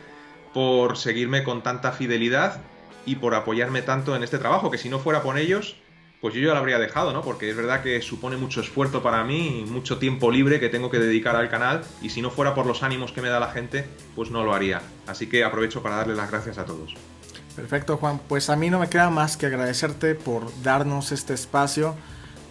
por 0.53 0.97
seguirme 0.97 1.45
con 1.45 1.63
tanta 1.63 1.93
fidelidad 1.93 2.61
y 3.07 3.17
por 3.17 3.35
apoyarme 3.35 3.83
tanto 3.83 4.15
en 4.17 4.23
este 4.23 4.39
trabajo, 4.39 4.71
que 4.71 4.79
si 4.79 4.89
no 4.89 4.99
fuera 4.99 5.23
por 5.23 5.39
ellos, 5.39 5.77
pues 6.21 6.35
yo 6.35 6.41
ya 6.41 6.53
lo 6.53 6.59
habría 6.59 6.79
dejado, 6.79 7.13
¿no? 7.13 7.23
Porque 7.23 7.49
es 7.49 7.57
verdad 7.57 7.83
que 7.83 8.03
supone 8.03 8.37
mucho 8.37 8.61
esfuerzo 8.61 9.03
para 9.03 9.23
mí, 9.25 9.61
y 9.61 9.71
mucho 9.71 9.99
tiempo 9.99 10.31
libre 10.31 10.59
que 10.59 10.69
tengo 10.69 10.91
que 10.91 10.99
dedicar 10.99 11.37
al 11.37 11.49
canal 11.49 11.85
y 12.03 12.11
si 12.11 12.23
no 12.23 12.31
fuera 12.31 12.55
por 12.55 12.67
los 12.67 12.83
ánimos 12.83 13.13
que 13.13 13.23
me 13.23 13.29
da 13.29 13.39
la 13.41 13.51
gente, 13.51 13.87
pues 14.17 14.31
no 14.31 14.45
lo 14.45 14.53
haría. 14.53 14.83
Así 15.07 15.29
que 15.29 15.45
aprovecho 15.45 15.83
para 15.83 15.97
darle 15.97 16.17
las 16.17 16.31
gracias 16.31 16.59
a 16.59 16.65
todos. 16.65 16.95
Perfecto, 17.55 17.97
Juan. 17.97 18.21
Pues 18.29 18.51
a 18.51 18.57
mí 18.57 18.71
no 18.71 18.79
me 18.79 18.89
queda 18.89 19.11
más 19.11 19.37
que 19.37 19.47
agradecerte 19.47 20.15
por 20.15 20.51
darnos 20.63 21.13
este 21.13 21.35
espacio. 21.35 21.95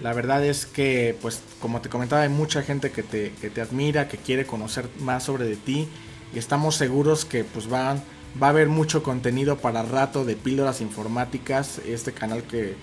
La 0.01 0.13
verdad 0.13 0.45
es 0.45 0.65
que, 0.65 1.17
pues 1.21 1.41
como 1.59 1.81
te 1.81 1.89
comentaba, 1.89 2.21
hay 2.21 2.29
mucha 2.29 2.61
gente 2.61 2.91
que 2.91 3.03
te, 3.03 3.31
que 3.41 3.49
te 3.49 3.61
admira, 3.61 4.07
que 4.07 4.17
quiere 4.17 4.45
conocer 4.45 4.89
más 4.99 5.23
sobre 5.23 5.45
de 5.45 5.55
ti 5.55 5.87
y 6.33 6.39
estamos 6.39 6.75
seguros 6.75 7.25
que 7.25 7.43
pues 7.43 7.67
van, 7.67 8.03
va 8.41 8.47
a 8.47 8.49
haber 8.51 8.67
mucho 8.67 9.03
contenido 9.03 9.57
para 9.57 9.83
rato 9.83 10.25
de 10.25 10.35
píldoras 10.35 10.81
informáticas, 10.81 11.79
este 11.85 12.11
canal 12.11 12.43
que 12.43 12.75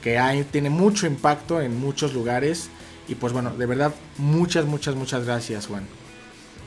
que 0.00 0.18
hay, 0.18 0.44
tiene 0.44 0.70
mucho 0.70 1.06
impacto 1.06 1.60
en 1.60 1.78
muchos 1.78 2.14
lugares. 2.14 2.68
Y 3.08 3.14
pues 3.14 3.32
bueno, 3.32 3.50
de 3.50 3.66
verdad, 3.66 3.94
muchas, 4.18 4.64
muchas, 4.64 4.94
muchas 4.94 5.24
gracias, 5.24 5.66
Juan. 5.66 5.86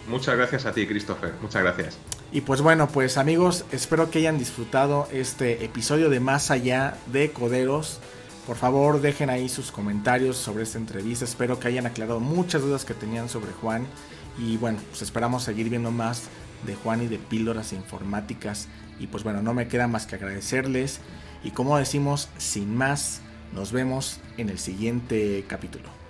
Muchas 0.07 0.35
gracias 0.35 0.65
a 0.65 0.73
ti, 0.73 0.85
Christopher. 0.85 1.33
Muchas 1.41 1.63
gracias. 1.63 1.97
Y 2.31 2.41
pues 2.41 2.61
bueno, 2.61 2.87
pues 2.87 3.17
amigos, 3.17 3.63
espero 3.71 4.09
que 4.09 4.19
hayan 4.19 4.37
disfrutado 4.37 5.07
este 5.11 5.63
episodio 5.63 6.09
de 6.09 6.19
Más 6.19 6.51
Allá 6.51 6.97
de 7.07 7.31
Coderos. 7.31 7.99
Por 8.45 8.57
favor, 8.57 8.99
dejen 8.99 9.29
ahí 9.29 9.47
sus 9.47 9.71
comentarios 9.71 10.35
sobre 10.35 10.63
esta 10.63 10.77
entrevista. 10.77 11.23
Espero 11.23 11.59
que 11.59 11.69
hayan 11.69 11.85
aclarado 11.85 12.19
muchas 12.19 12.61
dudas 12.61 12.83
que 12.83 12.93
tenían 12.93 13.29
sobre 13.29 13.53
Juan. 13.53 13.87
Y 14.37 14.57
bueno, 14.57 14.79
pues 14.89 15.01
esperamos 15.01 15.43
seguir 15.43 15.69
viendo 15.69 15.91
más 15.91 16.23
de 16.65 16.75
Juan 16.75 17.01
y 17.03 17.07
de 17.07 17.19
píldoras 17.19 17.73
informáticas. 17.73 18.67
Y 18.99 19.07
pues 19.07 19.23
bueno, 19.23 19.41
no 19.41 19.53
me 19.53 19.67
queda 19.67 19.87
más 19.87 20.05
que 20.05 20.15
agradecerles. 20.15 20.99
Y 21.43 21.51
como 21.51 21.77
decimos, 21.77 22.29
sin 22.37 22.75
más, 22.75 23.21
nos 23.53 23.71
vemos 23.71 24.19
en 24.37 24.49
el 24.49 24.59
siguiente 24.59 25.43
capítulo. 25.47 26.02